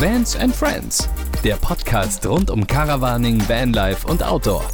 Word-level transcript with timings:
Vans 0.00 0.36
and 0.36 0.54
Friends, 0.54 1.10
der 1.42 1.56
Podcast 1.56 2.24
rund 2.24 2.52
um 2.52 2.64
Caravaning, 2.64 3.40
Vanlife 3.48 4.06
und 4.06 4.22
Outdoor. 4.22 4.64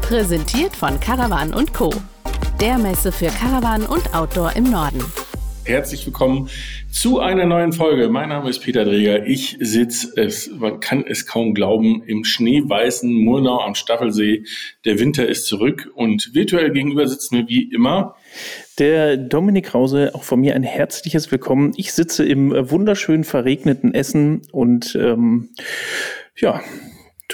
Präsentiert 0.00 0.76
von 0.76 1.00
Caravan 1.00 1.52
und 1.52 1.74
Co. 1.74 1.92
Der 2.60 2.78
Messe 2.78 3.10
für 3.10 3.26
Caravan 3.26 3.84
und 3.84 4.14
Outdoor 4.14 4.54
im 4.54 4.70
Norden. 4.70 5.02
Herzlich 5.64 6.06
willkommen 6.06 6.48
zu 6.88 7.18
einer 7.18 7.46
neuen 7.46 7.72
Folge. 7.72 8.08
Mein 8.10 8.28
Name 8.28 8.48
ist 8.48 8.60
Peter 8.60 8.84
Dreger. 8.84 9.26
Ich 9.26 9.56
sitze, 9.58 10.12
es, 10.14 10.48
man 10.52 10.78
kann 10.78 11.04
es 11.04 11.26
kaum 11.26 11.52
glauben, 11.52 12.04
im 12.06 12.22
schneeweißen 12.22 13.12
Murnau 13.12 13.60
am 13.60 13.74
Staffelsee. 13.74 14.44
Der 14.84 15.00
Winter 15.00 15.26
ist 15.26 15.46
zurück 15.46 15.90
und 15.96 16.32
virtuell 16.32 16.70
gegenüber 16.70 17.08
sitzen 17.08 17.38
wir 17.38 17.48
wie 17.48 17.72
immer 17.72 18.14
der 18.78 19.16
Dominik 19.16 19.66
Krause, 19.66 20.14
auch 20.14 20.22
von 20.22 20.40
mir 20.40 20.54
ein 20.54 20.62
herzliches 20.62 21.30
Willkommen. 21.30 21.72
Ich 21.76 21.92
sitze 21.92 22.24
im 22.24 22.50
wunderschön 22.70 23.24
verregneten 23.24 23.94
Essen 23.94 24.42
und 24.52 24.96
ähm, 25.00 25.50
ja, 26.36 26.60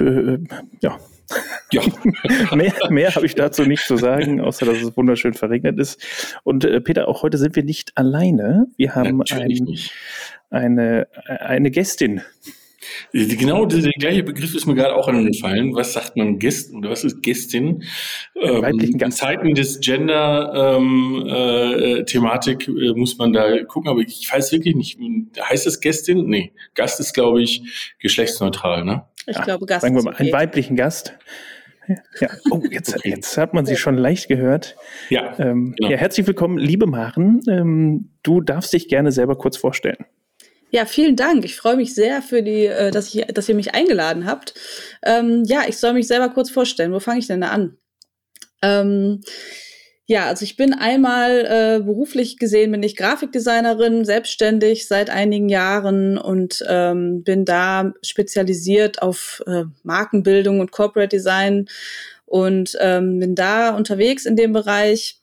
äh, 0.00 0.38
ja, 0.80 0.98
ja. 1.72 1.82
mehr 2.54 2.72
mehr 2.90 3.14
habe 3.14 3.26
ich 3.26 3.34
dazu 3.34 3.64
nicht 3.64 3.84
zu 3.84 3.96
sagen, 3.96 4.40
außer 4.40 4.66
dass 4.66 4.82
es 4.82 4.96
wunderschön 4.96 5.34
verregnet 5.34 5.78
ist. 5.78 6.02
Und 6.42 6.64
äh, 6.64 6.80
Peter, 6.80 7.08
auch 7.08 7.22
heute 7.22 7.38
sind 7.38 7.56
wir 7.56 7.64
nicht 7.64 7.96
alleine. 7.96 8.66
Wir 8.76 8.94
haben 8.94 9.22
ein, 9.30 9.78
eine, 10.50 11.08
eine 11.26 11.70
Gästin. 11.70 12.22
Genau 13.12 13.66
der 13.66 13.90
gleiche 13.98 14.22
Begriff 14.22 14.54
ist 14.54 14.64
mir 14.66 14.74
gerade 14.74 14.94
auch 14.94 15.08
angefallen. 15.08 15.74
Was 15.74 15.94
sagt 15.94 16.16
man 16.16 16.38
Gäst 16.38 16.72
oder 16.74 16.90
was 16.90 17.02
ist 17.04 17.22
Gästin? 17.22 17.82
Ähm, 18.40 18.78
in 18.78 19.10
Zeiten 19.10 19.54
des 19.54 19.80
Gender-Thematik 19.80 22.68
ähm, 22.68 22.76
äh, 22.76 22.86
äh, 22.86 22.94
muss 22.94 23.18
man 23.18 23.32
da 23.32 23.64
gucken, 23.64 23.90
aber 23.90 24.00
ich 24.00 24.30
weiß 24.30 24.52
wirklich 24.52 24.76
nicht. 24.76 25.00
Heißt 25.40 25.66
es 25.66 25.80
Gästin? 25.80 26.26
Nee. 26.26 26.52
Gast 26.74 27.00
ist, 27.00 27.14
glaube 27.14 27.42
ich, 27.42 27.94
geschlechtsneutral, 28.00 28.84
ne? 28.84 29.06
Ich 29.26 29.36
ja, 29.36 29.44
glaube, 29.44 29.66
Gast. 29.66 29.82
Sagen 29.82 29.96
wir 29.96 30.02
mal, 30.02 30.14
einen 30.14 30.32
weiblichen 30.32 30.76
Gast. 30.76 31.14
Ja. 32.20 32.28
Oh, 32.50 32.62
jetzt, 32.70 32.96
okay. 32.96 33.10
jetzt 33.10 33.36
hat 33.36 33.54
man 33.54 33.66
sie 33.66 33.76
schon 33.76 33.96
leicht 33.96 34.28
gehört. 34.28 34.76
Ja, 35.10 35.38
ähm, 35.38 35.74
genau. 35.76 35.90
ja 35.90 35.96
herzlich 35.96 36.26
willkommen, 36.26 36.58
liebe 36.58 36.86
Maren. 36.86 37.40
Ähm, 37.48 38.10
du 38.22 38.40
darfst 38.40 38.72
dich 38.72 38.88
gerne 38.88 39.12
selber 39.12 39.36
kurz 39.36 39.56
vorstellen. 39.56 40.06
Ja, 40.74 40.86
vielen 40.86 41.14
Dank. 41.14 41.44
Ich 41.44 41.54
freue 41.54 41.76
mich 41.76 41.94
sehr 41.94 42.20
für 42.20 42.42
die, 42.42 42.66
äh, 42.66 42.90
dass, 42.90 43.14
ich, 43.14 43.24
dass 43.26 43.48
ihr 43.48 43.54
mich 43.54 43.74
eingeladen 43.74 44.26
habt. 44.26 44.54
Ähm, 45.04 45.44
ja, 45.46 45.62
ich 45.68 45.76
soll 45.76 45.92
mich 45.92 46.08
selber 46.08 46.30
kurz 46.30 46.50
vorstellen. 46.50 46.90
Wo 46.90 46.98
fange 46.98 47.20
ich 47.20 47.28
denn 47.28 47.42
da 47.42 47.50
an? 47.50 47.78
Ähm, 48.60 49.20
ja, 50.06 50.26
also 50.26 50.42
ich 50.42 50.56
bin 50.56 50.74
einmal 50.74 51.46
äh, 51.46 51.80
beruflich 51.80 52.38
gesehen, 52.38 52.72
bin 52.72 52.82
ich 52.82 52.96
Grafikdesignerin, 52.96 54.04
selbstständig 54.04 54.88
seit 54.88 55.10
einigen 55.10 55.48
Jahren 55.48 56.18
und 56.18 56.64
ähm, 56.68 57.22
bin 57.22 57.44
da 57.44 57.92
spezialisiert 58.02 59.00
auf 59.00 59.44
äh, 59.46 59.66
Markenbildung 59.84 60.58
und 60.58 60.72
Corporate 60.72 61.16
Design 61.16 61.68
und 62.26 62.76
ähm, 62.80 63.20
bin 63.20 63.36
da 63.36 63.76
unterwegs 63.76 64.26
in 64.26 64.34
dem 64.34 64.52
Bereich. 64.52 65.20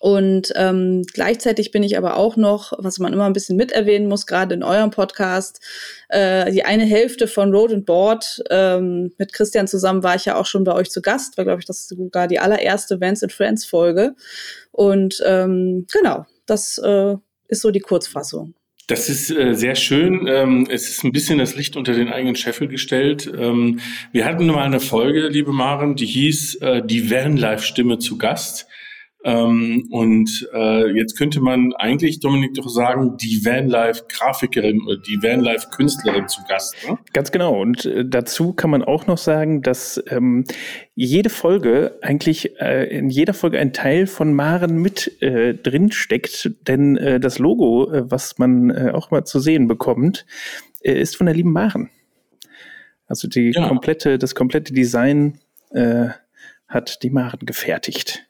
Und 0.00 0.50
ähm, 0.56 1.02
gleichzeitig 1.12 1.72
bin 1.72 1.82
ich 1.82 1.98
aber 1.98 2.16
auch 2.16 2.38
noch, 2.38 2.72
was 2.78 2.98
man 2.98 3.12
immer 3.12 3.26
ein 3.26 3.34
bisschen 3.34 3.56
miterwähnen 3.56 4.08
muss, 4.08 4.26
gerade 4.26 4.54
in 4.54 4.62
eurem 4.62 4.90
Podcast, 4.90 5.60
äh, 6.08 6.50
die 6.50 6.64
eine 6.64 6.86
Hälfte 6.86 7.28
von 7.28 7.52
Road 7.52 7.70
and 7.70 7.84
Board. 7.84 8.42
Ähm, 8.48 9.12
mit 9.18 9.34
Christian 9.34 9.68
zusammen 9.68 10.02
war 10.02 10.14
ich 10.16 10.24
ja 10.24 10.36
auch 10.36 10.46
schon 10.46 10.64
bei 10.64 10.72
euch 10.72 10.90
zu 10.90 11.02
Gast, 11.02 11.36
war, 11.36 11.44
glaube 11.44 11.60
ich, 11.60 11.66
das 11.66 11.86
sogar 11.86 12.28
die 12.28 12.38
allererste 12.38 12.98
Vans 12.98 13.22
and 13.22 13.30
Friends 13.30 13.66
Folge. 13.66 14.14
Und 14.72 15.22
ähm, 15.26 15.86
genau, 15.92 16.24
das 16.46 16.78
äh, 16.78 17.16
ist 17.48 17.60
so 17.60 17.70
die 17.70 17.80
Kurzfassung. 17.80 18.54
Das 18.86 19.10
ist 19.10 19.30
äh, 19.30 19.52
sehr 19.54 19.74
schön. 19.74 20.26
Ähm, 20.26 20.66
es 20.70 20.88
ist 20.88 21.04
ein 21.04 21.12
bisschen 21.12 21.38
das 21.38 21.56
Licht 21.56 21.76
unter 21.76 21.92
den 21.92 22.08
eigenen 22.08 22.36
Scheffel 22.36 22.68
gestellt. 22.68 23.30
Ähm, 23.38 23.80
wir 24.12 24.24
hatten 24.24 24.46
mal 24.46 24.64
eine 24.64 24.80
Folge, 24.80 25.28
liebe 25.28 25.52
Maren, 25.52 25.94
die 25.94 26.06
hieß 26.06 26.54
äh, 26.56 26.82
Die 26.86 27.10
Vanlife-Stimme 27.10 27.98
zu 27.98 28.16
Gast. 28.16 28.66
Ähm, 29.22 29.86
und 29.90 30.48
äh, 30.54 30.96
jetzt 30.96 31.18
könnte 31.18 31.40
man 31.40 31.74
eigentlich, 31.74 32.20
Dominik, 32.20 32.54
doch 32.54 32.68
sagen, 32.68 33.18
die 33.18 33.44
Vanlife-Grafikerin 33.44 34.80
oder 34.82 34.96
die 34.96 35.22
Vanlife-Künstlerin 35.22 36.26
zu 36.28 36.40
Gast. 36.48 36.74
Ne? 36.88 36.98
Ganz 37.12 37.30
genau. 37.30 37.60
Und 37.60 37.84
äh, 37.84 38.04
dazu 38.06 38.54
kann 38.54 38.70
man 38.70 38.82
auch 38.82 39.06
noch 39.06 39.18
sagen, 39.18 39.60
dass 39.60 40.02
ähm, 40.08 40.44
jede 40.94 41.28
Folge 41.28 41.98
eigentlich 42.00 42.58
äh, 42.60 42.84
in 42.96 43.10
jeder 43.10 43.34
Folge 43.34 43.58
ein 43.58 43.74
Teil 43.74 44.06
von 44.06 44.32
Maren 44.32 44.78
mit 44.78 45.20
äh, 45.20 45.54
drin 45.54 45.92
steckt, 45.92 46.50
denn 46.66 46.96
äh, 46.96 47.20
das 47.20 47.38
Logo, 47.38 47.92
äh, 47.92 48.10
was 48.10 48.38
man 48.38 48.70
äh, 48.70 48.90
auch 48.94 49.10
mal 49.10 49.24
zu 49.24 49.38
sehen 49.38 49.68
bekommt, 49.68 50.24
äh, 50.80 50.98
ist 50.98 51.16
von 51.16 51.26
der 51.26 51.34
lieben 51.34 51.52
Maren. 51.52 51.90
Also 53.06 53.28
die 53.28 53.50
ja. 53.50 53.68
komplette, 53.68 54.18
das 54.18 54.34
komplette 54.34 54.72
Design 54.72 55.40
äh, 55.72 56.08
hat 56.68 57.02
die 57.02 57.10
Maren 57.10 57.40
gefertigt. 57.44 58.29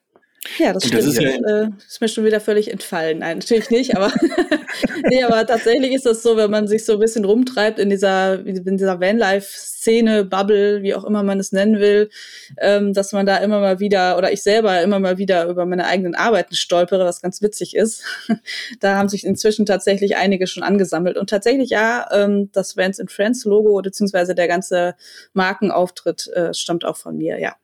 Ja, 0.59 0.73
das, 0.73 0.87
stimmt. 0.87 1.03
Das 1.03 1.07
ist, 1.07 1.21
ja 1.21 1.39
das, 1.39 1.53
äh, 1.53 1.69
ist 1.87 2.01
mir 2.01 2.09
schon 2.09 2.25
wieder 2.25 2.41
völlig 2.41 2.71
entfallen. 2.73 3.19
Nein, 3.19 3.39
natürlich 3.39 3.69
nicht, 3.69 3.95
aber, 3.95 4.11
nee, 5.11 5.23
aber 5.23 5.47
tatsächlich 5.47 5.93
ist 5.93 6.07
das 6.07 6.23
so, 6.23 6.39
wenn 6.39 6.51
man 6.51 6.67
sich 6.67 6.87
so 6.87 6.95
ein 6.95 6.99
bisschen 6.99 7.27
rumtreibt 7.27 7.79
in 7.79 7.91
dieser, 7.91 8.47
in 8.47 8.79
dieser 8.79 9.01
Vanlife-Szene, 9.01 10.25
Bubble, 10.25 10.83
wie 10.83 10.95
auch 10.95 11.05
immer 11.05 11.23
man 11.23 11.41
es 11.41 11.53
nennen 11.53 11.79
will, 11.79 12.09
ähm, 12.57 12.95
dass 12.95 13.13
man 13.13 13.27
da 13.27 13.37
immer 13.37 13.61
mal 13.61 13.81
wieder, 13.81 14.17
oder 14.17 14.33
ich 14.33 14.43
selber 14.43 14.81
immer 14.81 14.99
mal 14.99 15.19
wieder 15.19 15.47
über 15.47 15.67
meine 15.67 15.85
eigenen 15.85 16.15
Arbeiten 16.15 16.55
stolpere, 16.55 17.05
was 17.05 17.21
ganz 17.21 17.43
witzig 17.43 17.77
ist. 17.77 18.03
da 18.81 18.97
haben 18.97 19.11
sich 19.11 19.25
inzwischen 19.25 19.67
tatsächlich 19.67 20.17
einige 20.17 20.47
schon 20.47 20.63
angesammelt. 20.63 21.19
Und 21.19 21.29
tatsächlich, 21.29 21.69
ja, 21.69 22.09
ähm, 22.13 22.49
das 22.53 22.79
Vans 22.79 22.99
and 22.99 23.13
Friends 23.13 23.45
Logo, 23.45 23.83
beziehungsweise 23.83 24.35
der 24.35 24.49
ganze 24.49 24.95
Markenauftritt 25.35 26.29
äh, 26.29 26.55
stammt 26.55 26.87
auch 26.87 26.97
von 26.97 27.19
mir, 27.19 27.39
ja. 27.39 27.57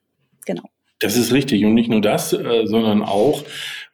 Genau. 0.44 0.62
Das 0.98 1.16
ist 1.16 1.32
richtig. 1.32 1.64
Und 1.64 1.74
nicht 1.74 1.90
nur 1.90 2.00
das, 2.00 2.32
äh, 2.32 2.62
sondern 2.64 3.02
auch, 3.02 3.44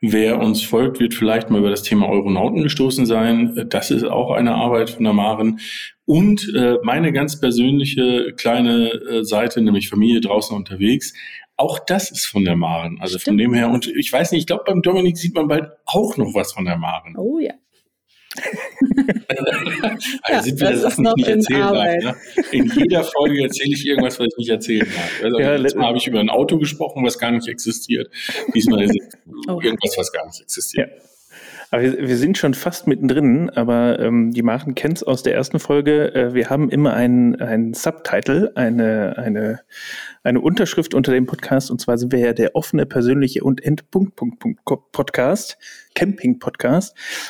wer 0.01 0.39
uns 0.39 0.63
folgt, 0.63 1.01
wird 1.01 1.15
vielleicht 1.15 1.51
mal 1.51 1.59
über 1.59 1.71
das 1.71 1.83
Thema 1.83 2.09
Euronauten 2.09 2.63
gestoßen 2.63 3.07
sein. 3.07 3.67
Das 3.69 3.91
ist 3.91 4.05
auch 4.05 4.31
eine 4.31 4.55
Arbeit 4.55 4.91
von 4.91 5.05
der 5.05 5.13
Maren. 5.13 5.59
Und 6.05 6.53
äh, 6.55 6.77
meine 6.83 7.13
ganz 7.13 7.41
persönliche 7.41 8.33
kleine 8.37 8.91
äh, 8.91 9.25
Seite, 9.25 9.63
nämlich 9.63 9.89
Familie 9.89 10.21
draußen 10.21 10.57
unterwegs, 10.57 11.13
auch 11.57 11.79
das 11.79 12.11
ist 12.11 12.27
von 12.27 12.45
der 12.45 12.57
Maren. 12.57 12.99
Also 13.01 13.19
Stimmt. 13.19 13.25
von 13.25 13.39
dem 13.39 13.55
her, 13.55 13.71
und 13.71 13.87
ich 13.87 14.13
weiß 14.13 14.33
nicht, 14.33 14.41
ich 14.41 14.47
glaube, 14.47 14.65
beim 14.67 14.83
Dominik 14.83 15.17
sieht 15.17 15.35
man 15.35 15.49
bald 15.49 15.71
auch 15.87 16.17
noch 16.17 16.35
was 16.35 16.53
von 16.53 16.65
der 16.65 16.77
Maren. 16.77 17.17
Oh 17.17 17.39
ja. 17.39 17.55
also 20.23 20.43
sind 20.49 20.61
wir 20.61 20.71
das, 20.71 20.83
das 20.83 20.99
nicht 20.99 21.27
erzählen 21.27 21.61
darf, 21.61 22.03
ne? 22.03 22.17
In 22.51 22.71
jeder 22.75 23.05
Folge 23.05 23.43
erzähle 23.43 23.75
ich 23.75 23.87
irgendwas, 23.87 24.19
was 24.19 24.27
ich 24.27 24.37
nicht 24.39 24.51
erzählen 24.51 24.87
darf. 24.87 25.23
Also 25.23 25.41
ja, 25.41 25.57
letztes 25.57 25.79
Mal 25.79 25.87
habe 25.89 25.99
ich 25.99 26.07
über 26.07 26.21
ein 26.21 26.31
Auto 26.31 26.59
gesprochen, 26.59 27.05
was 27.05 27.19
gar 27.19 27.31
nicht 27.31 27.49
existiert. 27.49 28.11
Diesmal 28.55 28.83
ist 28.83 28.97
es 28.99 29.19
oh. 29.49 29.61
irgendwas, 29.61 29.97
was 29.97 30.13
gar 30.13 30.27
nicht 30.27 30.41
existiert. 30.41 30.91
Ja. 30.91 31.12
Aber 31.73 31.85
wir, 31.85 32.19
sind 32.19 32.37
schon 32.37 32.53
fast 32.53 32.87
mittendrin, 32.87 33.49
aber 33.49 33.99
ähm, 33.99 34.33
die 34.33 34.43
Maren 34.43 34.75
kennt 34.75 34.99
es 34.99 35.03
aus 35.03 35.23
der 35.23 35.35
ersten 35.35 35.59
Folge. 35.59 36.15
Äh, 36.15 36.35
wir 36.35 36.51
haben 36.51 36.69
immer 36.69 36.93
einen, 36.93 37.41
einen 37.41 37.73
Subtitle, 37.73 38.53
eine, 38.57 39.17
eine, 39.17 39.61
eine 40.23 40.43
Unterschrift 40.43 40.93
unter 40.93 41.13
dem 41.13 41.25
Podcast. 41.25 41.71
Und 41.71 41.81
zwar 41.81 41.97
sind 41.97 42.13
wir 42.13 42.19
ja 42.19 42.35
der 42.35 42.57
offene, 42.57 42.85
persönliche 42.85 43.43
und 43.43 43.65
Endpunkt 43.65 44.17
Punkt, 44.17 44.39
Punkt, 44.39 44.93
Podcast. 44.93 45.57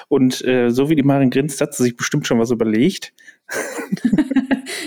Und 0.08 0.44
äh, 0.44 0.70
so 0.70 0.90
wie 0.90 0.96
die 0.96 1.04
Maren 1.04 1.30
grinst, 1.30 1.60
hat 1.60 1.74
sie 1.74 1.84
sich 1.84 1.96
bestimmt 1.96 2.26
schon 2.26 2.40
was 2.40 2.50
überlegt. 2.50 3.12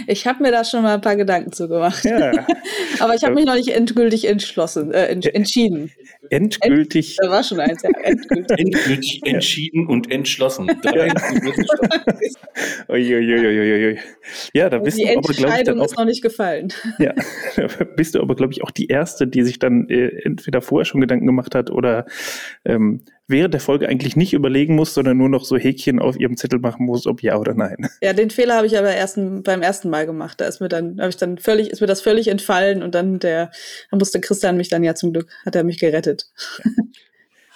ich 0.08 0.28
habe 0.28 0.44
mir 0.44 0.52
da 0.52 0.64
schon 0.64 0.84
mal 0.84 0.96
ein 0.96 1.02
paar 1.02 1.16
Gedanken 1.16 1.52
zu 1.52 1.68
gemacht. 1.68 2.04
Ja. 2.06 2.32
Aber 3.00 3.16
ich 3.16 3.24
habe 3.24 3.36
mich 3.36 3.46
noch 3.46 3.56
nicht 3.56 3.70
endgültig 3.70 4.28
entschlossen, 4.28 4.94
äh, 4.94 5.08
ent 5.08 5.26
entschieden. 5.34 5.92
Endgültig. 6.30 7.18
da 7.22 7.30
war 7.30 7.44
schon 7.44 7.60
eins, 7.60 7.84
ja. 7.84 7.90
Endgültig, 8.04 8.60
endgültig 8.60 9.22
entschieden 9.26 9.88
und 9.88 10.12
entschlossen. 10.12 10.72
Ja, 14.54 14.70
da 14.70 14.80
bist 14.80 14.98
die 14.98 15.04
du 15.04 15.10
aber, 15.18 15.34
glaube 15.34 15.56
ich, 15.58 15.64
dann 15.64 15.80
auch, 15.80 15.86
ist 15.86 15.98
noch 15.98 16.06
nicht 16.06 16.22
gefallen. 16.22 16.74
Ja, 17.00 17.14
da 17.56 17.68
bist 17.84 18.16
du 18.16 18.22
aber, 18.22 18.36
glaube 18.36 18.54
ich, 18.54 18.64
auch 18.64 18.72
die 18.72 18.88
Erste, 18.88 19.28
die 19.28 19.44
sich 19.44 19.60
dann 19.60 19.88
äh, 19.90 20.08
entweder 20.24 20.62
vorher 20.62 20.86
schon 20.86 21.02
Gedanken 21.02 21.26
gemacht 21.26 21.56
hat 21.56 21.70
oder 21.70 22.06
ähm, 22.64 23.02
während 23.28 23.54
der 23.54 23.62
Folge 23.62 23.90
eigentlich 23.90 24.16
nicht 24.16 24.34
überlegen 24.34 24.76
muss, 24.76 24.94
sondern 24.94 25.18
nur 25.18 25.30
noch 25.30 25.46
so 25.46 25.58
Häkchen 25.58 26.00
auf 26.00 26.20
ihrem 26.20 26.38
Zettel 26.38 26.60
machen 26.60 26.86
muss, 26.86 27.08
ob 27.08 27.22
ja 27.24 27.38
oder 27.38 27.54
nein. 27.54 27.90
Ja, 28.02 28.14
den 28.14 28.30
Fehler 28.30 28.56
habe 28.56 28.68
ich 28.68 28.78
aber 28.78 28.94
erst 28.94 29.18
beim 29.44 29.62
ersten 29.62 29.75
Mal 29.84 30.06
gemacht. 30.06 30.40
Da 30.40 30.46
ist 30.46 30.62
mir 30.62 30.70
dann, 30.70 31.00
habe 31.00 31.10
ich 31.10 31.18
dann 31.18 31.38
völlig, 31.38 31.70
ist 31.70 31.82
mir 31.82 31.88
das 31.88 32.02
völlig 32.02 32.28
entfallen 32.28 32.82
und 32.82 32.96
dann 32.96 33.20
der, 33.20 33.52
da 33.92 33.98
musste 33.98 34.22
Christian 34.22 34.58
mich 34.58 34.70
dann 34.70 34.84
ja 34.84 34.96
zum 34.96 35.14
Glück, 35.14 35.30
hat 35.46 35.56
er 35.56 35.64
mich 35.64 35.80
gerettet. 35.80 36.28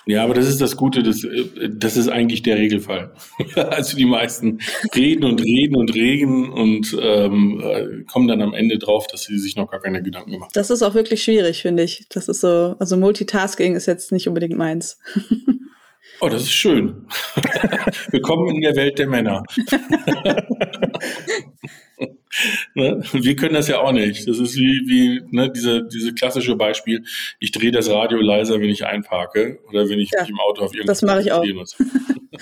Ja. 0.06 0.24
Aber 0.24 0.34
das 0.34 0.48
ist 0.48 0.60
das 0.60 0.76
Gute, 0.76 1.04
das, 1.04 1.26
das 1.70 1.96
ist 1.96 2.08
eigentlich 2.08 2.42
der 2.42 2.58
Regelfall. 2.58 3.14
also 3.56 3.96
die 3.96 4.06
meisten 4.06 4.60
reden 4.96 5.24
und 5.24 5.40
reden 5.40 5.76
und 5.76 5.94
reden 5.94 6.50
und 6.50 6.98
ähm, 7.00 7.62
äh, 7.64 8.04
kommen 8.06 8.28
dann 8.28 8.42
am 8.42 8.56
Ende 8.56 8.80
drauf, 8.80 9.06
dass 9.06 9.24
sie 9.24 9.38
sich 9.38 9.56
noch 9.56 9.70
gar 9.70 9.80
keine 9.80 10.02
Gedanken 10.02 10.32
gemacht 10.32 10.48
haben. 10.48 10.54
Das 10.54 10.72
ist 10.72 10.82
auch 10.82 10.96
wirklich 10.96 11.24
schwierig, 11.24 11.62
finde 11.62 11.84
ich. 11.84 12.08
Das 12.10 12.28
ist 12.28 12.42
so, 12.42 12.76
also 12.80 12.98
Multitasking 12.98 13.76
ist 13.76 13.86
jetzt 13.86 14.12
nicht 14.12 14.28
unbedingt 14.28 14.58
meins. 14.58 15.00
Oh, 16.22 16.28
das 16.28 16.42
ist 16.42 16.52
schön. 16.52 17.08
Willkommen 18.12 18.56
in 18.56 18.62
der 18.62 18.76
Welt 18.76 19.00
der 19.00 19.08
Männer. 19.08 19.44
Ne? 22.76 23.02
Wir 23.14 23.36
können 23.36 23.54
das 23.54 23.68
ja 23.68 23.80
auch 23.80 23.92
nicht. 23.92 24.28
Das 24.28 24.40
ist 24.40 24.56
wie, 24.56 24.82
wie 24.88 25.22
ne, 25.36 25.52
diese, 25.52 25.88
diese 25.88 26.14
klassische 26.14 26.56
Beispiel, 26.56 27.04
ich 27.40 27.52
drehe 27.52 27.72
das 27.72 27.90
Radio 27.90 28.20
leiser, 28.20 28.60
wenn 28.60 28.70
ich 28.70 28.86
einparke 28.86 29.60
oder 29.70 29.90
wenn 29.90 30.00
ich 30.00 30.12
ja, 30.14 30.22
mich 30.22 30.30
im 30.30 30.40
Auto 30.40 30.64
auf 30.64 30.74
irgendwas 30.74 31.00
Das 31.00 31.08
mache 31.08 31.22
ich 31.22 31.32
auch. 31.32 31.46
Muss. 31.46 31.76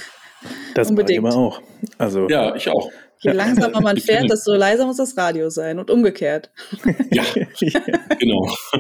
das 0.75 0.91
mache 0.91 1.05
ich 1.09 1.17
immer 1.17 1.35
auch. 1.35 1.61
Also, 1.97 2.27
ja, 2.29 2.55
ich 2.55 2.69
auch. 2.69 2.91
Je 3.19 3.31
langsamer 3.31 3.81
man 3.81 3.97
fährt, 3.97 4.29
desto 4.29 4.53
leiser 4.53 4.85
muss 4.85 4.97
das 4.97 5.17
Radio 5.17 5.49
sein 5.49 5.79
und 5.79 5.89
umgekehrt. 5.89 6.51
Ja, 7.11 7.23
genau. 8.19 8.47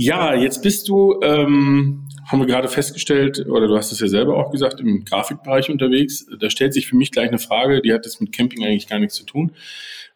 ja, 0.00 0.32
jetzt 0.32 0.62
bist 0.62 0.88
du, 0.88 1.18
ähm, 1.24 2.06
haben 2.24 2.38
wir 2.38 2.46
gerade 2.46 2.68
festgestellt, 2.68 3.44
oder 3.48 3.66
du 3.66 3.76
hast 3.76 3.90
es 3.90 3.98
ja 3.98 4.06
selber 4.06 4.36
auch 4.36 4.52
gesagt, 4.52 4.78
im 4.78 5.04
Grafikbereich 5.04 5.70
unterwegs. 5.70 6.24
Da 6.38 6.50
stellt 6.50 6.72
sich 6.72 6.86
für 6.86 6.94
mich 6.94 7.10
gleich 7.10 7.26
eine 7.26 7.40
Frage, 7.40 7.82
die 7.82 7.92
hat 7.92 8.04
jetzt 8.04 8.20
mit 8.20 8.32
Camping 8.32 8.64
eigentlich 8.64 8.86
gar 8.86 9.00
nichts 9.00 9.16
zu 9.16 9.24
tun. 9.24 9.50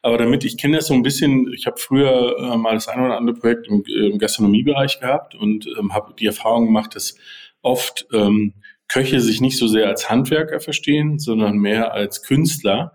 Aber 0.01 0.19
damit, 0.19 0.45
ich 0.45 0.57
kenne 0.57 0.77
das 0.77 0.87
so 0.87 0.95
ein 0.95 1.03
bisschen, 1.03 1.53
ich 1.53 1.67
habe 1.67 1.79
früher 1.81 2.37
äh, 2.39 2.57
mal 2.57 2.75
das 2.75 2.87
ein 2.87 3.05
oder 3.05 3.17
andere 3.17 3.35
Projekt 3.35 3.67
im, 3.67 3.83
im 3.83 4.19
Gastronomiebereich 4.21 5.01
gehabt 5.01 5.35
und 5.35 5.67
ähm, 5.77 5.93
habe 5.93 6.15
die 6.17 6.27
Erfahrung 6.27 6.67
gemacht, 6.67 6.95
dass 6.95 7.17
oft 7.61 8.07
ähm, 8.13 8.53
Köche 8.87 9.19
sich 9.19 9.41
nicht 9.41 9.59
so 9.59 9.67
sehr 9.67 9.89
als 9.89 10.09
Handwerker 10.09 10.61
verstehen, 10.61 11.19
sondern 11.19 11.57
mehr 11.57 11.93
als 11.93 12.23
Künstler. 12.23 12.93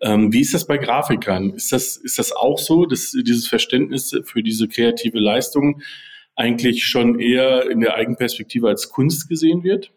Ähm, 0.00 0.32
wie 0.32 0.42
ist 0.42 0.54
das 0.54 0.68
bei 0.68 0.78
Grafikern? 0.78 1.50
Ist 1.50 1.72
das, 1.72 1.96
ist 1.96 2.20
das 2.20 2.30
auch 2.30 2.60
so, 2.60 2.86
dass 2.86 3.10
dieses 3.10 3.48
Verständnis 3.48 4.16
für 4.22 4.44
diese 4.44 4.68
kreative 4.68 5.18
Leistung 5.18 5.82
eigentlich 6.38 6.84
schon 6.84 7.18
eher 7.18 7.68
in 7.68 7.80
der 7.80 7.94
Eigenperspektive 7.94 8.68
als 8.68 8.88
Kunst 8.88 9.28
gesehen 9.28 9.64
wird? 9.64 9.90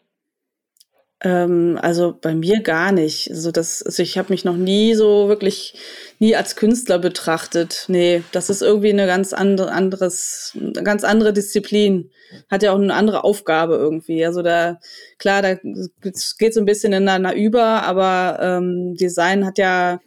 Ähm, 1.23 1.77
also 1.79 2.17
bei 2.19 2.33
mir 2.33 2.61
gar 2.61 2.91
nicht. 2.91 3.29
Also 3.29 3.51
das, 3.51 3.83
also 3.83 4.01
ich 4.01 4.17
habe 4.17 4.33
mich 4.33 4.43
noch 4.43 4.57
nie 4.57 4.95
so 4.95 5.27
wirklich 5.27 5.75
nie 6.17 6.35
als 6.35 6.55
Künstler 6.55 6.97
betrachtet. 6.97 7.85
Nee, 7.89 8.23
das 8.31 8.49
ist 8.49 8.63
irgendwie 8.63 8.89
eine 8.89 9.05
ganz 9.05 9.33
andere, 9.33 9.71
anderes, 9.71 10.57
eine 10.59 10.83
ganz 10.83 11.03
andere 11.03 11.31
Disziplin. 11.31 12.09
Hat 12.49 12.63
ja 12.63 12.71
auch 12.71 12.79
eine 12.79 12.95
andere 12.95 13.23
Aufgabe 13.23 13.75
irgendwie. 13.75 14.25
Also 14.25 14.41
da, 14.41 14.79
klar, 15.19 15.43
da 15.43 15.53
geht 15.53 16.53
so 16.55 16.59
ein 16.59 16.65
bisschen 16.65 16.91
ineinander 16.91 17.35
über, 17.35 17.83
aber 17.83 18.39
ähm, 18.41 18.95
Design 18.95 19.45
hat 19.45 19.59
ja 19.59 19.99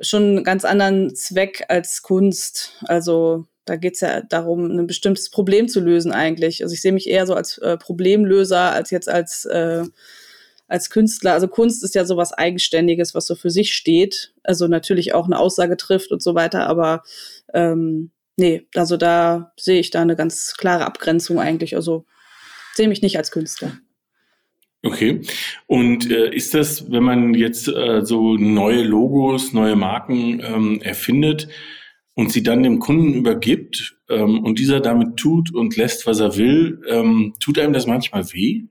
schon 0.00 0.22
einen 0.22 0.44
ganz 0.44 0.64
anderen 0.64 1.14
Zweck 1.14 1.66
als 1.68 2.02
Kunst. 2.02 2.82
Also 2.88 3.46
da 3.64 3.76
geht 3.76 3.94
es 3.94 4.00
ja 4.00 4.22
darum, 4.22 4.70
ein 4.70 4.86
bestimmtes 4.86 5.30
Problem 5.30 5.68
zu 5.68 5.80
lösen 5.80 6.12
eigentlich. 6.12 6.62
Also 6.62 6.74
ich 6.74 6.82
sehe 6.82 6.92
mich 6.92 7.08
eher 7.08 7.26
so 7.26 7.34
als 7.34 7.58
äh, 7.58 7.76
Problemlöser 7.76 8.72
als 8.72 8.90
jetzt 8.90 9.08
als 9.08 9.44
äh, 9.44 9.84
als 10.72 10.88
Künstler, 10.88 11.34
also 11.34 11.48
Kunst 11.48 11.84
ist 11.84 11.94
ja 11.94 12.06
sowas 12.06 12.32
Eigenständiges, 12.32 13.14
was 13.14 13.26
so 13.26 13.34
für 13.34 13.50
sich 13.50 13.74
steht, 13.74 14.32
also 14.42 14.68
natürlich 14.68 15.12
auch 15.12 15.26
eine 15.26 15.38
Aussage 15.38 15.76
trifft 15.76 16.12
und 16.12 16.22
so 16.22 16.34
weiter, 16.34 16.66
aber 16.66 17.02
ähm, 17.52 18.10
nee, 18.36 18.66
also 18.74 18.96
da 18.96 19.52
sehe 19.58 19.80
ich 19.80 19.90
da 19.90 20.00
eine 20.00 20.16
ganz 20.16 20.54
klare 20.56 20.86
Abgrenzung 20.86 21.38
eigentlich, 21.38 21.76
also 21.76 22.06
sehe 22.74 22.88
mich 22.88 23.02
nicht 23.02 23.18
als 23.18 23.30
Künstler. 23.30 23.72
Okay. 24.82 25.20
Und 25.66 26.10
äh, 26.10 26.34
ist 26.34 26.54
das, 26.54 26.90
wenn 26.90 27.04
man 27.04 27.34
jetzt 27.34 27.68
äh, 27.68 28.00
so 28.02 28.36
neue 28.36 28.82
Logos, 28.82 29.52
neue 29.52 29.76
Marken 29.76 30.40
ähm, 30.40 30.80
erfindet 30.82 31.48
und 32.14 32.32
sie 32.32 32.42
dann 32.42 32.62
dem 32.62 32.78
Kunden 32.78 33.14
übergibt 33.14 33.96
ähm, 34.08 34.44
und 34.44 34.58
dieser 34.58 34.80
damit 34.80 35.16
tut 35.16 35.54
und 35.54 35.76
lässt, 35.76 36.06
was 36.06 36.20
er 36.20 36.36
will, 36.36 36.80
ähm, 36.88 37.34
tut 37.40 37.58
einem 37.58 37.72
das 37.72 37.86
manchmal 37.86 38.24
weh? 38.32 38.64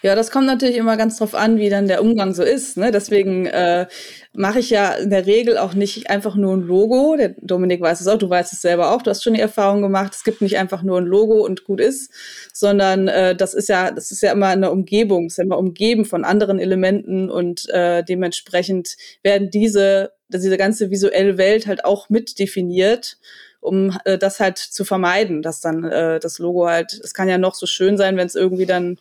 Ja, 0.00 0.14
das 0.14 0.30
kommt 0.30 0.46
natürlich 0.46 0.76
immer 0.76 0.96
ganz 0.96 1.16
drauf 1.18 1.34
an, 1.34 1.58
wie 1.58 1.70
dann 1.70 1.88
der 1.88 2.02
Umgang 2.02 2.32
so 2.32 2.44
ist. 2.44 2.76
Ne? 2.76 2.92
Deswegen 2.92 3.46
äh, 3.46 3.88
mache 4.32 4.60
ich 4.60 4.70
ja 4.70 4.92
in 4.92 5.10
der 5.10 5.26
Regel 5.26 5.58
auch 5.58 5.74
nicht 5.74 6.08
einfach 6.08 6.36
nur 6.36 6.56
ein 6.56 6.60
Logo. 6.60 7.16
Der 7.16 7.34
Dominik 7.42 7.80
weiß 7.80 8.00
es 8.00 8.06
auch, 8.06 8.16
du 8.16 8.30
weißt 8.30 8.52
es 8.52 8.60
selber 8.60 8.92
auch, 8.92 9.02
du 9.02 9.10
hast 9.10 9.24
schon 9.24 9.34
die 9.34 9.40
Erfahrung 9.40 9.82
gemacht. 9.82 10.14
Es 10.14 10.22
gibt 10.22 10.40
nicht 10.40 10.56
einfach 10.56 10.84
nur 10.84 10.98
ein 10.98 11.04
Logo 11.06 11.44
und 11.44 11.64
gut 11.64 11.80
ist, 11.80 12.12
sondern 12.52 13.08
äh, 13.08 13.34
das 13.34 13.54
ist 13.54 13.68
ja, 13.68 13.90
das 13.90 14.12
ist 14.12 14.22
ja 14.22 14.30
immer 14.30 14.46
eine 14.46 14.70
Umgebung, 14.70 15.26
es 15.26 15.32
ist 15.32 15.38
ja 15.38 15.44
immer 15.44 15.58
umgeben 15.58 16.04
von 16.04 16.24
anderen 16.24 16.60
Elementen 16.60 17.28
und 17.28 17.68
äh, 17.70 18.04
dementsprechend 18.04 18.96
werden 19.24 19.50
diese, 19.50 20.12
diese 20.28 20.56
ganze 20.56 20.90
visuelle 20.90 21.38
Welt 21.38 21.66
halt 21.66 21.84
auch 21.84 22.08
mit 22.08 22.38
definiert 22.38 23.18
um 23.60 23.96
äh, 24.04 24.18
das 24.18 24.40
halt 24.40 24.58
zu 24.58 24.84
vermeiden, 24.84 25.42
dass 25.42 25.60
dann 25.60 25.84
äh, 25.84 26.20
das 26.20 26.38
Logo 26.38 26.66
halt, 26.66 26.92
es 27.02 27.14
kann 27.14 27.28
ja 27.28 27.38
noch 27.38 27.54
so 27.54 27.66
schön 27.66 27.96
sein, 27.96 28.16
wenn 28.16 28.26
es 28.26 28.34
irgendwie 28.34 28.66
dann 28.66 28.98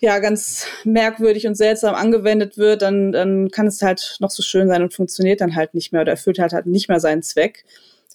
ja 0.00 0.18
ganz 0.18 0.66
merkwürdig 0.84 1.46
und 1.46 1.54
seltsam 1.54 1.94
angewendet 1.94 2.58
wird, 2.58 2.82
dann, 2.82 3.12
dann 3.12 3.50
kann 3.50 3.66
es 3.66 3.80
halt 3.80 4.16
noch 4.20 4.30
so 4.30 4.42
schön 4.42 4.68
sein 4.68 4.82
und 4.82 4.92
funktioniert 4.92 5.40
dann 5.40 5.54
halt 5.54 5.74
nicht 5.74 5.92
mehr 5.92 6.02
oder 6.02 6.12
erfüllt 6.12 6.38
halt, 6.38 6.52
halt 6.52 6.66
nicht 6.66 6.88
mehr 6.88 7.00
seinen 7.00 7.22
Zweck. 7.22 7.64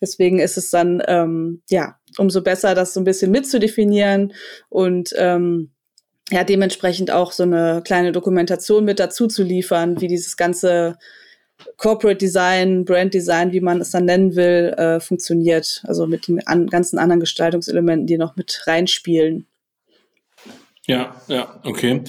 Deswegen 0.01 0.39
ist 0.39 0.57
es 0.57 0.69
dann 0.69 1.01
ähm, 1.07 1.61
ja 1.69 1.97
umso 2.17 2.41
besser, 2.41 2.75
das 2.75 2.94
so 2.94 3.01
ein 3.01 3.06
bisschen 3.06 3.31
mitzudefinieren 3.31 4.33
und 4.69 5.13
ähm, 5.17 5.71
ja 6.29 6.44
dementsprechend 6.44 7.11
auch 7.11 7.31
so 7.31 7.44
eine 7.44 7.81
kleine 7.83 8.11
Dokumentation 8.11 8.85
mit 8.85 9.00
dazu 9.00 9.27
zu 9.27 9.44
liefern, 9.44 10.00
wie 10.00 10.07
dieses 10.07 10.38
ganze 10.38 10.97
Corporate 11.77 12.17
Design, 12.17 12.85
Brand 12.85 13.13
Design, 13.13 13.51
wie 13.51 13.61
man 13.61 13.81
es 13.81 13.91
dann 13.91 14.06
nennen 14.06 14.35
will, 14.35 14.73
äh, 14.77 15.00
funktioniert. 15.00 15.83
Also 15.88 16.07
mit 16.07 16.27
den 16.27 16.45
an, 16.47 16.67
ganzen 16.67 16.97
anderen 16.97 17.19
Gestaltungselementen, 17.19 18.07
die 18.07 18.17
noch 18.17 18.35
mit 18.35 18.63
reinspielen. 18.65 19.45
Ja, 20.85 21.15
ja, 21.27 21.59
okay. 21.63 22.03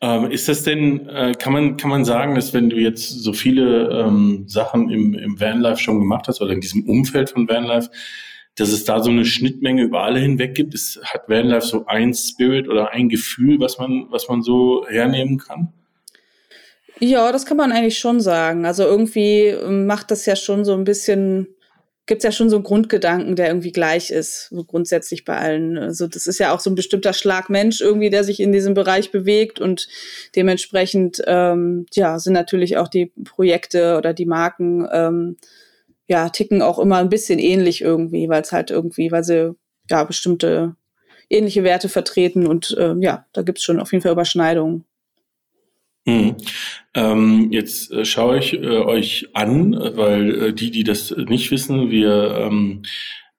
Ähm, 0.00 0.30
ist 0.30 0.48
das 0.48 0.62
denn, 0.62 1.08
äh, 1.08 1.32
kann 1.38 1.52
man, 1.52 1.76
kann 1.76 1.90
man 1.90 2.04
sagen, 2.04 2.34
dass 2.34 2.52
wenn 2.52 2.70
du 2.70 2.76
jetzt 2.76 3.08
so 3.08 3.32
viele 3.32 3.88
ähm, 3.90 4.44
Sachen 4.46 4.90
im, 4.90 5.14
im 5.14 5.40
Vanlife 5.40 5.80
schon 5.80 5.98
gemacht 5.98 6.28
hast 6.28 6.40
oder 6.42 6.52
in 6.52 6.60
diesem 6.60 6.84
Umfeld 6.88 7.30
von 7.30 7.48
Vanlife, 7.48 7.90
dass 8.56 8.70
es 8.70 8.84
da 8.84 9.02
so 9.02 9.10
eine 9.10 9.24
Schnittmenge 9.24 9.82
über 9.82 10.02
alle 10.02 10.20
hinweg 10.20 10.54
gibt? 10.54 10.74
Ist, 10.74 11.00
hat 11.02 11.28
Vanlife 11.28 11.66
so 11.66 11.86
ein 11.86 12.14
Spirit 12.14 12.68
oder 12.68 12.90
ein 12.92 13.08
Gefühl, 13.08 13.58
was 13.58 13.78
man, 13.78 14.06
was 14.10 14.28
man 14.28 14.42
so 14.42 14.86
hernehmen 14.88 15.38
kann? 15.38 15.72
Ja, 16.98 17.30
das 17.30 17.44
kann 17.44 17.56
man 17.56 17.72
eigentlich 17.72 17.98
schon 17.98 18.20
sagen. 18.20 18.64
Also 18.64 18.84
irgendwie 18.84 19.54
macht 19.68 20.10
das 20.10 20.24
ja 20.26 20.34
schon 20.34 20.64
so 20.64 20.72
ein 20.72 20.84
bisschen 20.84 21.48
gibt 22.06 22.20
es 22.20 22.24
ja 22.24 22.32
schon 22.32 22.48
so 22.48 22.56
einen 22.56 22.64
Grundgedanken, 22.64 23.34
der 23.34 23.48
irgendwie 23.48 23.72
gleich 23.72 24.10
ist, 24.10 24.48
so 24.50 24.64
grundsätzlich 24.64 25.24
bei 25.24 25.36
allen. 25.36 25.76
Also 25.76 26.06
das 26.06 26.28
ist 26.28 26.38
ja 26.38 26.54
auch 26.54 26.60
so 26.60 26.70
ein 26.70 26.76
bestimmter 26.76 27.12
Schlag 27.12 27.50
Mensch 27.50 27.80
irgendwie, 27.80 28.10
der 28.10 28.22
sich 28.22 28.38
in 28.38 28.52
diesem 28.52 28.74
Bereich 28.74 29.10
bewegt 29.10 29.60
und 29.60 29.88
dementsprechend 30.36 31.20
ähm, 31.26 31.86
ja 31.94 32.18
sind 32.20 32.32
natürlich 32.32 32.76
auch 32.76 32.88
die 32.88 33.06
Projekte 33.24 33.96
oder 33.98 34.14
die 34.14 34.26
Marken 34.26 34.86
ähm, 34.92 35.36
ja 36.06 36.28
ticken 36.28 36.62
auch 36.62 36.78
immer 36.78 36.98
ein 36.98 37.08
bisschen 37.08 37.40
ähnlich 37.40 37.82
irgendwie, 37.82 38.28
weil 38.28 38.42
es 38.42 38.52
halt 38.52 38.70
irgendwie, 38.70 39.10
weil 39.10 39.24
sie 39.24 39.56
ja 39.90 40.04
bestimmte 40.04 40.76
ähnliche 41.28 41.64
Werte 41.64 41.88
vertreten 41.88 42.46
und 42.46 42.76
äh, 42.78 42.94
ja, 43.00 43.26
da 43.32 43.42
gibt 43.42 43.58
es 43.58 43.64
schon 43.64 43.80
auf 43.80 43.90
jeden 43.92 44.02
Fall 44.02 44.12
Überschneidungen. 44.12 44.84
Mhm. 46.06 46.36
Ähm, 46.94 47.48
jetzt 47.50 47.90
äh, 47.92 48.04
schaue 48.04 48.38
ich 48.38 48.54
äh, 48.54 48.58
euch 48.58 49.28
an, 49.34 49.72
weil 49.72 50.44
äh, 50.44 50.52
die, 50.54 50.70
die 50.70 50.84
das 50.84 51.10
nicht 51.10 51.50
wissen, 51.50 51.90
wir, 51.90 52.36
ähm, 52.38 52.82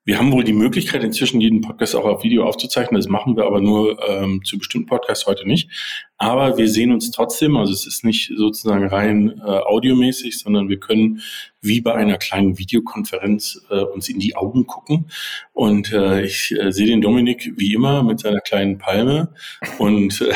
wir 0.03 0.19
haben 0.19 0.33
wohl 0.33 0.43
die 0.43 0.53
Möglichkeit, 0.53 1.03
inzwischen 1.03 1.39
jeden 1.39 1.61
Podcast 1.61 1.95
auch 1.95 2.03
auf 2.05 2.23
Video 2.23 2.45
aufzuzeichnen. 2.45 2.99
Das 2.99 3.09
machen 3.09 3.37
wir 3.37 3.45
aber 3.45 3.61
nur 3.61 3.97
ähm, 4.07 4.41
zu 4.43 4.57
bestimmten 4.57 4.87
Podcasts 4.87 5.25
heute 5.25 5.47
nicht. 5.47 5.69
Aber 6.17 6.57
wir 6.57 6.67
sehen 6.67 6.91
uns 6.91 7.09
trotzdem, 7.11 7.55
also 7.55 7.71
es 7.71 7.87
ist 7.87 8.03
nicht 8.03 8.33
sozusagen 8.35 8.87
rein 8.87 9.39
äh, 9.39 9.49
audiomäßig, 9.49 10.39
sondern 10.39 10.67
wir 10.67 10.79
können 10.79 11.21
wie 11.61 11.79
bei 11.81 11.93
einer 11.93 12.17
kleinen 12.17 12.57
Videokonferenz 12.57 13.65
äh, 13.69 13.79
uns 13.79 14.09
in 14.09 14.19
die 14.19 14.35
Augen 14.35 14.67
gucken. 14.67 15.09
Und 15.53 15.93
äh, 15.93 16.23
ich 16.25 16.53
äh, 16.57 16.71
sehe 16.71 16.87
den 16.87 17.01
Dominik 17.01 17.53
wie 17.55 17.73
immer 17.73 18.03
mit 18.03 18.19
seiner 18.19 18.41
kleinen 18.41 18.77
Palme 18.77 19.33
und 19.77 20.21
äh, 20.21 20.33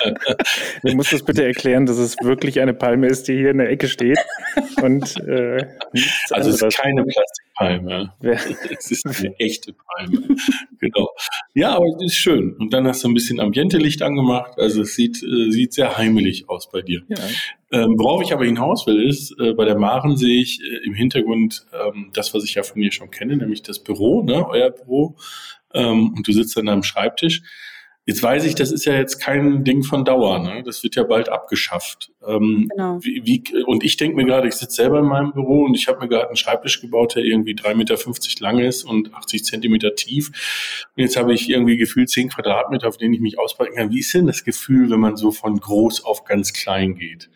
du 0.82 0.94
musst 0.94 1.12
das 1.12 1.22
bitte 1.22 1.44
erklären, 1.44 1.86
dass 1.86 1.98
es 1.98 2.16
wirklich 2.22 2.60
eine 2.60 2.74
Palme 2.74 3.06
ist, 3.06 3.28
die 3.28 3.36
hier 3.36 3.50
in 3.50 3.58
der 3.58 3.70
Ecke 3.70 3.88
steht. 3.88 4.18
Und, 4.82 5.16
äh, 5.26 5.66
also 6.30 6.50
es 6.50 6.62
ist 6.62 6.78
keine 6.78 7.04
Plastikpalme. 7.04 8.12
es 8.78 8.90
ist 8.90 9.06
eine 9.06 9.34
echte 9.38 9.72
Palme. 9.72 10.36
genau. 10.78 11.08
Ja, 11.54 11.76
aber 11.76 11.86
es 11.86 12.12
ist 12.12 12.16
schön. 12.16 12.54
Und 12.54 12.72
dann 12.72 12.86
hast 12.86 13.04
du 13.04 13.08
ein 13.08 13.14
bisschen 13.14 13.40
Ambiente-Licht 13.40 14.02
angemacht. 14.02 14.58
Also 14.58 14.82
es 14.82 14.94
sieht, 14.94 15.22
äh, 15.22 15.50
sieht 15.50 15.72
sehr 15.72 15.96
heimelig 15.96 16.48
aus 16.48 16.70
bei 16.70 16.82
dir. 16.82 17.02
Ja. 17.08 17.16
Ähm, 17.72 17.94
worauf 17.96 18.22
ich 18.22 18.32
aber 18.32 18.44
hinaus 18.44 18.86
will, 18.86 19.08
ist, 19.08 19.34
äh, 19.40 19.54
bei 19.54 19.64
der 19.64 19.78
Maren 19.78 20.16
sehe 20.16 20.42
ich 20.42 20.60
äh, 20.60 20.86
im 20.86 20.94
Hintergrund 20.94 21.64
ähm, 21.72 22.10
das, 22.12 22.34
was 22.34 22.44
ich 22.44 22.54
ja 22.54 22.62
von 22.62 22.80
dir 22.80 22.92
schon 22.92 23.10
kenne, 23.10 23.36
nämlich 23.36 23.62
das 23.62 23.78
Büro, 23.78 24.22
ne, 24.22 24.46
euer 24.46 24.70
Büro. 24.70 25.16
Ähm, 25.72 26.12
und 26.14 26.28
du 26.28 26.32
sitzt 26.32 26.56
an 26.58 26.66
deinem 26.66 26.82
Schreibtisch. 26.82 27.42
Jetzt 28.04 28.20
weiß 28.20 28.44
ich, 28.46 28.56
das 28.56 28.72
ist 28.72 28.84
ja 28.84 28.94
jetzt 28.94 29.20
kein 29.20 29.62
Ding 29.62 29.84
von 29.84 30.04
Dauer, 30.04 30.40
ne? 30.40 30.64
Das 30.64 30.82
wird 30.82 30.96
ja 30.96 31.04
bald 31.04 31.28
abgeschafft. 31.28 32.10
Ähm, 32.26 32.68
genau. 32.68 32.98
Wie, 33.00 33.22
wie, 33.24 33.64
und 33.64 33.84
ich 33.84 33.96
denke 33.96 34.16
mir 34.16 34.24
gerade, 34.24 34.48
ich 34.48 34.54
sitze 34.54 34.74
selber 34.74 34.98
in 34.98 35.04
meinem 35.04 35.32
Büro 35.32 35.64
und 35.64 35.76
ich 35.76 35.86
habe 35.86 36.00
mir 36.00 36.08
gerade 36.08 36.26
einen 36.26 36.36
Schreibtisch 36.36 36.80
gebaut, 36.80 37.14
der 37.14 37.22
irgendwie 37.22 37.54
3,50 37.54 37.76
Meter 37.76 37.96
lang 38.40 38.58
ist 38.58 38.82
und 38.82 39.14
80 39.14 39.44
Zentimeter 39.44 39.94
tief. 39.94 40.32
Und 40.96 41.02
jetzt 41.02 41.16
habe 41.16 41.32
ich 41.32 41.48
irgendwie 41.48 41.76
gefühlt 41.76 42.10
10 42.10 42.30
Quadratmeter, 42.30 42.88
auf 42.88 42.96
denen 42.96 43.14
ich 43.14 43.20
mich 43.20 43.38
ausbreiten 43.38 43.76
kann. 43.76 43.92
Wie 43.92 44.00
ist 44.00 44.12
denn 44.12 44.26
das 44.26 44.42
Gefühl, 44.42 44.90
wenn 44.90 45.00
man 45.00 45.16
so 45.16 45.30
von 45.30 45.60
groß 45.60 46.04
auf 46.04 46.24
ganz 46.24 46.52
klein 46.52 46.96
geht? 46.96 47.30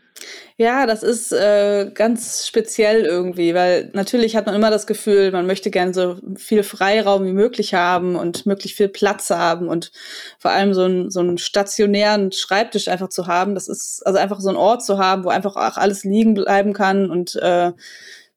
Ja, 0.58 0.87
das 0.87 1.02
ist 1.02 1.32
äh, 1.32 1.90
ganz 1.92 2.46
speziell 2.46 3.04
irgendwie, 3.04 3.54
weil 3.54 3.90
natürlich 3.92 4.37
hat 4.37 4.46
man 4.46 4.54
immer 4.54 4.70
das 4.70 4.87
Gefühl, 4.87 5.30
man 5.30 5.46
möchte 5.46 5.70
gerne 5.70 5.92
so 5.92 6.16
viel 6.37 6.62
Freiraum 6.62 7.26
wie 7.26 7.32
möglich 7.32 7.75
haben 7.75 8.16
und 8.16 8.46
möglichst 8.46 8.76
viel 8.76 8.88
Platz 8.88 9.28
haben 9.28 9.68
und 9.68 9.92
vor 10.38 10.52
allem 10.52 10.73
so, 10.73 10.85
ein, 10.85 11.11
so 11.11 11.20
einen 11.20 11.37
stationären 11.37 12.32
Schreibtisch 12.32 12.88
einfach 12.88 13.11
zu 13.11 13.26
haben. 13.26 13.54
Das 13.54 13.68
ist 13.68 14.06
also 14.06 14.18
einfach 14.18 14.40
so 14.40 14.49
ein 14.49 14.56
Ort 14.56 14.82
zu 14.82 14.99
haben, 14.99 15.25
wo 15.25 15.28
einfach 15.28 15.56
auch 15.56 15.76
alles 15.76 16.04
liegen 16.04 16.32
bleiben 16.32 16.73
kann 16.73 17.11
und 17.11 17.37
äh, 17.37 17.73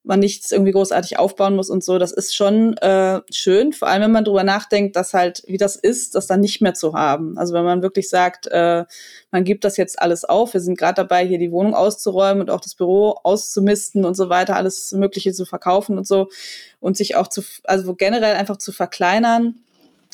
man 0.10 0.20
nichts 0.20 0.52
irgendwie 0.52 0.72
großartig 0.72 1.20
aufbauen 1.20 1.56
muss 1.56 1.70
und 1.70 1.84
so. 1.84 2.00
Das 2.00 2.12
ist 2.12 2.36
schon 2.36 2.76
äh, 2.78 3.22
schön, 3.32 3.74
vor 3.74 3.88
allem 3.88 4.02
wenn 4.02 4.12
man 4.12 4.26
drüber 4.26 4.44
nachdenkt, 4.44 4.96
dass 4.96 5.14
halt, 5.14 5.44
wie 5.46 5.58
das 5.58 5.76
ist, 5.76 6.16
das 6.16 6.26
dann 6.26 6.42
nicht 6.42 6.62
mehr 6.62 6.74
zu 6.74 6.96
haben. 6.96 7.38
Also 7.38 7.54
wenn 7.54 7.64
man 7.64 7.84
wirklich 7.84 8.10
sagt, 8.10 8.48
äh, 8.48 8.86
man 9.32 9.44
gibt 9.44 9.64
das 9.64 9.78
jetzt 9.78 10.02
alles 10.02 10.26
auf, 10.26 10.54
wir 10.56 10.62
sind 10.62 10.80
gerade 10.80 10.96
dabei, 10.96 11.26
hier 11.28 11.38
die 11.38 11.52
Wohnung 11.52 11.76
auszuräumen 11.76 12.42
und 12.42 12.50
auch 12.50 12.60
das 12.60 12.74
Büro 12.74 13.20
auszumisten 13.24 14.04
und 14.04 14.16
so 14.16 14.30
weiter, 14.30 14.56
alles 14.56 14.92
Mögliche 14.94 15.32
zu 15.32 15.46
verkaufen 15.46 16.00
und 16.00 16.08
so 16.08 16.30
und 16.80 16.98
sich 16.98 17.16
auch 17.16 17.28
zu, 17.28 17.44
also 17.66 17.94
generell 17.94 18.36
einfach 18.36 18.58
zu 18.58 18.72
verkleinern 18.72 19.60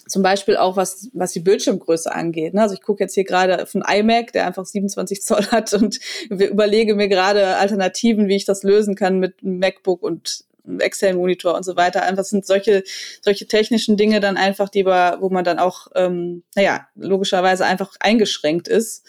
zum 0.08 0.22
Beispiel 0.22 0.58
auch 0.58 0.78
was, 0.78 1.10
was 1.14 1.32
die 1.32 1.40
Bildschirmgröße 1.40 2.14
angeht. 2.14 2.54
Ne? 2.54 2.62
Also 2.62 2.76
ich 2.76 2.82
gucke 2.82 3.04
jetzt 3.04 3.16
hier 3.16 3.24
gerade 3.24 3.62
auf 3.64 3.76
einen 3.76 3.84
iMac, 3.84 4.34
der 4.34 4.46
einfach 4.46 4.66
27 4.66 5.22
Zoll 5.22 5.46
hat 5.52 5.74
und 5.74 6.00
überlege 6.30 6.96
mir 6.96 7.08
gerade 7.08 7.58
Alternativen, 7.58 8.28
wie 8.28 8.36
ich 8.36 8.46
das 8.46 8.64
lösen 8.64 8.96
kann 8.96 9.20
mit 9.20 9.42
MacBook 9.42 10.04
und 10.04 10.46
einem 10.68 10.80
externen 10.80 11.18
Monitor 11.18 11.56
und 11.56 11.64
so 11.64 11.76
weiter. 11.76 12.04
Einfach 12.04 12.24
sind 12.24 12.46
solche, 12.46 12.84
solche 13.22 13.48
technischen 13.48 13.98
Dinge 13.98 14.20
dann 14.20 14.38
einfach, 14.38 14.70
die 14.70 14.86
wo 14.86 15.30
man 15.30 15.44
dann 15.44 15.60
auch, 15.60 15.88
ähm, 15.96 16.44
naja, 16.56 16.88
logischerweise 16.96 17.66
einfach 17.66 17.96
eingeschränkt 18.00 18.68
ist. 18.68 19.06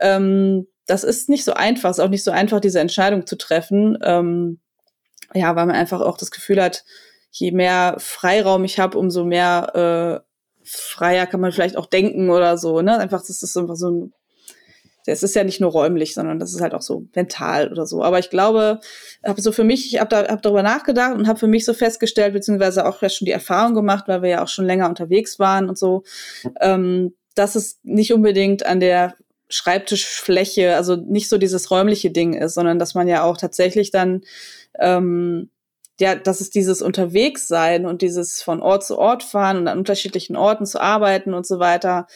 Ähm, 0.00 0.66
das 0.86 1.04
ist 1.04 1.28
nicht 1.28 1.44
so 1.44 1.54
einfach, 1.54 1.90
ist 1.90 2.00
auch 2.00 2.08
nicht 2.08 2.24
so 2.24 2.30
einfach, 2.30 2.60
diese 2.60 2.80
Entscheidung 2.80 3.26
zu 3.26 3.36
treffen. 3.36 3.98
Ähm, 4.02 4.60
ja, 5.34 5.56
weil 5.56 5.66
man 5.66 5.76
einfach 5.76 6.00
auch 6.00 6.18
das 6.18 6.30
Gefühl 6.30 6.62
hat, 6.62 6.84
je 7.32 7.50
mehr 7.50 7.96
Freiraum 7.98 8.64
ich 8.64 8.78
habe, 8.78 8.96
umso 8.98 9.24
mehr 9.24 10.22
äh, 10.22 10.64
freier 10.64 11.26
kann 11.26 11.40
man 11.40 11.50
vielleicht 11.50 11.76
auch 11.76 11.86
denken 11.86 12.30
oder 12.30 12.56
so. 12.56 12.82
Ne? 12.82 12.96
Einfach, 12.98 13.20
das 13.20 13.42
ist 13.42 13.56
einfach 13.56 13.74
so 13.74 13.90
ein 13.90 14.12
es 15.06 15.22
ist 15.22 15.34
ja 15.34 15.44
nicht 15.44 15.60
nur 15.60 15.72
räumlich, 15.72 16.14
sondern 16.14 16.38
das 16.38 16.54
ist 16.54 16.60
halt 16.60 16.74
auch 16.74 16.82
so 16.82 17.06
mental 17.14 17.70
oder 17.72 17.86
so. 17.86 18.02
Aber 18.02 18.18
ich 18.18 18.30
glaube, 18.30 18.80
habe 19.26 19.40
so 19.40 19.50
für 19.50 19.64
mich, 19.64 19.92
ich 19.92 20.00
habe 20.00 20.08
da, 20.08 20.28
hab 20.28 20.42
darüber 20.42 20.62
nachgedacht 20.62 21.14
und 21.14 21.26
habe 21.26 21.38
für 21.38 21.48
mich 21.48 21.64
so 21.64 21.74
festgestellt, 21.74 22.34
beziehungsweise 22.34 22.86
auch 22.86 22.98
schon 23.10 23.24
die 23.24 23.32
Erfahrung 23.32 23.74
gemacht, 23.74 24.04
weil 24.06 24.22
wir 24.22 24.28
ja 24.28 24.44
auch 24.44 24.48
schon 24.48 24.64
länger 24.64 24.88
unterwegs 24.88 25.38
waren 25.38 25.68
und 25.68 25.76
so, 25.76 26.04
ähm, 26.60 27.14
dass 27.34 27.56
es 27.56 27.80
nicht 27.82 28.12
unbedingt 28.12 28.64
an 28.64 28.78
der 28.78 29.14
Schreibtischfläche, 29.48 30.76
also 30.76 30.96
nicht 30.96 31.28
so 31.28 31.36
dieses 31.36 31.70
räumliche 31.70 32.10
Ding 32.10 32.34
ist, 32.34 32.54
sondern 32.54 32.78
dass 32.78 32.94
man 32.94 33.08
ja 33.08 33.24
auch 33.24 33.36
tatsächlich 33.36 33.90
dann 33.90 34.22
ähm, 34.78 35.50
ja, 36.02 36.16
dass 36.16 36.40
es 36.40 36.50
dieses 36.50 36.82
Unterwegssein 36.82 37.86
und 37.86 38.02
dieses 38.02 38.42
von 38.42 38.60
Ort 38.60 38.84
zu 38.84 38.98
Ort 38.98 39.22
fahren 39.22 39.56
und 39.56 39.68
an 39.68 39.78
unterschiedlichen 39.78 40.34
Orten 40.34 40.66
zu 40.66 40.80
arbeiten 40.80 41.32
und 41.32 41.46
so 41.46 41.60
weiter, 41.60 42.08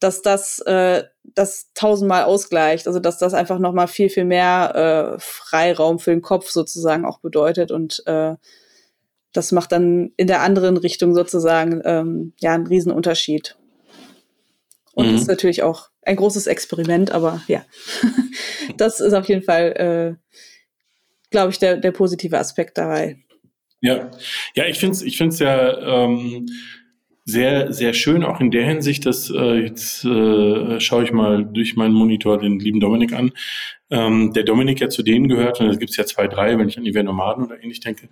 dass 0.00 0.20
das 0.20 0.58
äh, 0.62 1.04
das 1.22 1.70
tausendmal 1.74 2.24
ausgleicht, 2.24 2.88
also 2.88 2.98
dass 2.98 3.18
das 3.18 3.32
einfach 3.32 3.60
noch 3.60 3.72
mal 3.72 3.86
viel 3.86 4.08
viel 4.08 4.24
mehr 4.24 5.14
äh, 5.14 5.20
Freiraum 5.20 6.00
für 6.00 6.10
den 6.10 6.22
Kopf 6.22 6.50
sozusagen 6.50 7.04
auch 7.04 7.20
bedeutet 7.20 7.70
und 7.70 8.02
äh, 8.06 8.34
das 9.32 9.52
macht 9.52 9.70
dann 9.70 10.10
in 10.16 10.26
der 10.26 10.40
anderen 10.40 10.76
Richtung 10.76 11.14
sozusagen 11.14 11.82
ähm, 11.84 12.32
ja 12.40 12.52
einen 12.52 12.66
Riesenunterschied. 12.66 13.56
Und 14.92 15.08
mhm. 15.08 15.14
ist 15.14 15.28
natürlich 15.28 15.62
auch 15.62 15.90
ein 16.02 16.16
großes 16.16 16.48
Experiment, 16.48 17.12
aber 17.12 17.40
ja, 17.46 17.64
das 18.76 18.98
ist 19.00 19.12
auf 19.12 19.28
jeden 19.28 19.44
Fall 19.44 20.18
äh, 20.18 20.36
glaube 21.30 21.50
ich, 21.50 21.58
der, 21.58 21.76
der 21.76 21.92
positive 21.92 22.38
Aspekt 22.38 22.78
dabei. 22.78 23.18
Ja, 23.80 24.10
ja, 24.54 24.66
ich 24.66 24.78
finde 24.78 24.94
es 24.94 25.02
ich 25.02 25.16
find's 25.16 25.38
ja 25.38 26.04
ähm, 26.04 26.46
sehr, 27.24 27.72
sehr 27.72 27.94
schön, 27.94 28.24
auch 28.24 28.40
in 28.40 28.50
der 28.50 28.66
Hinsicht, 28.66 29.06
dass 29.06 29.30
äh, 29.30 29.60
jetzt 29.60 30.04
äh, 30.04 30.80
schaue 30.80 31.04
ich 31.04 31.12
mal 31.12 31.44
durch 31.44 31.76
meinen 31.76 31.94
Monitor 31.94 32.38
den 32.38 32.58
lieben 32.58 32.80
Dominik 32.80 33.12
an. 33.12 33.32
Ähm, 33.90 34.32
der 34.32 34.44
Dominik 34.44 34.80
ja 34.80 34.88
zu 34.88 35.02
denen 35.02 35.28
gehört, 35.28 35.60
und 35.60 35.68
da 35.68 35.74
gibt 35.74 35.96
ja 35.96 36.04
zwei, 36.04 36.28
drei, 36.28 36.58
wenn 36.58 36.68
ich 36.68 36.78
an 36.78 36.84
die 36.84 36.92
Nomaden 36.92 37.44
oder 37.44 37.62
ähnlich 37.62 37.80
denke, 37.80 38.08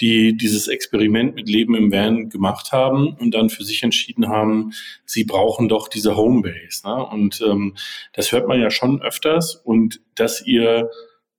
die 0.00 0.36
dieses 0.36 0.68
Experiment 0.68 1.34
mit 1.34 1.48
Leben 1.48 1.74
im 1.74 1.92
Van 1.92 2.28
gemacht 2.28 2.72
haben 2.72 3.14
und 3.14 3.32
dann 3.32 3.50
für 3.50 3.64
sich 3.64 3.82
entschieden 3.82 4.28
haben, 4.28 4.72
sie 5.04 5.24
brauchen 5.24 5.68
doch 5.68 5.88
diese 5.88 6.16
Homebase. 6.16 6.86
Ne? 6.86 7.06
Und 7.06 7.42
ähm, 7.46 7.74
das 8.12 8.32
hört 8.32 8.48
man 8.48 8.60
ja 8.60 8.70
schon 8.70 9.02
öfters 9.02 9.56
und 9.56 10.00
dass 10.14 10.46
ihr 10.46 10.90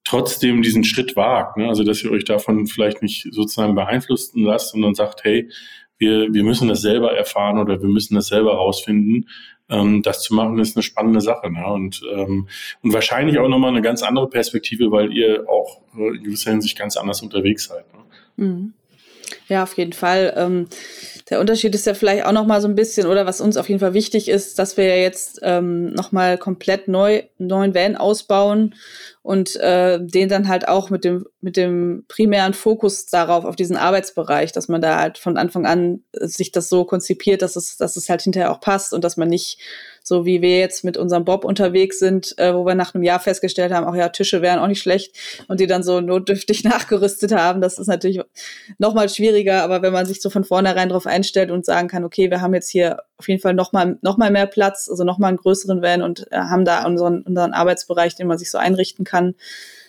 trotzdem 0.06 0.62
diesen 0.62 0.84
Schritt 0.84 1.16
wagt. 1.16 1.58
Ne? 1.58 1.68
Also 1.68 1.84
dass 1.84 2.02
ihr 2.04 2.12
euch 2.12 2.24
davon 2.24 2.68
vielleicht 2.68 3.02
nicht 3.02 3.28
sozusagen 3.32 3.76
beeinflussen 3.76 4.44
lasst, 4.44 4.72
sondern 4.72 4.96
sagt, 4.96 5.24
hey, 5.24 5.50
wir, 5.98 6.34
wir 6.34 6.44
müssen 6.44 6.68
das 6.68 6.82
selber 6.82 7.18
erfahren 7.18 7.58
oder 7.58 7.82
wir 7.82 7.90
müssen 7.90 8.16
das 8.16 8.28
selber 8.28 8.56
rausfinden. 8.56 9.30
Ähm, 9.70 10.02
das 10.04 10.22
zu 10.22 10.36
machen 10.36 10.60
ist 10.60 10.78
eine 10.78 10.84
spannende 10.84 11.22
Sache. 11.22 11.52
Ne? 11.52 11.66
Und, 11.66 12.02
ähm, 12.14 12.48
und 12.82 12.94
wahrscheinlich 12.94 13.40
auch 13.40 13.50
nochmal 13.50 13.72
eine 13.72 13.82
ganz 13.82 14.04
andere 14.04 14.30
Perspektive, 14.30 14.92
weil 14.92 15.12
ihr 15.12 15.46
auch 15.50 15.82
in 15.98 16.24
gewisser 16.24 16.52
Hinsicht 16.52 16.78
ganz 16.78 16.98
anders 16.98 17.22
unterwegs 17.22 17.66
seid. 17.66 17.86
Ne? 17.94 18.46
Mhm. 18.46 18.74
Ja, 19.48 19.64
auf 19.64 19.76
jeden 19.78 19.94
Fall. 19.94 20.34
Ähm, 20.38 20.68
der 21.30 21.40
Unterschied 21.40 21.74
ist 21.74 21.88
ja 21.88 21.96
vielleicht 21.96 22.26
auch 22.26 22.32
noch 22.32 22.46
mal 22.46 22.62
so 22.62 22.68
ein 22.68 22.76
bisschen, 22.76 23.08
oder 23.08 23.26
was 23.26 23.42
uns 23.42 23.58
auf 23.58 23.68
jeden 23.68 23.80
Fall 23.80 23.96
wichtig 23.96 24.30
ist, 24.30 24.60
dass 24.60 24.78
wir 24.78 24.86
ja 24.86 24.96
jetzt 24.96 25.40
ähm, 25.42 25.92
noch 25.94 26.12
mal 26.12 26.38
komplett 26.38 26.88
neu 26.88 27.24
neuen 27.40 27.74
Van 27.74 27.96
ausbauen 27.96 28.76
und 29.24 29.56
äh, 29.56 30.00
den 30.00 30.30
dann 30.30 30.48
halt 30.48 30.68
auch 30.68 30.92
mit 30.92 31.04
dem 31.04 31.26
mit 31.42 31.58
dem 31.58 32.06
primären 32.08 32.54
Fokus 32.54 33.08
darauf 33.08 33.44
auf 33.44 33.56
diesen 33.56 33.76
Arbeitsbereich, 33.76 34.52
dass 34.52 34.68
man 34.68 34.82
da 34.82 35.00
halt 35.00 35.18
von 35.18 35.38
Anfang 35.38 35.66
an 35.66 36.04
sich 36.14 36.52
das 36.52 36.70
so 36.70 36.86
konzipiert, 36.86 37.42
dass 37.42 37.56
es 37.56 37.78
dass 37.78 37.98
es 37.98 38.08
halt 38.08 38.22
hinterher 38.22 38.52
auch 38.52 38.60
passt 38.60 38.94
und 38.94 39.04
dass 39.04 39.18
man 39.18 39.28
nicht 39.28 39.58
so 40.08 40.24
wie 40.24 40.44
wir 40.44 40.60
jetzt 40.60 40.84
mit 40.84 40.98
unserem 40.98 41.26
Bob 41.26 41.44
unterwegs 41.44 41.98
sind, 41.98 42.38
äh, 42.38 42.54
wo 42.54 42.64
wir 42.64 42.76
nach 42.76 42.94
einem 42.94 43.04
Jahr 43.04 43.20
festgestellt 43.20 43.74
haben, 43.74 43.88
auch 43.88 43.96
ja, 43.96 44.10
Tische 44.10 44.44
wären 44.44 44.60
auch 44.60 44.68
nicht 44.68 44.82
schlecht 44.82 45.16
und 45.48 45.60
die 45.60 45.66
dann 45.66 45.82
so 45.82 46.00
notdürftig 46.00 46.64
nachgerüstet 46.64 47.32
haben. 47.32 47.60
Das 47.60 47.80
ist 47.80 47.88
natürlich 47.88 48.22
noch 48.78 48.94
mal 48.94 49.10
schwieriger, 49.10 49.64
aber 49.64 49.82
wenn 49.82 49.92
man 49.92 50.06
sich 50.06 50.22
so 50.22 50.30
von 50.30 50.44
vornherein 50.44 50.90
darauf 50.90 51.08
einstellt 51.08 51.50
und 51.50 51.66
sagen 51.66 51.88
kann, 51.88 52.04
okay, 52.04 52.30
wir 52.30 52.40
haben 52.40 52.54
jetzt 52.54 52.70
hier 52.70 53.00
auf 53.18 53.28
jeden 53.28 53.42
Fall 53.42 53.56
noch 53.56 53.74
mal, 53.74 53.98
noch 54.04 54.18
mal 54.18 54.30
mehr 54.30 54.46
Platz, 54.46 54.88
also 54.90 55.04
noch 55.04 55.18
mal 55.18 55.30
einen 55.30 55.38
größeren 55.38 55.82
Van 55.82 56.04
und 56.04 56.32
äh, 56.32 56.38
haben 56.38 56.66
da 56.66 56.86
unseren, 56.86 57.24
unseren 57.24 57.54
Arbeitsbereich, 57.54 58.14
den 58.14 58.28
man 58.28 58.38
sich 58.38 58.52
so 58.52 58.60
einrichten 58.60 59.06
kann, 59.06 59.34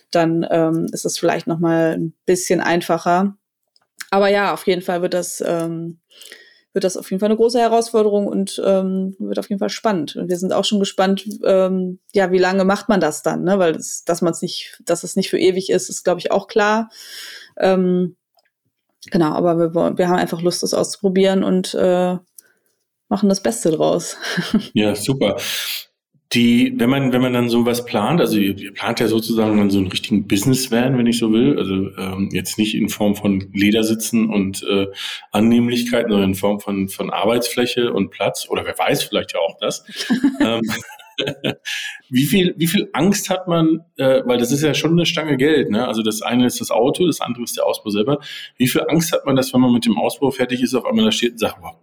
dann 0.09 0.47
ähm, 0.49 0.87
ist 0.91 1.05
es 1.05 1.19
vielleicht 1.19 1.45
noch 1.45 1.59
mal 1.59 1.95
ein 1.95 2.13
bisschen 2.25 2.59
einfacher. 2.59 3.37
Aber 4.09 4.29
ja, 4.29 4.51
auf 4.51 4.65
jeden 4.65 4.81
Fall 4.81 5.03
wird 5.03 5.13
das 5.13 5.43
ähm, 5.45 5.99
wird 6.73 6.83
das 6.83 6.97
auf 6.97 7.09
jeden 7.09 7.19
Fall 7.19 7.29
eine 7.29 7.37
große 7.37 7.59
Herausforderung 7.59 8.27
und 8.27 8.61
ähm, 8.65 9.15
wird 9.19 9.39
auf 9.39 9.49
jeden 9.49 9.59
Fall 9.59 9.69
spannend. 9.69 10.15
Und 10.15 10.29
wir 10.29 10.37
sind 10.37 10.53
auch 10.53 10.65
schon 10.65 10.79
gespannt, 10.79 11.27
ähm, 11.43 11.99
ja, 12.13 12.31
wie 12.31 12.37
lange 12.37 12.65
macht 12.65 12.89
man 12.89 12.99
das 12.99 13.23
dann, 13.23 13.43
ne? 13.43 13.57
Weil 13.59 13.73
das, 13.73 14.03
dass 14.03 14.21
man 14.21 14.31
es 14.31 14.41
nicht, 14.41 14.81
dass 14.85 15.03
es 15.03 15.15
nicht 15.15 15.29
für 15.29 15.39
ewig 15.39 15.69
ist, 15.69 15.89
ist, 15.89 16.03
glaube 16.03 16.19
ich, 16.19 16.31
auch 16.31 16.47
klar. 16.47 16.89
Ähm, 17.57 18.15
genau, 19.11 19.31
aber 19.31 19.57
wir, 19.57 19.97
wir 19.97 20.07
haben 20.07 20.17
einfach 20.17 20.41
Lust, 20.41 20.63
das 20.63 20.73
auszuprobieren 20.73 21.43
und 21.43 21.73
äh, 21.73 22.17
machen 23.09 23.29
das 23.29 23.41
Beste 23.41 23.71
draus. 23.71 24.17
Ja, 24.73 24.95
super 24.95 25.37
die, 26.33 26.73
wenn 26.77 26.89
man, 26.89 27.13
wenn 27.13 27.21
man 27.21 27.33
dann 27.33 27.49
sowas 27.49 27.85
plant, 27.85 28.19
also 28.19 28.37
ihr, 28.37 28.57
ihr 28.57 28.73
plant 28.73 28.99
ja 28.99 29.07
sozusagen 29.07 29.57
dann 29.57 29.69
so 29.69 29.77
einen 29.77 29.87
richtigen 29.87 30.27
Business-Van, 30.27 30.97
wenn 30.97 31.07
ich 31.07 31.19
so 31.19 31.31
will, 31.31 31.57
also 31.57 31.73
ähm, 31.97 32.29
jetzt 32.33 32.57
nicht 32.57 32.75
in 32.75 32.89
Form 32.89 33.15
von 33.15 33.49
Ledersitzen 33.53 34.29
und 34.29 34.61
äh, 34.63 34.87
Annehmlichkeiten, 35.31 36.11
sondern 36.11 36.31
in 36.31 36.35
Form 36.35 36.59
von, 36.59 36.89
von 36.89 37.11
Arbeitsfläche 37.11 37.93
und 37.93 38.11
Platz, 38.11 38.47
oder 38.49 38.65
wer 38.65 38.77
weiß, 38.77 39.03
vielleicht 39.03 39.33
ja 39.33 39.39
auch 39.39 39.57
das. 39.59 39.85
ähm, 40.41 40.61
wie 42.09 42.25
viel, 42.25 42.53
wie 42.57 42.67
viel 42.67 42.89
Angst 42.93 43.29
hat 43.29 43.47
man, 43.47 43.81
äh, 43.95 44.21
weil 44.25 44.37
das 44.37 44.51
ist 44.51 44.63
ja 44.63 44.73
schon 44.73 44.91
eine 44.91 45.05
Stange 45.05 45.37
Geld, 45.37 45.71
ne? 45.71 45.87
Also 45.87 46.03
das 46.03 46.21
eine 46.21 46.45
ist 46.45 46.61
das 46.61 46.71
Auto, 46.71 47.07
das 47.07 47.21
andere 47.21 47.43
ist 47.43 47.57
der 47.57 47.65
Ausbau 47.65 47.89
selber. 47.89 48.19
Wie 48.57 48.67
viel 48.67 48.81
Angst 48.87 49.11
hat 49.13 49.25
man, 49.25 49.35
dass 49.35 49.53
wenn 49.53 49.61
man 49.61 49.73
mit 49.73 49.85
dem 49.85 49.97
Ausbau 49.97 50.29
fertig 50.31 50.61
ist, 50.61 50.75
auf 50.75 50.85
einmal 50.85 51.05
da 51.05 51.11
steht 51.11 51.31
und 51.31 51.39
sagt, 51.39 51.57
wow, 51.61 51.75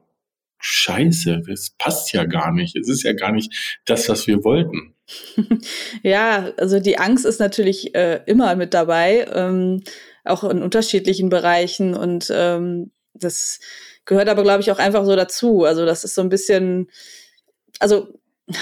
Scheiße, 0.65 1.43
das 1.47 1.71
passt 1.77 2.13
ja 2.13 2.25
gar 2.25 2.53
nicht. 2.53 2.77
Es 2.77 2.89
ist 2.89 3.03
ja 3.03 3.13
gar 3.13 3.33
nicht 3.33 3.81
das, 3.85 4.09
was 4.09 4.27
wir 4.27 4.45
wollten. 4.45 4.95
ja, 6.03 6.53
also 6.57 6.81
die 6.81 6.99
Angst 6.99 7.27
ist 7.27 7.39
natürlich 7.39 7.95
äh, 7.95 8.23
immer 8.27 8.57
mit 8.57 8.73
dabei, 8.73 9.27
ähm, 9.33 9.83
auch 10.25 10.45
in 10.45 10.63
unterschiedlichen 10.63 11.29
Bereichen 11.29 11.95
und 11.95 12.33
ähm, 12.35 12.93
das 13.13 13.61
gehört 14.07 14.29
aber, 14.29 14.43
glaube 14.43 14.63
ich, 14.63 14.71
auch 14.71 14.79
einfach 14.79 15.05
so 15.05 15.15
dazu. 15.15 15.65
Also 15.65 15.85
das 15.85 16.05
ist 16.05 16.15
so 16.15 16.23
ein 16.23 16.31
bisschen 16.31 16.89
also 17.81 18.09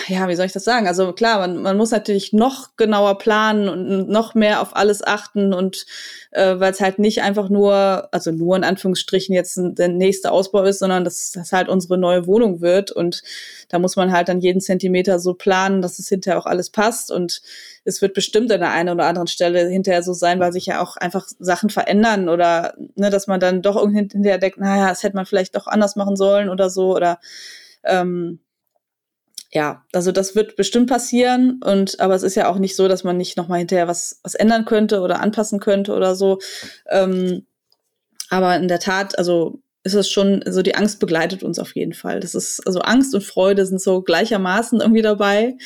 ja, 0.07 0.29
wie 0.29 0.37
soll 0.37 0.47
ich 0.47 0.53
das 0.53 0.63
sagen? 0.63 0.87
Also 0.87 1.13
klar, 1.13 1.41
man, 1.41 1.61
man 1.61 1.77
muss 1.77 1.91
natürlich 1.91 2.33
noch 2.33 2.77
genauer 2.77 3.19
planen 3.19 3.69
und 3.69 4.09
noch 4.09 4.37
mehr 4.37 4.63
auf 4.63 4.77
alles 4.77 5.05
achten 5.05 5.53
und 5.53 5.87
äh, 6.31 6.61
weil 6.61 6.71
es 6.71 6.81
halt 6.81 7.01
nicht 7.01 7.23
einfach 7.23 7.49
nur, 7.49 8.09
also 8.13 8.31
nur 8.31 8.55
in 8.55 8.63
Anführungsstrichen 8.63 9.35
jetzt 9.35 9.59
der 9.61 9.89
nächste 9.89 10.31
Ausbau 10.31 10.63
ist, 10.63 10.79
sondern 10.79 11.03
dass 11.03 11.33
das 11.33 11.51
halt 11.51 11.69
unsere 11.69 11.99
neue 11.99 12.29
Wohnung 12.29 12.61
wird 12.61 12.93
und 12.93 13.25
da 13.71 13.81
muss 13.81 13.97
man 13.97 14.13
halt 14.13 14.29
dann 14.29 14.41
jeden 14.41 14.61
Zentimeter 14.61 15.19
so 15.19 15.35
planen, 15.35 15.83
dass 15.83 15.99
es 15.99 16.09
hinterher 16.09 16.39
auch 16.39 16.47
alles 16.47 16.71
passt 16.71 17.11
und 17.11 17.43
es 17.85 18.01
wird 18.01 18.15
bestimmt 18.15 18.53
an 18.53 18.61
der 18.61 18.71
einen 18.71 18.91
oder 18.91 19.07
anderen 19.07 19.27
Stelle 19.27 19.69
hinterher 19.69 20.05
so 20.05 20.13
sein, 20.13 20.39
weil 20.39 20.53
sich 20.53 20.67
ja 20.67 20.81
auch 20.81 20.97
einfach 20.97 21.27
Sachen 21.41 21.71
verändern 21.71 22.29
oder 22.29 22.75
ne, 22.95 23.11
dass 23.11 23.27
man 23.27 23.41
dann 23.41 23.63
doch 23.63 23.75
irgendwie 23.75 23.99
hinterher 23.99 24.39
denkt, 24.39 24.59
naja, 24.59 24.91
das 24.91 25.03
hätte 25.03 25.17
man 25.17 25.27
vielleicht 25.27 25.57
doch 25.57 25.67
anders 25.67 25.97
machen 25.97 26.15
sollen 26.15 26.49
oder 26.51 26.71
so 26.71 26.95
oder 26.95 27.19
ähm, 27.83 28.39
ja, 29.53 29.85
also 29.93 30.13
das 30.13 30.35
wird 30.35 30.57
bestimmt 30.57 30.89
passieren 30.89 31.61
und 31.63 32.01
aber 32.01 32.15
es 32.15 32.23
ist 32.23 32.35
ja 32.35 32.49
auch 32.49 32.59
nicht 32.59 32.75
so, 32.75 32.89
dass 32.89 33.05
man 33.05 33.19
nicht 33.19 33.37
nochmal 33.37 33.59
hinterher 33.59 33.87
was, 33.87 34.21
was 34.23 34.35
ändern 34.35 34.65
könnte 34.65 35.01
oder 35.01 35.21
anpassen 35.21 35.61
könnte 35.61 35.95
oder 35.95 36.15
so. 36.15 36.39
Ähm, 36.89 37.47
aber 38.31 38.57
in 38.57 38.67
der 38.67 38.79
Tat, 38.81 39.19
also 39.19 39.61
ist 39.85 39.95
es 39.95 40.09
schon, 40.09 40.43
also 40.45 40.63
die 40.63 40.75
Angst 40.75 41.01
begleitet 41.01 41.43
uns 41.43 41.59
auf 41.59 41.75
jeden 41.75 41.93
Fall. 41.93 42.21
Das 42.21 42.35
ist, 42.35 42.67
also 42.67 42.81
Angst 42.81 43.15
und 43.15 43.25
Freude 43.25 43.67
sind 43.67 43.81
so 43.81 44.01
gleichermaßen 44.01 44.81
irgendwie 44.81 45.03
dabei. 45.03 45.57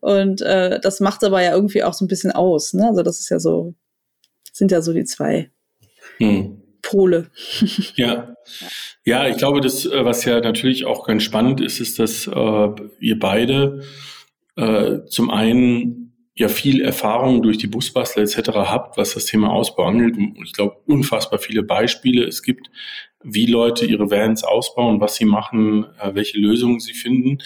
Und 0.00 0.40
äh, 0.40 0.80
das 0.80 1.00
macht 1.00 1.22
aber 1.22 1.42
ja 1.42 1.52
irgendwie 1.52 1.84
auch 1.84 1.92
so 1.92 2.04
ein 2.04 2.08
bisschen 2.08 2.32
aus. 2.32 2.72
Ne? 2.72 2.88
Also 2.88 3.02
das 3.02 3.20
ist 3.20 3.28
ja 3.28 3.38
so, 3.38 3.74
sind 4.52 4.72
ja 4.72 4.80
so 4.80 4.92
die 4.92 5.04
zwei. 5.04 5.50
Hm. 6.18 6.62
Pole. 6.86 7.30
Ja. 7.96 8.34
Ja, 9.04 9.28
ich 9.28 9.36
glaube, 9.36 9.60
das, 9.60 9.86
äh, 9.86 10.04
was 10.04 10.24
ja 10.24 10.40
natürlich 10.40 10.84
auch 10.84 11.06
ganz 11.06 11.22
spannend 11.22 11.60
ist, 11.60 11.80
ist, 11.80 11.98
dass 11.98 12.26
äh, 12.26 12.68
ihr 13.00 13.18
beide 13.18 13.82
äh, 14.56 15.04
zum 15.06 15.30
einen 15.30 16.30
ja 16.34 16.48
viel 16.48 16.82
Erfahrung 16.82 17.42
durch 17.42 17.58
die 17.58 17.66
Busbastler 17.66 18.22
etc. 18.22 18.50
habt, 18.50 18.98
was 18.98 19.14
das 19.14 19.24
Thema 19.24 19.50
Ausbau 19.50 19.84
angeht. 19.84 20.16
Und 20.16 20.38
ich 20.44 20.52
glaube, 20.52 20.76
unfassbar 20.86 21.38
viele 21.38 21.62
Beispiele 21.62 22.24
es 22.24 22.42
gibt, 22.42 22.70
wie 23.22 23.46
Leute 23.46 23.86
ihre 23.86 24.10
Vans 24.10 24.44
ausbauen, 24.44 25.00
was 25.00 25.16
sie 25.16 25.24
machen, 25.24 25.86
äh, 26.00 26.14
welche 26.14 26.38
Lösungen 26.38 26.78
sie 26.78 26.94
finden. 26.94 27.38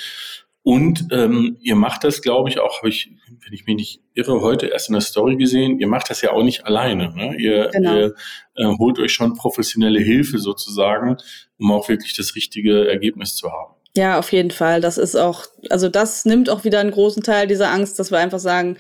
Und 0.62 1.08
ähm, 1.10 1.56
ihr 1.60 1.74
macht 1.74 2.04
das, 2.04 2.20
glaube 2.20 2.50
ich, 2.50 2.58
auch, 2.58 2.78
habe 2.78 2.90
ich, 2.90 3.10
wenn 3.28 3.52
ich 3.52 3.66
mich 3.66 3.76
nicht 3.76 4.00
irre, 4.12 4.42
heute 4.42 4.66
erst 4.66 4.88
in 4.88 4.92
der 4.92 5.00
Story 5.00 5.36
gesehen, 5.36 5.78
ihr 5.78 5.88
macht 5.88 6.10
das 6.10 6.20
ja 6.20 6.32
auch 6.32 6.42
nicht 6.42 6.66
alleine. 6.66 7.14
Ne? 7.14 7.36
Ihr, 7.36 7.68
genau. 7.68 7.96
ihr 7.96 8.14
äh, 8.56 8.66
holt 8.78 8.98
euch 8.98 9.12
schon 9.12 9.34
professionelle 9.34 10.00
Hilfe 10.00 10.38
sozusagen, 10.38 11.16
um 11.58 11.72
auch 11.72 11.88
wirklich 11.88 12.14
das 12.14 12.34
richtige 12.34 12.88
Ergebnis 12.88 13.36
zu 13.36 13.50
haben. 13.50 13.74
Ja, 13.96 14.18
auf 14.18 14.30
jeden 14.30 14.52
Fall. 14.52 14.80
Das 14.80 14.98
ist 14.98 15.16
auch, 15.16 15.46
also 15.68 15.88
das 15.88 16.24
nimmt 16.24 16.48
auch 16.48 16.62
wieder 16.62 16.78
einen 16.78 16.92
großen 16.92 17.24
Teil 17.24 17.48
dieser 17.48 17.72
Angst, 17.72 17.98
dass 17.98 18.12
wir 18.12 18.18
einfach 18.18 18.38
sagen, 18.38 18.76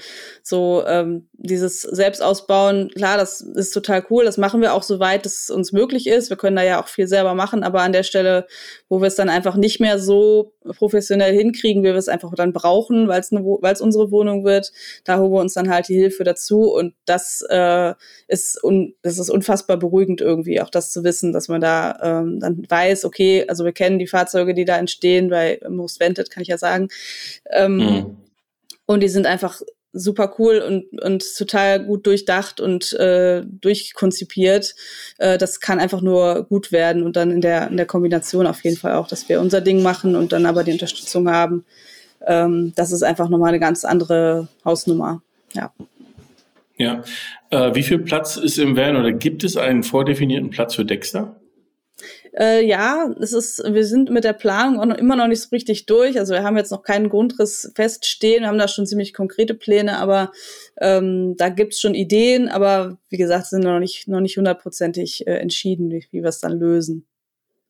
so 0.50 0.84
ähm, 0.86 1.28
dieses 1.32 1.80
Selbstausbauen, 1.80 2.90
klar, 2.90 3.16
das 3.16 3.40
ist 3.40 3.70
total 3.70 4.04
cool, 4.10 4.24
das 4.24 4.36
machen 4.36 4.60
wir 4.60 4.74
auch 4.74 4.82
soweit 4.82 5.24
es 5.24 5.48
uns 5.48 5.72
möglich 5.72 6.06
ist. 6.06 6.28
Wir 6.28 6.36
können 6.36 6.56
da 6.56 6.62
ja 6.62 6.82
auch 6.82 6.88
viel 6.88 7.08
selber 7.08 7.34
machen, 7.34 7.62
aber 7.62 7.80
an 7.80 7.92
der 7.92 8.02
Stelle, 8.02 8.46
wo 8.90 9.00
wir 9.00 9.06
es 9.06 9.14
dann 9.14 9.30
einfach 9.30 9.56
nicht 9.56 9.80
mehr 9.80 9.98
so 9.98 10.52
professionell 10.76 11.34
hinkriegen, 11.34 11.82
wie 11.82 11.88
wir 11.88 11.94
es 11.94 12.08
einfach 12.08 12.34
dann 12.34 12.52
brauchen, 12.52 13.08
weil 13.08 13.20
es 13.20 13.32
weil 13.32 13.72
es 13.72 13.80
unsere 13.80 14.10
Wohnung 14.10 14.44
wird, 14.44 14.72
da 15.04 15.18
holen 15.18 15.32
wir 15.32 15.40
uns 15.40 15.54
dann 15.54 15.70
halt 15.70 15.88
die 15.88 15.94
Hilfe 15.94 16.24
dazu 16.24 16.70
und 16.70 16.92
das 17.06 17.42
äh, 17.48 17.94
ist 18.28 18.62
un, 18.62 18.94
das 19.02 19.18
ist 19.18 19.30
unfassbar 19.30 19.78
beruhigend 19.78 20.20
irgendwie, 20.20 20.60
auch 20.60 20.70
das 20.70 20.92
zu 20.92 21.04
wissen, 21.04 21.32
dass 21.32 21.48
man 21.48 21.62
da 21.62 21.98
ähm, 22.02 22.40
dann 22.40 22.66
weiß, 22.68 23.06
okay, 23.06 23.46
also 23.48 23.64
wir 23.64 23.72
kennen 23.72 23.98
die 23.98 24.06
Fahrzeuge, 24.06 24.52
die 24.52 24.66
da 24.66 24.76
entstehen, 24.76 25.30
bei 25.30 25.60
Most 25.68 26.00
Vented 26.00 26.30
kann 26.30 26.42
ich 26.42 26.48
ja 26.48 26.58
sagen. 26.58 26.88
Ähm, 27.50 27.76
mhm. 27.76 28.16
Und 28.90 29.04
die 29.04 29.08
sind 29.08 29.24
einfach 29.24 29.60
super 29.92 30.34
cool 30.38 30.58
und, 30.58 31.02
und 31.02 31.24
total 31.36 31.84
gut 31.84 32.06
durchdacht 32.06 32.60
und 32.60 32.92
äh, 32.94 33.42
durchkonzipiert. 33.44 34.74
Äh, 35.18 35.38
das 35.38 35.60
kann 35.60 35.80
einfach 35.80 36.00
nur 36.00 36.44
gut 36.44 36.72
werden 36.72 37.02
und 37.02 37.16
dann 37.16 37.30
in 37.30 37.40
der, 37.40 37.68
in 37.68 37.76
der 37.76 37.86
Kombination 37.86 38.46
auf 38.46 38.62
jeden 38.62 38.76
Fall 38.76 38.94
auch, 38.94 39.08
dass 39.08 39.28
wir 39.28 39.40
unser 39.40 39.60
Ding 39.60 39.82
machen 39.82 40.16
und 40.16 40.32
dann 40.32 40.46
aber 40.46 40.64
die 40.64 40.72
Unterstützung 40.72 41.28
haben. 41.28 41.64
Ähm, 42.26 42.72
das 42.76 42.92
ist 42.92 43.02
einfach 43.02 43.28
nochmal 43.28 43.48
eine 43.48 43.60
ganz 43.60 43.84
andere 43.84 44.48
Hausnummer. 44.64 45.22
Ja. 45.54 45.72
Ja. 46.76 47.02
Äh, 47.50 47.74
wie 47.74 47.82
viel 47.82 47.98
Platz 47.98 48.36
ist 48.36 48.58
im 48.58 48.76
Van 48.76 48.96
oder 48.96 49.12
gibt 49.12 49.44
es 49.44 49.56
einen 49.56 49.82
vordefinierten 49.82 50.50
Platz 50.50 50.74
für 50.74 50.84
Dexter? 50.84 51.39
Äh, 52.38 52.64
ja, 52.64 53.12
es 53.20 53.32
ist, 53.32 53.62
wir 53.64 53.84
sind 53.84 54.10
mit 54.10 54.24
der 54.24 54.32
Planung 54.32 54.80
auch 54.80 54.86
noch, 54.86 54.96
immer 54.96 55.16
noch 55.16 55.26
nicht 55.26 55.42
so 55.42 55.48
richtig 55.50 55.86
durch. 55.86 56.18
Also 56.18 56.32
wir 56.32 56.42
haben 56.42 56.56
jetzt 56.56 56.70
noch 56.70 56.82
keinen 56.82 57.08
Grundriss 57.08 57.72
feststehen, 57.74 58.42
wir 58.42 58.48
haben 58.48 58.58
da 58.58 58.68
schon 58.68 58.86
ziemlich 58.86 59.14
konkrete 59.14 59.54
Pläne, 59.54 59.98
aber 59.98 60.30
ähm, 60.80 61.36
da 61.36 61.48
gibt's 61.48 61.80
schon 61.80 61.94
Ideen, 61.94 62.48
aber 62.48 62.98
wie 63.08 63.16
gesagt, 63.16 63.46
sind 63.46 63.64
noch 63.64 63.80
nicht 63.80 64.06
noch 64.06 64.20
nicht 64.20 64.36
hundertprozentig 64.36 65.26
äh, 65.26 65.36
entschieden, 65.36 65.90
wie, 65.90 66.06
wie 66.10 66.22
wir 66.22 66.28
es 66.28 66.40
dann 66.40 66.58
lösen. 66.58 67.06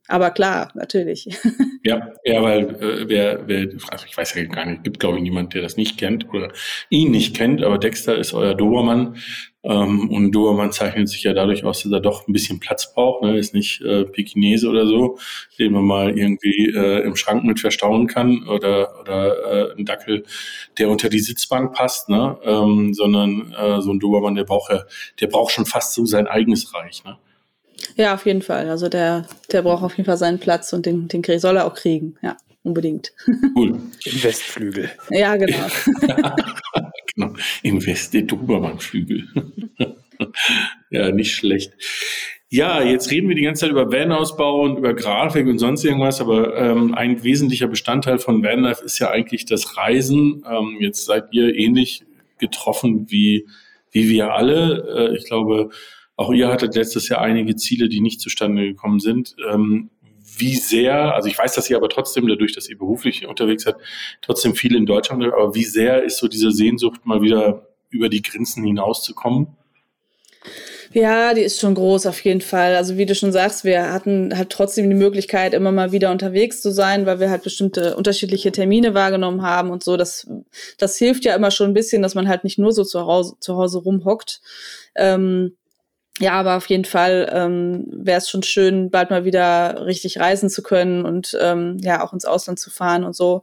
Aber 0.09 0.31
klar, 0.31 0.71
natürlich. 0.75 1.29
Ja, 1.83 2.13
ja, 2.27 2.43
weil 2.43 2.69
äh, 2.83 3.09
wer, 3.09 3.49
wer, 3.49 3.67
also 3.91 4.05
ich 4.07 4.15
weiß 4.15 4.35
ja 4.35 4.45
gar 4.45 4.67
nicht, 4.67 4.85
gibt 4.85 5.01
glaube 5.01 5.17
ich 5.17 5.23
niemand, 5.23 5.55
der 5.55 5.63
das 5.63 5.79
nicht 5.79 5.97
kennt 5.97 6.29
oder 6.29 6.53
ihn 6.91 7.11
nicht 7.11 7.35
kennt, 7.35 7.65
aber 7.65 7.79
Dexter 7.79 8.19
ist 8.19 8.35
euer 8.35 8.55
Dobermann 8.55 9.17
ähm, 9.63 10.09
und 10.11 10.33
Dobermann 10.33 10.73
zeichnet 10.73 11.09
sich 11.09 11.23
ja 11.23 11.35
dadurch 11.35 11.65
aus, 11.65 11.83
dass 11.83 11.93
er 11.93 12.01
doch 12.01 12.27
ein 12.27 12.33
bisschen 12.33 12.61
Platz 12.61 12.95
braucht, 12.95 13.23
ne? 13.23 13.39
ist 13.39 13.55
nicht 13.55 13.83
äh, 13.83 14.05
Pekinese 14.05 14.69
oder 14.69 14.87
so, 14.87 15.19
den 15.59 15.73
man 15.73 15.85
mal 15.85 16.17
irgendwie 16.17 16.71
äh, 16.75 17.05
im 17.05 17.15
Schrank 17.15 17.45
mit 17.45 17.61
verstauen 17.61 18.07
kann 18.07 18.49
oder 18.49 19.01
oder 19.01 19.73
äh, 19.73 19.79
ein 19.79 19.85
Dackel, 19.85 20.25
der 20.79 20.89
unter 20.89 21.11
die 21.11 21.19
Sitzbank 21.19 21.75
passt, 21.75 22.09
ne? 22.09 22.39
ähm, 22.43 22.95
sondern 22.95 23.53
äh, 23.53 23.83
so 23.83 23.93
ein 23.93 24.01
Dobermann, 24.01 24.35
der 24.35 24.45
braucht 24.45 24.73
ja, 24.73 24.85
der 25.21 25.27
braucht 25.27 25.53
schon 25.53 25.67
fast 25.67 25.95
so 25.95 26.07
sein 26.07 26.27
eigenes 26.27 26.75
Reich, 26.75 27.05
ne? 27.05 27.19
Ja, 27.97 28.15
auf 28.15 28.27
jeden 28.27 28.43
Fall. 28.43 28.69
Also 28.69 28.89
der, 28.89 29.27
der 29.53 29.63
braucht 29.63 29.83
auf 29.83 29.97
jeden 29.97 30.07
Fall 30.07 30.19
seinen 30.19 30.39
Platz 30.39 30.73
und 30.73 30.87
den, 30.87 31.09
den 31.09 31.23
soll 31.39 31.57
er 31.57 31.67
auch 31.67 31.75
kriegen. 31.75 32.17
Ja, 32.23 32.37
unbedingt. 32.63 33.13
Cool. 33.57 33.79
Im 34.05 34.23
Westflügel. 34.23 34.91
Ja, 35.11 35.37
genau. 35.37 35.67
genau. 37.15 37.35
Im 37.63 37.85
West, 37.87 38.15
der 38.15 38.23
Dobermannflügel. 38.23 39.29
ja, 40.91 41.11
nicht 41.11 41.35
schlecht. 41.35 41.73
Ja, 42.53 42.83
jetzt 42.83 43.13
reden 43.13 43.29
wir 43.29 43.37
die 43.37 43.43
ganze 43.43 43.61
Zeit 43.61 43.71
über 43.71 43.93
Van-Ausbau 43.93 44.63
und 44.63 44.77
über 44.79 44.93
Grafik 44.93 45.47
und 45.47 45.59
sonst 45.59 45.85
irgendwas, 45.85 46.21
aber 46.21 46.57
ähm, 46.57 46.95
ein 46.95 47.23
wesentlicher 47.23 47.69
Bestandteil 47.69 48.19
von 48.19 48.43
Vanlife 48.43 48.85
ist 48.85 48.99
ja 48.99 49.09
eigentlich 49.11 49.45
das 49.45 49.77
Reisen. 49.77 50.45
Ähm, 50.51 50.79
jetzt 50.81 51.05
seid 51.05 51.27
ihr 51.31 51.55
ähnlich 51.55 52.03
getroffen 52.39 53.07
wie, 53.09 53.47
wie 53.93 54.09
wir 54.09 54.35
alle. 54.35 55.13
Äh, 55.13 55.17
ich 55.17 55.27
glaube, 55.27 55.71
auch 56.17 56.33
ihr 56.33 56.49
hattet 56.49 56.75
letztes 56.75 57.09
Jahr 57.09 57.21
einige 57.21 57.55
Ziele, 57.55 57.89
die 57.89 58.01
nicht 58.01 58.21
zustande 58.21 58.67
gekommen 58.67 58.99
sind. 58.99 59.37
Ähm, 59.49 59.91
wie 60.37 60.57
sehr, 60.57 61.15
also 61.15 61.29
ich 61.29 61.39
weiß, 61.39 61.55
dass 61.55 61.69
ihr 61.71 61.77
aber 61.77 61.89
trotzdem, 61.89 62.27
dadurch, 62.27 62.55
dass 62.55 62.69
ihr 62.69 62.79
beruflich 62.79 63.27
unterwegs 63.27 63.65
seid, 63.65 63.77
trotzdem 64.23 64.55
viel 64.55 64.75
in 64.75 64.87
Deutschland, 64.87 65.25
aber 65.25 65.55
wie 65.55 65.65
sehr 65.65 66.03
ist 66.03 66.19
so 66.19 66.29
diese 66.29 66.51
Sehnsucht, 66.51 67.05
mal 67.05 67.23
wieder 67.23 67.69
über 67.91 68.09
die 68.09 68.23
Grenzen 68.23 68.65
hinauszukommen? 68.65 69.57
Ja, 70.93 71.35
die 71.35 71.43
ist 71.43 71.61
schon 71.61 71.77
groß 71.77 72.07
auf 72.07 72.21
jeden 72.25 72.41
Fall. 72.41 72.75
Also 72.75 72.97
wie 72.99 73.07
du 73.07 73.15
schon 73.15 73.31
sagst, 73.31 73.63
wir 73.63 73.93
hatten 73.93 74.37
halt 74.37 74.51
trotzdem 74.51 74.91
die 74.91 74.97
Möglichkeit, 74.97 75.55
immer 75.55 75.71
mal 75.71 75.93
wieder 75.93 76.11
unterwegs 76.11 76.61
zu 76.61 76.73
sein, 76.73 77.07
weil 77.07 77.21
wir 77.21 77.31
halt 77.31 77.45
bestimmte 77.45 77.95
unterschiedliche 77.97 78.51
Termine 78.51 78.93
wahrgenommen 78.93 79.43
haben 79.43 79.71
und 79.71 79.85
so. 79.85 79.97
Das, 79.97 80.29
das 80.79 80.97
hilft 80.97 81.25
ja 81.25 81.37
immer 81.37 81.53
schon 81.53 81.71
ein 81.71 81.75
bisschen, 81.75 82.03
dass 82.03 82.17
man 82.17 82.29
halt 82.29 82.43
nicht 82.43 82.59
nur 82.59 82.73
so 82.73 82.83
zu 82.83 83.07
Hause, 83.07 83.35
zu 83.39 83.57
Hause 83.57 83.79
rumhockt. 83.79 84.41
Ähm, 84.97 85.57
ja, 86.21 86.33
aber 86.33 86.59
auf 86.59 86.67
jeden 86.67 86.85
Fall 86.85 87.31
ähm, 87.33 87.87
wäre 87.91 88.19
es 88.19 88.29
schon 88.29 88.43
schön, 88.43 88.91
bald 88.91 89.09
mal 89.09 89.25
wieder 89.25 89.87
richtig 89.87 90.21
reisen 90.21 90.51
zu 90.51 90.63
können 90.63 91.07
und 91.07 91.37
ähm, 91.41 91.79
ja 91.81 92.05
auch 92.05 92.13
ins 92.13 92.27
Ausland 92.27 92.59
zu 92.61 92.69
fahren 92.69 93.05
und 93.05 93.17
so. 93.17 93.43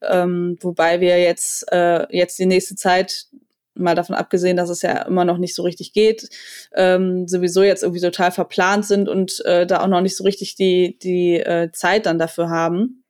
Ähm, 0.00 0.56
wobei 0.60 1.00
wir 1.00 1.20
jetzt 1.20 1.70
äh, 1.70 2.06
jetzt 2.16 2.38
die 2.38 2.46
nächste 2.46 2.76
Zeit 2.76 3.26
mal 3.74 3.94
davon 3.94 4.16
abgesehen, 4.16 4.56
dass 4.56 4.70
es 4.70 4.80
ja 4.80 5.02
immer 5.02 5.26
noch 5.26 5.36
nicht 5.36 5.54
so 5.54 5.62
richtig 5.64 5.92
geht, 5.92 6.30
ähm, 6.74 7.28
sowieso 7.28 7.62
jetzt 7.62 7.82
irgendwie 7.82 8.00
total 8.00 8.32
verplant 8.32 8.86
sind 8.86 9.08
und 9.08 9.44
äh, 9.44 9.66
da 9.66 9.82
auch 9.82 9.88
noch 9.88 10.00
nicht 10.00 10.16
so 10.16 10.24
richtig 10.24 10.54
die 10.54 10.98
die 10.98 11.34
äh, 11.36 11.72
Zeit 11.72 12.06
dann 12.06 12.18
dafür 12.18 12.48
haben. 12.48 13.03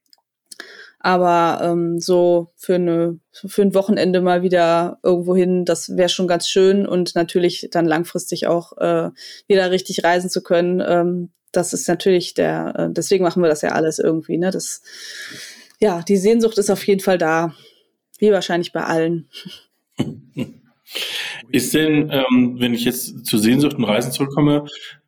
Aber 1.04 1.60
ähm, 1.62 2.00
so 2.00 2.48
für, 2.56 2.76
eine, 2.76 3.18
für 3.30 3.60
ein 3.60 3.74
Wochenende 3.74 4.22
mal 4.22 4.40
wieder 4.40 5.00
irgendwo 5.02 5.36
hin, 5.36 5.66
das 5.66 5.98
wäre 5.98 6.08
schon 6.08 6.26
ganz 6.26 6.48
schön 6.48 6.86
und 6.86 7.14
natürlich 7.14 7.68
dann 7.70 7.84
langfristig 7.84 8.46
auch 8.46 8.78
äh, 8.78 9.10
wieder 9.46 9.70
richtig 9.70 10.02
reisen 10.02 10.30
zu 10.30 10.42
können. 10.42 10.80
Ähm, 10.80 11.28
das 11.52 11.74
ist 11.74 11.86
natürlich 11.88 12.32
der, 12.32 12.74
äh, 12.78 12.88
deswegen 12.90 13.22
machen 13.22 13.42
wir 13.42 13.50
das 13.50 13.60
ja 13.60 13.72
alles 13.72 13.98
irgendwie. 13.98 14.38
Ne? 14.38 14.50
Das, 14.50 14.80
ja, 15.78 16.00
die 16.00 16.16
Sehnsucht 16.16 16.56
ist 16.56 16.70
auf 16.70 16.86
jeden 16.86 17.02
Fall 17.02 17.18
da, 17.18 17.54
wie 18.18 18.32
wahrscheinlich 18.32 18.72
bei 18.72 18.84
allen. 18.84 19.28
Ist 21.52 21.74
denn, 21.74 22.08
ähm, 22.10 22.56
wenn 22.60 22.72
ich 22.72 22.86
jetzt 22.86 23.26
zu 23.26 23.36
Sehnsucht 23.36 23.74
und 23.74 23.84
Reisen 23.84 24.10
zurückkomme, 24.10 24.64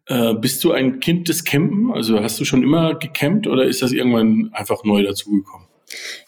äh, 0.09 0.35
bist 0.35 0.63
du 0.63 0.73
ein 0.73 1.01
Kind 1.01 1.31
des 1.31 1.45
Campen? 1.45 1.91
Also 1.91 2.21
hast 2.21 2.39
du 2.39 2.45
schon 2.45 2.63
immer 2.63 2.97
gecampt 2.97 3.47
oder 3.47 3.65
ist 3.65 3.81
das 3.81 3.93
irgendwann 3.93 4.51
einfach 4.53 4.85
neu 4.85 5.03
dazugekommen? 5.03 5.66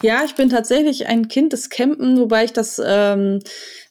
Ja, 0.01 0.23
ich 0.25 0.35
bin 0.35 0.49
tatsächlich 0.49 1.07
ein 1.07 1.27
Kind 1.27 1.53
des 1.53 1.69
Campen, 1.69 2.17
wobei 2.17 2.45
ich 2.45 2.53
das 2.53 2.81
ähm, 2.83 3.39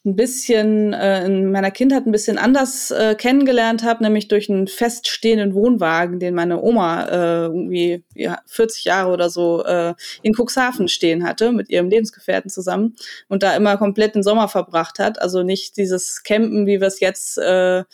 ein 0.04 0.16
bisschen 0.16 0.92
äh, 0.92 1.24
in 1.24 1.50
meiner 1.50 1.70
Kindheit 1.70 2.06
ein 2.06 2.12
bisschen 2.12 2.38
anders 2.38 2.90
äh, 2.90 3.14
kennengelernt 3.14 3.82
habe, 3.82 4.02
nämlich 4.02 4.28
durch 4.28 4.48
einen 4.48 4.66
feststehenden 4.66 5.54
Wohnwagen, 5.54 6.18
den 6.18 6.34
meine 6.34 6.62
Oma 6.62 7.04
äh, 7.04 7.44
irgendwie 7.46 8.04
ja, 8.14 8.40
40 8.46 8.84
Jahre 8.84 9.10
oder 9.10 9.30
so 9.30 9.64
äh, 9.64 9.94
in 10.22 10.34
Cuxhaven 10.34 10.88
stehen 10.88 11.24
hatte 11.24 11.52
mit 11.52 11.68
ihrem 11.68 11.88
Lebensgefährten 11.88 12.50
zusammen 12.50 12.96
und 13.28 13.42
da 13.42 13.54
immer 13.54 13.76
komplett 13.76 14.14
den 14.14 14.22
Sommer 14.22 14.48
verbracht 14.48 14.98
hat. 14.98 15.20
Also 15.20 15.42
nicht 15.42 15.76
dieses 15.76 16.22
Campen, 16.22 16.66
wie 16.66 16.80
wir 16.80 16.86
es 16.86 17.00
jetzt 17.00 17.38
äh, 17.38 17.84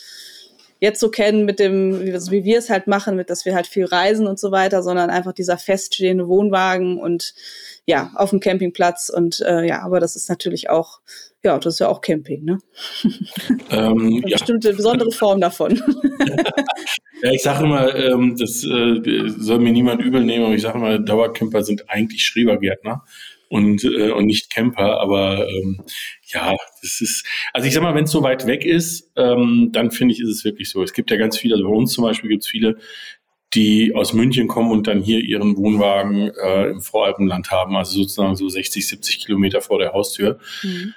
jetzt 0.81 1.01
so 1.01 1.11
kennen 1.11 1.47
mit 1.47 1.59
dem, 1.59 2.01
wie, 2.01 2.13
wie 2.31 2.45
wir 2.45 2.59
es 2.59 2.69
halt 2.69 2.87
machen, 2.87 3.17
mit 3.17 3.31
dass 3.31 3.45
wir 3.45 3.55
halt 3.55 3.67
viel 3.67 3.87
reisen 3.87 4.27
und 4.27 4.39
so 4.39 4.53
weiter, 4.53 4.83
sondern 4.83 5.09
einfach 5.09 5.33
dieser 5.33 5.57
feststehende 5.57 6.29
Wohnwagen 6.29 6.99
und 6.99 7.35
ja, 7.87 8.11
auf 8.15 8.31
dem 8.31 8.41
Campingplatz 8.41 9.11
und 9.11 9.41
äh, 9.41 9.67
ja, 9.67 9.83
aber 9.83 10.01
das 10.01 10.17
ist 10.17 10.29
natürlich 10.29 10.71
auch, 10.71 11.01
ja, 11.43 11.59
das 11.59 11.75
ist 11.75 11.79
ja 11.81 11.89
auch 11.89 12.01
Camping, 12.01 12.45
ne? 12.45 12.59
Ähm, 13.71 14.21
Eine 14.23 14.29
ja. 14.29 14.37
bestimmte 14.39 14.73
besondere 14.73 15.11
Form 15.11 15.41
davon. 15.41 15.75
ja, 17.23 17.31
ich 17.33 17.43
sage 17.43 17.65
immer, 17.65 17.95
ähm, 17.95 18.37
das 18.39 18.65
äh, 18.65 19.29
soll 19.29 19.59
mir 19.59 19.73
niemand 19.73 20.01
übel 20.01 20.23
nehmen, 20.25 20.47
aber 20.47 20.55
ich 20.55 20.63
sage 20.63 20.79
immer, 20.79 20.99
Dauercamper 20.99 21.63
sind 21.63 21.91
eigentlich 21.91 22.25
Schrebergärtner 22.25 23.05
und, 23.49 23.85
äh, 23.85 24.11
und 24.11 24.27
nicht 24.27 24.53
Camper. 24.53 25.01
Aber 25.01 25.49
ähm, 25.49 25.83
ja, 26.27 26.55
das 26.83 27.01
ist, 27.01 27.27
also 27.53 27.67
ich 27.67 27.75
sag 27.75 27.83
mal, 27.83 27.95
wenn 27.95 28.05
es 28.05 28.11
so 28.11 28.23
weit 28.23 28.47
weg 28.47 28.65
ist, 28.65 29.11
ähm, 29.17 29.71
dann 29.73 29.91
finde 29.91 30.15
ich, 30.15 30.21
ist 30.21 30.29
es 30.29 30.45
wirklich 30.45 30.71
so. 30.71 30.83
Es 30.83 30.93
gibt 30.93 31.11
ja 31.11 31.17
ganz 31.17 31.39
viele, 31.39 31.55
also 31.55 31.69
bei 31.69 31.75
uns 31.75 31.93
zum 31.93 32.05
Beispiel 32.05 32.31
gibt 32.31 32.45
es 32.45 32.49
viele, 32.49 32.77
die 33.55 33.95
aus 33.95 34.13
München 34.13 34.49
kommen 34.49 34.71
und 34.71 34.87
dann 34.87 35.01
hier 35.01 35.21
ihren 35.21 35.57
Wohnwagen 35.57 36.31
äh, 36.43 36.71
im 36.71 36.81
Voralpenland 36.81 37.51
haben, 37.51 37.77
also 37.77 38.03
sozusagen 38.03 38.37
so 38.37 38.49
60, 38.49 38.87
70 38.87 39.25
Kilometer 39.25 39.61
vor 39.61 39.79
der 39.79 39.93
Haustür. 39.93 40.39
Mhm. 40.63 40.95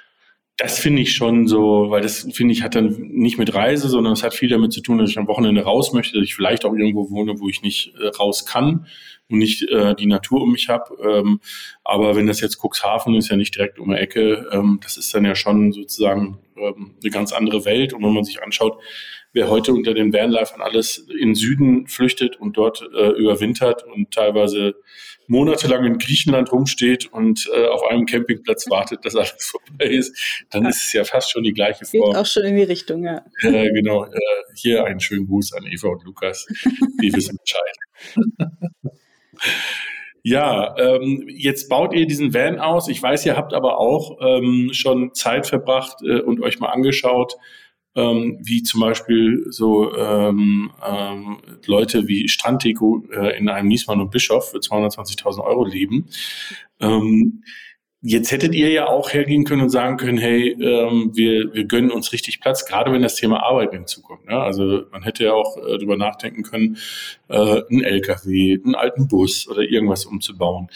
Das 0.57 0.79
finde 0.79 1.03
ich 1.03 1.13
schon 1.13 1.47
so, 1.47 1.91
weil 1.91 2.01
das 2.01 2.27
finde 2.33 2.51
ich 2.51 2.63
hat 2.63 2.73
dann 2.73 2.95
nicht 3.11 3.37
mit 3.37 3.53
Reise, 3.53 3.89
sondern 3.89 4.13
es 4.13 4.23
hat 4.23 4.33
viel 4.33 4.49
damit 4.49 4.73
zu 4.73 4.81
tun, 4.81 4.97
dass 4.97 5.11
ich 5.11 5.19
am 5.19 5.27
Wochenende 5.27 5.61
raus 5.61 5.93
möchte, 5.93 6.17
dass 6.17 6.23
ich 6.23 6.33
vielleicht 6.33 6.65
auch 6.65 6.73
irgendwo 6.73 7.11
wohne, 7.11 7.39
wo 7.39 7.47
ich 7.47 7.61
nicht 7.61 7.93
äh, 7.99 8.07
raus 8.07 8.47
kann 8.47 8.87
und 9.29 9.37
nicht 9.37 9.69
äh, 9.69 9.93
die 9.93 10.07
Natur 10.07 10.41
um 10.41 10.51
mich 10.51 10.67
habe. 10.67 10.95
Ähm, 11.03 11.41
aber 11.83 12.15
wenn 12.15 12.25
das 12.25 12.41
jetzt 12.41 12.59
Cuxhaven 12.59 13.13
ist, 13.13 13.29
ja 13.29 13.35
nicht 13.35 13.55
direkt 13.55 13.77
um 13.77 13.91
die 13.91 13.97
Ecke, 13.97 14.47
ähm, 14.51 14.79
das 14.81 14.97
ist 14.97 15.13
dann 15.13 15.25
ja 15.25 15.35
schon 15.35 15.73
sozusagen 15.73 16.39
ähm, 16.55 16.95
eine 17.01 17.11
ganz 17.11 17.33
andere 17.33 17.65
Welt. 17.65 17.93
Und 17.93 18.03
wenn 18.03 18.13
man 18.13 18.23
sich 18.23 18.41
anschaut, 18.41 18.81
wer 19.37 19.49
heute 19.49 19.71
unter 19.71 19.93
den 19.93 20.11
Vanlifern 20.11 20.61
alles 20.61 21.07
in 21.19 21.35
Süden 21.35 21.85
flüchtet 21.87 22.37
und 22.37 22.57
dort 22.57 22.81
äh, 22.81 23.09
überwintert 23.11 23.83
und 23.83 24.11
teilweise 24.11 24.73
monatelang 25.27 25.85
in 25.85 25.97
Griechenland 25.99 26.51
rumsteht 26.51 27.05
und 27.13 27.47
äh, 27.53 27.67
auf 27.67 27.83
einem 27.83 28.07
Campingplatz 28.07 28.67
wartet, 28.69 29.05
dass 29.05 29.15
alles 29.15 29.35
vorbei 29.67 29.85
ist, 29.85 30.45
dann 30.49 30.65
ist 30.65 30.87
es 30.87 30.93
ja 30.93 31.03
fast 31.03 31.31
schon 31.31 31.43
die 31.43 31.53
gleiche 31.53 31.85
Form. 31.85 32.11
Geht 32.11 32.19
auch 32.19 32.25
schon 32.25 32.45
in 32.45 32.55
die 32.55 32.63
Richtung, 32.63 33.03
ja. 33.03 33.23
Äh, 33.43 33.69
genau. 33.71 34.05
Äh, 34.05 34.17
hier 34.55 34.85
einen 34.85 34.99
schönen 34.99 35.27
Gruß 35.27 35.53
an 35.53 35.65
Eva 35.67 35.89
und 35.89 36.03
Lukas. 36.03 36.47
Die 37.01 37.13
wissen 37.13 37.37
Bescheid. 37.37 37.75
Ja, 40.23 40.75
ähm, 40.77 41.25
jetzt 41.29 41.69
baut 41.69 41.93
ihr 41.93 42.05
diesen 42.05 42.33
Van 42.33 42.59
aus. 42.59 42.89
Ich 42.89 43.01
weiß, 43.01 43.25
ihr 43.25 43.37
habt 43.37 43.53
aber 43.53 43.79
auch 43.79 44.17
ähm, 44.19 44.71
schon 44.73 45.13
Zeit 45.13 45.47
verbracht 45.47 45.99
äh, 46.03 46.19
und 46.19 46.41
euch 46.41 46.59
mal 46.59 46.67
angeschaut, 46.67 47.37
ähm, 47.97 48.37
wie 48.41 48.63
zum 48.63 48.79
Beispiel 48.79 49.45
so 49.49 49.93
ähm, 49.95 50.71
ähm, 50.87 51.39
Leute 51.65 52.07
wie 52.07 52.29
Stranddeko 52.29 53.03
äh, 53.11 53.37
in 53.37 53.49
einem 53.49 53.67
Niesmann 53.67 53.99
und 53.99 54.11
Bischof 54.11 54.51
für 54.51 54.59
220.000 54.59 55.43
Euro 55.43 55.65
leben. 55.65 56.05
Ähm, 56.79 57.43
Jetzt 58.01 58.31
hättet 58.31 58.53
ihr 58.53 58.69
ja 58.69 58.87
auch 58.87 59.11
hergehen 59.11 59.43
können 59.43 59.63
und 59.63 59.69
sagen 59.69 59.97
können, 59.97 60.19
hey, 60.19 60.51
ähm, 60.51 61.11
wir, 61.15 61.51
wir 61.53 61.65
gönnen 61.65 61.89
uns 61.89 62.13
richtig 62.13 62.39
Platz, 62.39 62.65
gerade 62.65 62.91
wenn 62.91 63.01
das 63.01 63.15
Thema 63.15 63.41
Arbeit 63.43 63.71
hinzukommt. 63.71 64.27
Ne? 64.27 64.39
Also 64.39 64.83
man 64.91 65.01
hätte 65.01 65.23
ja 65.23 65.33
auch 65.33 65.57
äh, 65.57 65.79
drüber 65.79 65.97
nachdenken 65.97 66.43
können, 66.43 66.77
äh, 67.27 67.35
einen 67.35 67.83
LKW, 67.83 68.59
einen 68.63 68.75
alten 68.75 69.07
Bus 69.07 69.47
oder 69.47 69.63
irgendwas 69.63 70.05
umzubauen. 70.05 70.69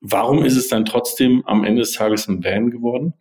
Warum 0.00 0.44
ist 0.44 0.56
es 0.56 0.66
dann 0.66 0.84
trotzdem 0.84 1.44
am 1.46 1.62
Ende 1.62 1.82
des 1.82 1.92
Tages 1.92 2.26
ein 2.26 2.42
Van 2.42 2.70
geworden? 2.70 3.14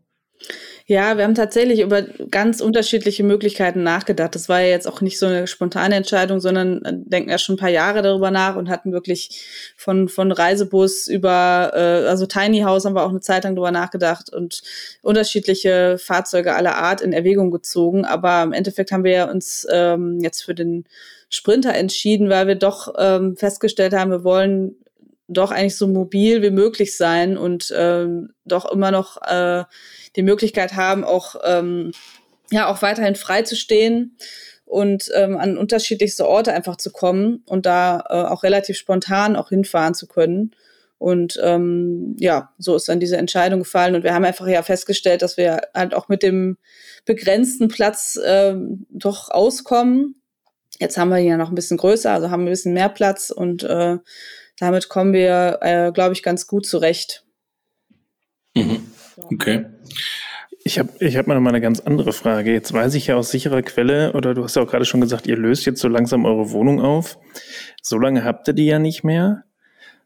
Ja, 0.89 1.17
wir 1.17 1.23
haben 1.23 1.35
tatsächlich 1.35 1.81
über 1.81 2.01
ganz 2.01 2.61
unterschiedliche 2.61 3.23
Möglichkeiten 3.23 3.83
nachgedacht. 3.83 4.33
Das 4.33 4.49
war 4.49 4.61
ja 4.61 4.69
jetzt 4.69 4.87
auch 4.87 5.01
nicht 5.01 5.19
so 5.19 5.27
eine 5.27 5.45
spontane 5.45 5.93
Entscheidung, 5.93 6.39
sondern 6.39 6.83
äh, 6.83 6.93
denken 6.95 7.29
ja 7.29 7.37
schon 7.37 7.53
ein 7.53 7.59
paar 7.59 7.69
Jahre 7.69 8.01
darüber 8.01 8.31
nach 8.31 8.55
und 8.55 8.69
hatten 8.69 8.91
wirklich 8.91 9.39
von, 9.77 10.09
von 10.09 10.31
Reisebus 10.31 11.05
über, 11.07 11.73
äh, 11.75 12.07
also 12.07 12.25
Tiny 12.25 12.61
House 12.61 12.85
haben 12.85 12.95
wir 12.95 13.03
auch 13.03 13.11
eine 13.11 13.19
Zeit 13.19 13.43
lang 13.43 13.55
darüber 13.55 13.69
nachgedacht 13.69 14.33
und 14.33 14.63
unterschiedliche 15.03 15.99
Fahrzeuge 15.99 16.55
aller 16.55 16.77
Art 16.77 17.01
in 17.01 17.13
Erwägung 17.13 17.51
gezogen. 17.51 18.03
Aber 18.03 18.41
im 18.41 18.51
Endeffekt 18.51 18.91
haben 18.91 19.03
wir 19.03 19.11
ja 19.11 19.29
uns 19.29 19.67
ähm, 19.71 20.17
jetzt 20.23 20.41
für 20.41 20.55
den 20.55 20.85
Sprinter 21.29 21.75
entschieden, 21.75 22.31
weil 22.31 22.47
wir 22.47 22.55
doch 22.55 22.95
ähm, 22.97 23.37
festgestellt 23.37 23.93
haben, 23.93 24.09
wir 24.09 24.23
wollen 24.23 24.75
doch 25.27 25.51
eigentlich 25.51 25.77
so 25.77 25.87
mobil 25.87 26.41
wie 26.41 26.49
möglich 26.49 26.97
sein 26.97 27.37
und 27.37 27.71
ähm, 27.77 28.31
doch 28.45 28.65
immer 28.71 28.89
noch 28.89 29.21
äh, 29.21 29.65
die 30.15 30.23
Möglichkeit 30.23 30.75
haben, 30.75 31.03
auch, 31.03 31.35
ähm, 31.43 31.91
ja, 32.51 32.67
auch 32.67 32.81
weiterhin 32.81 33.15
frei 33.15 33.43
zu 33.43 33.55
stehen 33.55 34.17
und 34.65 35.09
ähm, 35.15 35.37
an 35.37 35.57
unterschiedlichste 35.57 36.27
Orte 36.27 36.53
einfach 36.53 36.77
zu 36.77 36.91
kommen 36.91 37.43
und 37.45 37.65
da 37.65 38.03
äh, 38.09 38.13
auch 38.29 38.43
relativ 38.43 38.77
spontan 38.77 39.35
auch 39.35 39.49
hinfahren 39.49 39.93
zu 39.93 40.07
können. 40.07 40.51
Und 40.99 41.39
ähm, 41.41 42.17
ja, 42.19 42.53
so 42.57 42.75
ist 42.75 42.89
dann 42.89 42.99
diese 42.99 43.17
Entscheidung 43.17 43.59
gefallen. 43.59 43.95
Und 43.95 44.03
wir 44.03 44.13
haben 44.13 44.25
einfach 44.25 44.47
ja 44.47 44.61
festgestellt, 44.61 45.21
dass 45.21 45.37
wir 45.37 45.61
halt 45.73 45.93
auch 45.93 46.09
mit 46.09 46.23
dem 46.23 46.57
begrenzten 47.05 47.69
Platz 47.69 48.19
ähm, 48.23 48.85
doch 48.89 49.29
auskommen. 49.31 50.21
Jetzt 50.77 50.97
haben 50.97 51.09
wir 51.09 51.17
hier 51.17 51.37
noch 51.37 51.49
ein 51.49 51.55
bisschen 51.55 51.77
größer, 51.77 52.11
also 52.11 52.29
haben 52.29 52.43
ein 52.43 52.49
bisschen 52.49 52.73
mehr 52.73 52.89
Platz 52.89 53.31
und 53.31 53.63
äh, 53.63 53.97
damit 54.59 54.89
kommen 54.89 55.13
wir, 55.13 55.59
äh, 55.61 55.91
glaube 55.93 56.13
ich, 56.13 56.21
ganz 56.21 56.47
gut 56.47 56.65
zurecht. 56.65 57.25
Mhm. 58.55 58.88
Okay. 59.25 59.65
Ich 60.63 60.77
habe 60.77 60.89
ich 60.99 61.17
hab 61.17 61.27
mal 61.27 61.37
eine 61.37 61.61
ganz 61.61 61.79
andere 61.79 62.13
Frage. 62.13 62.51
Jetzt 62.51 62.73
weiß 62.73 62.93
ich 62.95 63.07
ja 63.07 63.15
aus 63.15 63.31
sicherer 63.31 63.61
Quelle, 63.61 64.13
oder 64.13 64.33
du 64.33 64.43
hast 64.43 64.55
ja 64.55 64.61
auch 64.61 64.69
gerade 64.69 64.85
schon 64.85 65.01
gesagt, 65.01 65.25
ihr 65.27 65.37
löst 65.37 65.65
jetzt 65.65 65.79
so 65.79 65.87
langsam 65.87 66.25
eure 66.25 66.51
Wohnung 66.51 66.81
auf. 66.81 67.17
So 67.81 67.97
lange 67.97 68.23
habt 68.23 68.47
ihr 68.47 68.53
die 68.53 68.65
ja 68.65 68.79
nicht 68.79 69.03
mehr. 69.03 69.45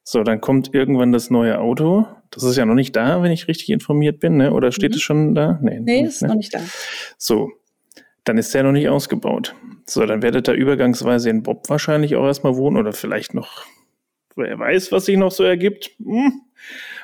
So, 0.04 0.23
dann 0.23 0.41
kommt 0.41 0.73
irgendwann 0.73 1.12
das 1.12 1.30
neue 1.30 1.60
Auto. 1.60 2.06
Das 2.30 2.43
ist 2.43 2.58
ja 2.58 2.65
noch 2.65 2.76
nicht 2.76 2.95
da, 2.95 3.23
wenn 3.23 3.32
ich 3.32 3.47
richtig 3.47 3.69
informiert 3.69 4.19
bin, 4.19 4.38
ne? 4.38 4.54
Oder 4.54 4.71
steht 4.71 4.91
mhm. 4.91 4.95
es 4.95 5.02
schon 5.02 5.36
da? 5.36 5.60
Nee, 5.62 5.80
nee 5.80 6.02
ist 6.02 6.21
ne? 6.21 6.28
noch 6.30 6.36
nicht 6.36 6.54
da. 6.54 6.60
So, 7.17 7.52
dann 8.23 8.38
ist 8.38 8.54
der 8.54 8.63
noch 8.63 8.71
nicht 8.73 8.89
ausgebaut. 8.89 9.56
So, 9.86 10.06
dann 10.06 10.21
werdet 10.21 10.47
ihr 10.47 10.54
übergangsweise 10.54 11.30
in 11.30 11.43
Bob 11.43 11.69
wahrscheinlich 11.69 12.15
auch 12.15 12.26
erstmal 12.26 12.56
wohnen 12.56 12.78
oder 12.78 12.93
vielleicht 12.93 13.34
noch, 13.34 13.65
wer 14.36 14.60
weiß, 14.60 14.91
was 14.91 15.06
sich 15.06 15.17
noch 15.17 15.32
so 15.32 15.43
ergibt. 15.43 15.91
Hm. 16.04 16.41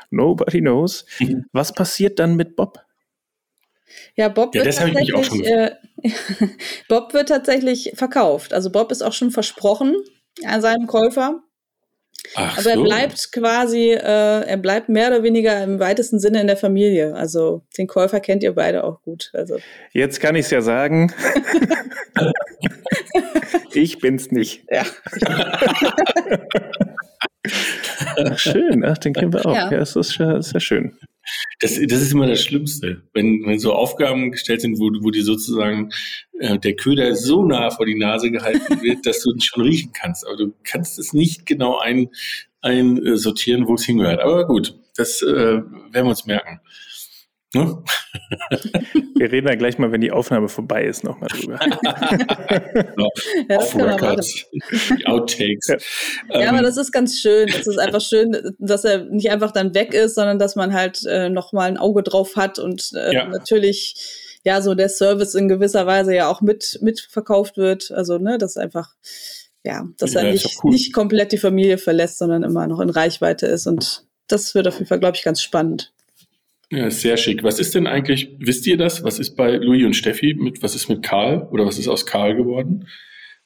Nobody 0.09 0.61
knows. 0.61 1.05
Mhm. 1.19 1.45
Was 1.51 1.73
passiert 1.73 2.19
dann 2.19 2.35
mit 2.35 2.55
Bob? 2.55 2.79
Ja, 4.15 4.29
Bob 4.29 4.55
ja, 4.55 4.63
wird 4.63 4.75
tatsächlich, 4.75 5.47
äh, 5.47 5.71
Bob 6.87 7.13
wird 7.13 7.29
tatsächlich 7.29 7.91
verkauft. 7.95 8.53
Also 8.53 8.71
Bob 8.71 8.91
ist 8.91 9.01
auch 9.01 9.13
schon 9.13 9.31
versprochen 9.31 9.95
an 10.45 10.61
seinem 10.61 10.87
Käufer. 10.87 11.41
Ach 12.35 12.53
Aber 12.53 12.61
so. 12.61 12.69
er 12.69 12.83
bleibt 12.83 13.31
quasi, 13.31 13.91
äh, 13.91 14.41
er 14.41 14.57
bleibt 14.57 14.89
mehr 14.89 15.07
oder 15.07 15.23
weniger 15.23 15.63
im 15.63 15.79
weitesten 15.79 16.19
Sinne 16.19 16.41
in 16.41 16.47
der 16.47 16.57
Familie. 16.57 17.15
Also 17.15 17.63
den 17.77 17.87
Käufer 17.87 18.19
kennt 18.19 18.43
ihr 18.43 18.53
beide 18.53 18.83
auch 18.83 19.01
gut. 19.01 19.31
Also. 19.33 19.57
Jetzt 19.93 20.19
kann 20.19 20.35
ich 20.35 20.45
es 20.45 20.51
ja 20.51 20.61
sagen. 20.61 21.13
ich 23.73 23.99
bin's 23.99 24.31
nicht. 24.31 24.65
Ja. 24.69 24.85
Ach, 28.25 28.37
schön, 28.37 28.83
ach, 28.83 28.97
den 28.97 29.13
kennen 29.13 29.33
wir 29.33 29.45
auch. 29.45 29.55
Ja, 29.55 29.71
ja 29.71 29.77
das 29.77 29.95
ist 29.95 30.17
ja, 30.17 30.37
ist 30.37 30.53
ja 30.53 30.59
schön. 30.59 30.97
Das, 31.59 31.75
das 31.75 32.01
ist 32.01 32.13
immer 32.13 32.27
das 32.27 32.41
Schlimmste, 32.41 33.03
wenn, 33.13 33.43
wenn 33.45 33.59
so 33.59 33.73
Aufgaben 33.73 34.31
gestellt 34.31 34.61
sind, 34.61 34.79
wo, 34.79 34.89
wo 35.03 35.11
dir 35.11 35.23
sozusagen 35.23 35.91
äh, 36.39 36.57
der 36.57 36.75
Köder 36.75 37.15
so 37.15 37.45
nah 37.45 37.69
vor 37.69 37.85
die 37.85 37.97
Nase 37.97 38.31
gehalten 38.31 38.81
wird, 38.81 39.05
dass 39.05 39.21
du 39.21 39.31
ihn 39.31 39.41
schon 39.41 39.63
riechen 39.63 39.91
kannst. 39.93 40.25
Aber 40.25 40.37
du 40.37 40.53
kannst 40.63 40.97
es 40.97 41.13
nicht 41.13 41.45
genau 41.45 41.77
ein, 41.77 42.09
einsortieren, 42.61 43.67
wo 43.67 43.75
es 43.75 43.85
hingehört. 43.85 44.21
Aber 44.21 44.47
gut, 44.47 44.75
das 44.95 45.21
äh, 45.21 45.27
werden 45.27 45.91
wir 45.91 46.05
uns 46.05 46.25
merken. 46.25 46.59
Ne? 47.55 47.83
Wir 49.15 49.31
reden 49.31 49.47
da 49.47 49.55
gleich 49.55 49.79
mal, 49.79 49.91
wenn 49.91 50.01
die 50.01 50.11
Aufnahme 50.11 50.49
vorbei 50.49 50.85
ist, 50.85 51.03
nochmal 51.03 51.29
drüber. 51.29 51.59
ja, 53.49 53.57
Off 53.57 53.75
Records, 53.75 54.45
die 54.71 55.05
Outtakes. 55.07 55.67
Ja. 55.67 55.75
Ähm, 56.29 56.41
ja. 56.41 56.49
aber 56.49 56.61
das 56.61 56.77
ist 56.77 56.91
ganz 56.91 57.19
schön. 57.19 57.49
Es 57.49 57.65
ist 57.65 57.79
einfach 57.79 58.01
schön, 58.01 58.53
dass 58.59 58.85
er 58.85 59.05
nicht 59.05 59.31
einfach 59.31 59.51
dann 59.51 59.73
weg 59.73 59.95
ist, 59.95 60.13
sondern 60.15 60.37
dass 60.37 60.55
man 60.55 60.73
halt 60.73 61.03
äh, 61.05 61.29
nochmal 61.29 61.69
ein 61.69 61.77
Auge 61.77 62.03
drauf 62.03 62.35
hat 62.35 62.59
und 62.59 62.91
äh, 62.93 63.13
ja. 63.13 63.27
natürlich 63.27 63.95
ja 64.45 64.61
so 64.61 64.75
der 64.75 64.89
Service 64.89 65.33
in 65.33 65.47
gewisser 65.47 65.87
Weise 65.87 66.13
ja 66.13 66.29
auch 66.29 66.41
mit 66.41 66.77
mitverkauft 66.81 67.57
wird. 67.57 67.91
Also 67.91 68.19
ne, 68.19 68.37
das 68.37 68.57
einfach 68.57 68.93
ja, 69.63 69.87
dass 69.97 70.15
er 70.15 70.31
nicht, 70.31 70.59
cool. 70.63 70.71
nicht 70.71 70.93
komplett 70.93 71.31
die 71.31 71.37
Familie 71.37 71.77
verlässt, 71.77 72.19
sondern 72.19 72.43
immer 72.43 72.67
noch 72.67 72.79
in 72.79 72.89
Reichweite 72.89 73.47
ist 73.47 73.67
und 73.67 74.05
das 74.27 74.53
wird 74.55 74.67
auf 74.67 74.75
jeden 74.75 74.85
Fall, 74.85 74.99
glaube 74.99 75.17
ich, 75.17 75.23
ganz 75.23 75.41
spannend. 75.41 75.91
Ja, 76.71 76.89
sehr 76.91 77.17
schick. 77.17 77.43
Was 77.43 77.59
ist 77.59 77.73
denn 77.73 77.87
eigentlich, 77.87 78.35
wisst 78.37 78.67
ihr 78.67 78.77
das? 78.77 79.03
Was 79.03 79.17
ist 79.17 79.35
bei 79.35 79.55
Louis 79.55 79.85
und 79.85 79.95
Steffi 79.95 80.35
mit, 80.35 80.61
was 80.61 80.75
ist 80.75 80.87
mit 80.87 81.01
Karl 81.01 81.47
oder 81.51 81.65
was 81.65 81.79
ist 81.79 81.87
aus 81.87 82.05
Karl 82.05 82.35
geworden? 82.35 82.87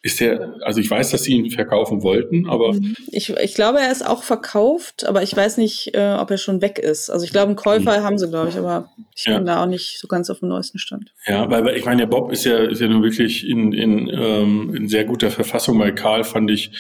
Ist 0.05 0.19
der, 0.19 0.57
also 0.63 0.81
ich 0.81 0.91
weiß, 0.91 1.12
dass 1.12 1.23
sie 1.23 1.31
ihn 1.31 1.49
verkaufen 1.49 2.03
wollten, 2.03 2.49
aber. 2.49 2.73
Mhm. 2.73 2.93
Ich, 3.07 3.29
ich 3.29 3.53
glaube, 3.53 3.79
er 3.79 3.89
ist 3.89 4.05
auch 4.05 4.23
verkauft, 4.23 5.07
aber 5.07 5.23
ich 5.23 5.33
weiß 5.33 5.55
nicht, 5.55 5.95
äh, 5.95 6.17
ob 6.19 6.29
er 6.29 6.38
schon 6.38 6.62
weg 6.62 6.77
ist. 6.77 7.09
Also 7.09 7.23
ich 7.23 7.31
glaube, 7.31 7.47
einen 7.47 7.55
Käufer 7.55 7.99
mhm. 7.99 8.03
haben 8.03 8.17
sie, 8.17 8.27
glaube 8.27 8.49
ich, 8.49 8.57
aber 8.57 8.89
ich 9.15 9.23
ja. 9.23 9.38
bin 9.38 9.45
da 9.45 9.63
auch 9.63 9.67
nicht 9.67 9.97
so 9.99 10.09
ganz 10.09 10.29
auf 10.29 10.39
dem 10.39 10.49
neuesten 10.49 10.77
Stand. 10.77 11.13
Ja, 11.25 11.49
weil, 11.49 11.63
weil 11.63 11.77
ich 11.77 11.86
meine, 11.86 12.01
der 12.01 12.07
Bob 12.07 12.33
ist 12.33 12.43
ja, 12.43 12.57
ist 12.57 12.81
ja 12.81 12.89
nun 12.89 13.01
wirklich 13.01 13.47
in, 13.47 13.71
in, 13.71 14.09
ähm, 14.09 14.75
in 14.75 14.89
sehr 14.89 15.05
guter 15.05 15.31
Verfassung. 15.31 15.79
Bei 15.79 15.91
Karl 15.91 16.25
fand 16.25 16.51
ich, 16.51 16.71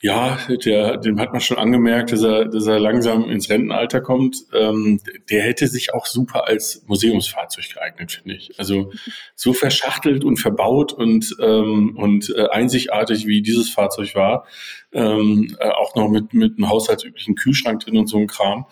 ja, 0.00 0.38
der, 0.64 0.96
dem 0.98 1.18
hat 1.18 1.32
man 1.32 1.40
schon 1.40 1.58
angemerkt, 1.58 2.12
dass 2.12 2.22
er, 2.22 2.44
dass 2.44 2.66
er 2.68 2.78
langsam 2.78 3.28
ins 3.28 3.50
Rentenalter 3.50 4.00
kommt. 4.00 4.36
Ähm, 4.54 5.00
der 5.28 5.42
hätte 5.42 5.66
sich 5.66 5.92
auch 5.92 6.06
super 6.06 6.46
als 6.46 6.84
Museumsfahrzeug 6.86 7.74
geeignet, 7.74 8.12
finde 8.12 8.36
ich. 8.36 8.58
Also 8.60 8.92
so 9.34 9.52
verschachtelt 9.52 10.24
und 10.24 10.36
verbaut 10.36 10.92
und, 10.92 11.34
ähm, 11.40 11.96
und 11.96 12.32
äh, 12.36 12.46
einzigartig, 12.48 13.26
wie 13.26 13.42
dieses 13.42 13.70
Fahrzeug 13.70 14.14
war, 14.14 14.46
ähm, 14.92 15.56
äh, 15.58 15.68
auch 15.68 15.96
noch 15.96 16.08
mit, 16.08 16.32
mit 16.32 16.58
einem 16.58 16.68
haushaltsüblichen 16.68 17.34
Kühlschrank 17.34 17.80
drin 17.80 17.96
und 17.96 18.06
so 18.06 18.18
ein 18.18 18.28
Kram, 18.28 18.66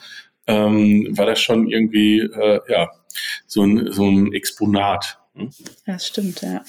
ähm, 0.46 1.08
war 1.10 1.26
das 1.26 1.40
schon 1.40 1.66
irgendwie, 1.66 2.20
äh, 2.20 2.60
ja, 2.68 2.90
so 3.48 3.62
ein, 3.62 3.92
so 3.92 4.04
ein 4.04 4.32
Exponat. 4.32 5.18
Hm? 5.34 5.50
Ja, 5.86 5.94
das 5.94 6.06
stimmt, 6.06 6.42
ja. 6.42 6.62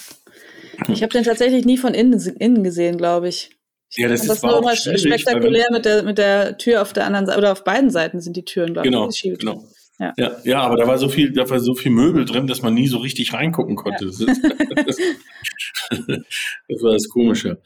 Ich 0.88 1.04
habe 1.04 1.14
den 1.14 1.24
tatsächlich 1.24 1.64
nie 1.64 1.78
von 1.78 1.94
innen, 1.94 2.20
innen 2.40 2.64
gesehen, 2.64 2.98
glaube 2.98 3.30
ich. 3.30 3.57
Ja, 3.96 4.10
das, 4.10 4.26
das 4.26 4.38
ist 4.38 4.44
nur 4.44 4.60
immer 4.60 4.76
spektakulär 4.76 5.68
mit 5.72 5.86
der, 5.86 6.04
mit 6.04 6.18
der 6.18 6.58
Tür 6.58 6.82
auf 6.82 6.94
der 6.94 7.06
anderen 7.06 7.26
Seite, 7.26 7.38
oder 7.38 7.52
auf 7.54 7.64
beiden 7.64 7.90
Seiten 7.90 8.20
sind 8.20 8.36
die 8.36 8.44
Türen, 8.44 8.74
glaube 8.74 8.90
genau, 8.90 9.10
ich. 9.10 9.22
Genau. 9.22 9.64
Ja. 10.00 10.14
ja. 10.18 10.32
Ja, 10.44 10.62
aber 10.62 10.78
da 10.78 10.88
war 10.88 10.98
so 10.98 11.10
viel, 11.10 11.32
da 11.32 11.50
war 11.50 11.60
so 11.60 11.74
viel 11.74 11.92
Möbel 11.92 12.26
drin, 12.26 12.48
dass 12.48 12.62
man 12.62 12.74
nie 12.74 12.88
so 12.88 12.98
richtig 12.98 13.34
reingucken 13.34 13.76
konnte. 13.76 14.06
Ja. 14.06 14.12
Das, 14.12 14.18
das, 15.90 16.84
war 16.84 16.94
das 16.94 17.10
Komische. 17.10 17.62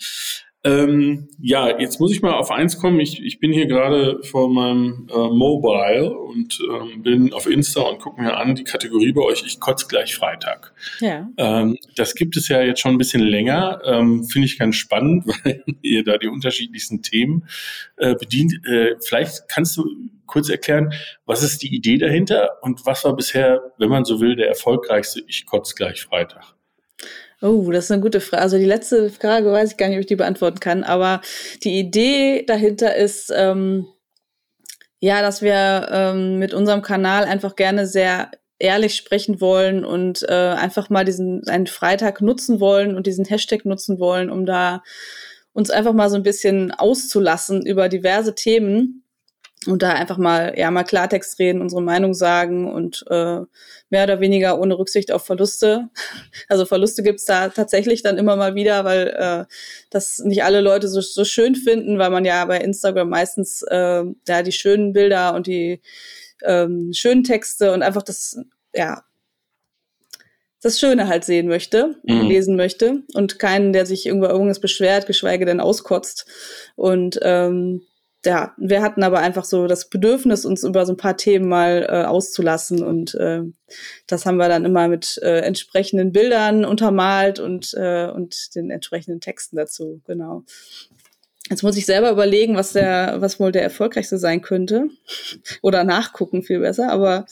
Ähm, 0.64 1.28
ja, 1.40 1.80
jetzt 1.80 2.00
muss 2.00 2.12
ich 2.12 2.22
mal 2.22 2.34
auf 2.34 2.52
eins 2.52 2.78
kommen. 2.78 3.00
Ich, 3.00 3.24
ich 3.24 3.40
bin 3.40 3.52
hier 3.52 3.66
gerade 3.66 4.22
vor 4.24 4.48
meinem 4.48 5.08
äh, 5.10 5.16
Mobile 5.16 6.16
und 6.16 6.60
ähm, 6.70 7.02
bin 7.02 7.34
auf 7.34 7.48
Insta 7.48 7.82
und 7.82 8.00
gucke 8.00 8.22
mir 8.22 8.38
an 8.38 8.54
die 8.54 8.64
Kategorie 8.64 9.12
bei 9.12 9.22
euch, 9.22 9.44
ich 9.44 9.60
kotze 9.60 9.88
gleich 9.88 10.14
Freitag. 10.14 10.74
Ja. 11.00 11.28
Ähm, 11.38 11.78
das 11.96 12.14
gibt 12.14 12.38
es 12.38 12.48
ja 12.48 12.62
jetzt 12.62 12.80
schon 12.80 12.94
ein 12.94 13.00
bisschen 13.00 13.24
länger. 13.24 13.82
Ähm, 13.86 14.24
Finde 14.26 14.46
ich 14.46 14.60
ganz 14.60 14.76
spannend, 14.76 15.26
weil 15.44 15.64
ihr 15.82 16.04
da 16.04 16.20
die 16.20 16.28
unterschiedlichsten 16.28 17.02
Themen 17.02 17.48
äh, 17.98 18.14
bedient. 18.14 18.54
Äh, 18.68 18.98
vielleicht 19.04 19.50
kannst 19.50 19.78
du 19.78 19.90
kurz 20.28 20.48
erklären, 20.50 20.94
was 21.26 21.42
ist 21.42 21.64
die 21.64 21.76
Idee 21.76 21.98
dahinter 21.98 22.52
und 22.62 22.86
was 22.86 23.04
war 23.04 23.16
bisher, 23.16 23.74
wenn 23.80 23.90
man 23.90 24.06
so 24.06 24.22
will, 24.22 24.36
der 24.36 24.48
erfolgreichste 24.48 25.24
Ich 25.28 25.48
kotze 25.48 25.74
gleich 25.74 26.04
Freitag? 26.04 26.56
Oh, 27.42 27.72
das 27.72 27.86
ist 27.86 27.92
eine 27.92 28.02
gute 28.02 28.22
Frage. 28.22 28.44
Also 28.44 28.58
die 28.58 28.66
letzte 28.66 29.10
Frage 29.10 29.52
weiß 29.52 29.72
ich 29.72 29.78
gar 29.78 29.88
nicht, 29.88 29.98
ob 29.98 30.02
ich 30.02 30.08
die 30.08 30.16
beantworten 30.16 30.60
kann. 30.60 30.84
Aber 30.84 31.22
die 31.64 31.80
Idee 31.80 32.46
dahinter 32.46 32.96
ist, 32.96 33.34
ähm, 33.36 33.88
ja, 35.00 35.22
dass 35.24 35.42
wir 35.42 35.88
ähm, 35.92 36.38
mit 36.38 36.54
unserem 36.54 36.84
Kanal 36.84 37.24
einfach 37.24 37.56
gerne 37.56 37.88
sehr 37.88 38.30
ehrlich 38.60 38.96
sprechen 38.96 39.42
wollen 39.42 39.84
und 39.84 40.24
äh, 40.30 40.34
einfach 40.34 40.92
mal 40.92 41.04
diesen 41.04 41.48
einen 41.48 41.66
Freitag 41.66 42.22
nutzen 42.22 42.60
wollen 42.60 42.96
und 42.96 43.08
diesen 43.08 43.26
Hashtag 43.26 43.66
nutzen 43.66 44.00
wollen, 44.00 44.30
um 44.30 44.46
da 44.46 44.84
uns 45.52 45.72
einfach 45.72 45.94
mal 45.94 46.12
so 46.12 46.18
ein 46.18 46.24
bisschen 46.24 46.72
auszulassen 46.72 47.66
über 47.66 47.90
diverse 47.90 48.36
Themen 48.36 49.01
und 49.68 49.84
da 49.84 49.94
einfach 49.94 50.18
mal 50.18 50.54
ja 50.58 50.72
mal 50.72 50.84
Klartext 50.84 51.38
reden, 51.38 51.62
unsere 51.62 51.82
Meinung 51.84 52.14
sagen 52.14 52.72
und 52.72 53.06
äh, 53.10 53.42
mehr 53.90 54.04
oder 54.04 54.20
weniger 54.20 54.60
ohne 54.60 54.78
Rücksicht 54.78 55.12
auf 55.12 55.26
Verluste. 55.26 55.90
Also 56.48 56.66
Verluste 56.66 57.04
gibt's 57.04 57.26
da 57.26 57.50
tatsächlich 57.50 58.04
dann 58.04 58.18
immer 58.18 58.36
mal 58.36 58.56
wieder, 58.56 58.84
weil 58.84 59.08
äh, 59.08 59.46
das 59.90 60.20
nicht 60.20 60.44
alle 60.44 60.62
Leute 60.62 60.88
so, 60.88 61.00
so 61.02 61.24
schön 61.24 61.56
finden, 61.56 62.00
weil 62.00 62.10
man 62.10 62.26
ja 62.26 62.44
bei 62.46 62.58
Instagram 62.60 63.10
meistens 63.10 63.62
äh, 63.64 64.04
ja 64.28 64.44
die 64.44 64.52
schönen 64.52 64.94
Bilder 64.94 65.34
und 65.36 65.48
die 65.48 65.82
ähm, 66.44 66.92
schönen 66.94 67.24
Texte 67.24 67.72
und 67.72 67.84
einfach 67.84 68.02
das 68.02 68.38
ja 68.74 69.04
das 70.62 70.80
Schöne 70.80 71.08
halt 71.08 71.24
sehen 71.24 71.48
möchte, 71.48 71.96
mhm. 72.04 72.28
lesen 72.28 72.56
möchte 72.56 73.02
und 73.14 73.40
keinen, 73.40 73.74
der 73.74 73.86
sich 73.86 74.06
irgendwo 74.06 74.28
irgendwas 74.28 74.60
beschwert, 74.60 75.08
geschweige 75.08 75.46
denn 75.46 75.60
auskotzt. 75.60 76.28
Und 76.76 77.20
ähm, 77.24 77.82
ja, 78.26 78.54
wir 78.58 78.82
hatten 78.82 79.04
aber 79.04 79.20
einfach 79.20 79.46
so 79.46 79.68
das 79.68 79.90
Bedürfnis, 79.90 80.46
uns 80.46 80.64
über 80.64 80.86
so 80.86 80.94
ein 80.94 80.98
paar 80.98 81.18
Themen 81.18 81.48
mal 81.48 81.88
äh, 81.90 82.06
auszulassen 82.06 82.84
und 82.84 83.16
äh, 83.16 83.42
das 84.08 84.26
haben 84.26 84.38
wir 84.38 84.48
dann 84.48 84.66
immer 84.66 84.88
mit 84.88 85.20
äh, 85.24 85.40
entsprechenden 85.40 86.12
Bildern 86.12 86.64
untermalt 86.64 87.40
und, 87.40 87.74
äh, 87.74 88.08
und 88.08 88.56
den 88.56 88.70
entsprechenden 88.70 89.22
Texten 89.22 89.56
dazu, 89.56 90.02
genau. 90.06 90.44
Jetzt 91.50 91.64
muss 91.64 91.76
ich 91.76 91.86
selber 91.86 92.12
überlegen, 92.12 92.56
was 92.56 92.74
der, 92.74 93.18
was 93.20 93.40
wohl 93.40 93.52
der 93.52 93.64
erfolgreichste 93.64 94.18
sein 94.18 94.42
könnte. 94.42 94.88
Oder 95.62 95.84
nachgucken 95.84 96.44
viel 96.44 96.60
besser, 96.60 96.90
aber 96.92 97.26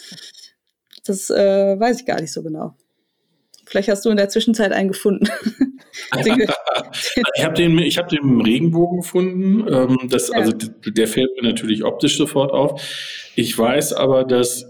das 1.05 1.29
äh, 1.29 1.79
weiß 1.79 2.01
ich 2.01 2.05
gar 2.05 2.19
nicht 2.19 2.33
so 2.33 2.43
genau. 2.43 2.75
Vielleicht 3.69 3.89
hast 3.89 4.03
du 4.03 4.09
in 4.09 4.17
der 4.17 4.29
Zwischenzeit 4.29 4.71
einen 4.71 4.89
gefunden. 4.89 5.27
ich 7.35 7.43
habe 7.43 7.53
den, 7.53 7.77
ich 7.77 7.97
hab 7.99 8.09
den 8.09 8.19
im 8.19 8.41
Regenbogen 8.41 9.01
gefunden. 9.01 9.65
Ähm, 9.71 10.09
das, 10.09 10.29
ja. 10.29 10.37
Also 10.37 10.53
der 10.53 11.07
fällt 11.07 11.29
mir 11.35 11.47
natürlich 11.47 11.83
optisch 11.83 12.17
sofort 12.17 12.51
auf. 12.51 12.81
Ich 13.35 13.55
weiß 13.55 13.93
aber, 13.93 14.23
dass 14.23 14.65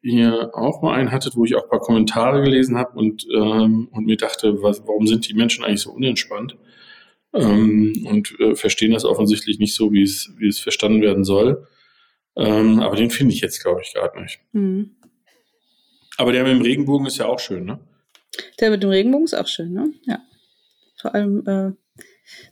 ihr 0.00 0.50
auch 0.54 0.80
mal 0.80 0.94
einen 0.94 1.12
hattet, 1.12 1.36
wo 1.36 1.44
ich 1.44 1.56
auch 1.56 1.64
ein 1.64 1.68
paar 1.68 1.80
Kommentare 1.80 2.42
gelesen 2.42 2.78
habe 2.78 2.98
und, 2.98 3.26
ähm, 3.34 3.88
und 3.92 4.06
mir 4.06 4.16
dachte, 4.16 4.62
was, 4.62 4.82
warum 4.86 5.06
sind 5.06 5.28
die 5.28 5.34
Menschen 5.34 5.64
eigentlich 5.64 5.82
so 5.82 5.92
unentspannt? 5.92 6.56
Ähm, 7.34 8.06
und 8.08 8.40
äh, 8.40 8.54
verstehen 8.54 8.92
das 8.92 9.04
offensichtlich 9.04 9.58
nicht 9.58 9.74
so, 9.74 9.92
wie 9.92 10.02
es, 10.02 10.32
wie 10.38 10.48
es 10.48 10.58
verstanden 10.58 11.02
werden 11.02 11.24
soll. 11.24 11.66
Ähm, 12.34 12.80
aber 12.80 12.96
den 12.96 13.10
finde 13.10 13.34
ich 13.34 13.42
jetzt, 13.42 13.62
glaube 13.62 13.82
ich, 13.82 13.92
gerade 13.92 14.22
nicht. 14.22 14.40
Mhm. 14.52 14.96
Aber 16.16 16.32
der 16.32 16.44
mit 16.44 16.52
dem 16.52 16.62
Regenbogen 16.62 17.06
ist 17.06 17.18
ja 17.18 17.26
auch 17.26 17.38
schön, 17.38 17.64
ne? 17.64 17.78
Der 18.60 18.70
mit 18.70 18.82
dem 18.82 18.90
Regenbogen 18.90 19.24
ist 19.24 19.34
auch 19.34 19.46
schön, 19.46 19.72
ne? 19.72 19.90
Ja. 20.04 20.20
Vor 21.00 21.14
allem 21.14 21.46
äh, 21.46 21.72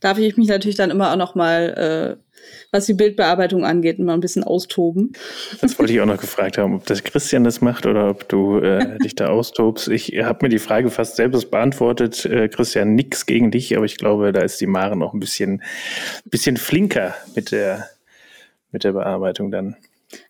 darf 0.00 0.18
ich 0.18 0.36
mich 0.36 0.48
natürlich 0.48 0.76
dann 0.76 0.90
immer 0.90 1.12
auch 1.12 1.16
noch 1.16 1.34
mal, 1.34 2.18
äh, 2.18 2.26
was 2.70 2.86
die 2.86 2.94
Bildbearbeitung 2.94 3.64
angeht, 3.64 3.98
mal 3.98 4.14
ein 4.14 4.20
bisschen 4.20 4.44
austoben. 4.44 5.12
Das 5.60 5.78
wollte 5.78 5.92
ich 5.92 6.00
auch 6.00 6.06
noch 6.06 6.20
gefragt 6.20 6.58
haben, 6.58 6.76
ob 6.76 6.86
das 6.86 7.02
Christian 7.02 7.44
das 7.44 7.60
macht 7.60 7.86
oder 7.86 8.08
ob 8.10 8.28
du 8.28 8.58
äh, 8.58 8.98
dich 8.98 9.16
da 9.16 9.28
austobst. 9.28 9.88
Ich 9.88 10.12
habe 10.22 10.44
mir 10.44 10.48
die 10.48 10.58
Frage 10.58 10.90
fast 10.90 11.16
selbst 11.16 11.50
beantwortet. 11.50 12.24
Äh, 12.24 12.48
Christian, 12.48 12.94
nix 12.94 13.26
gegen 13.26 13.50
dich, 13.50 13.76
aber 13.76 13.84
ich 13.84 13.96
glaube, 13.96 14.32
da 14.32 14.42
ist 14.42 14.60
die 14.60 14.66
Mare 14.66 14.96
noch 14.96 15.12
ein 15.12 15.20
bisschen, 15.20 15.62
bisschen 16.24 16.56
flinker 16.56 17.14
mit 17.34 17.50
der, 17.50 17.88
mit 18.70 18.84
der 18.84 18.92
Bearbeitung 18.92 19.50
dann. 19.50 19.76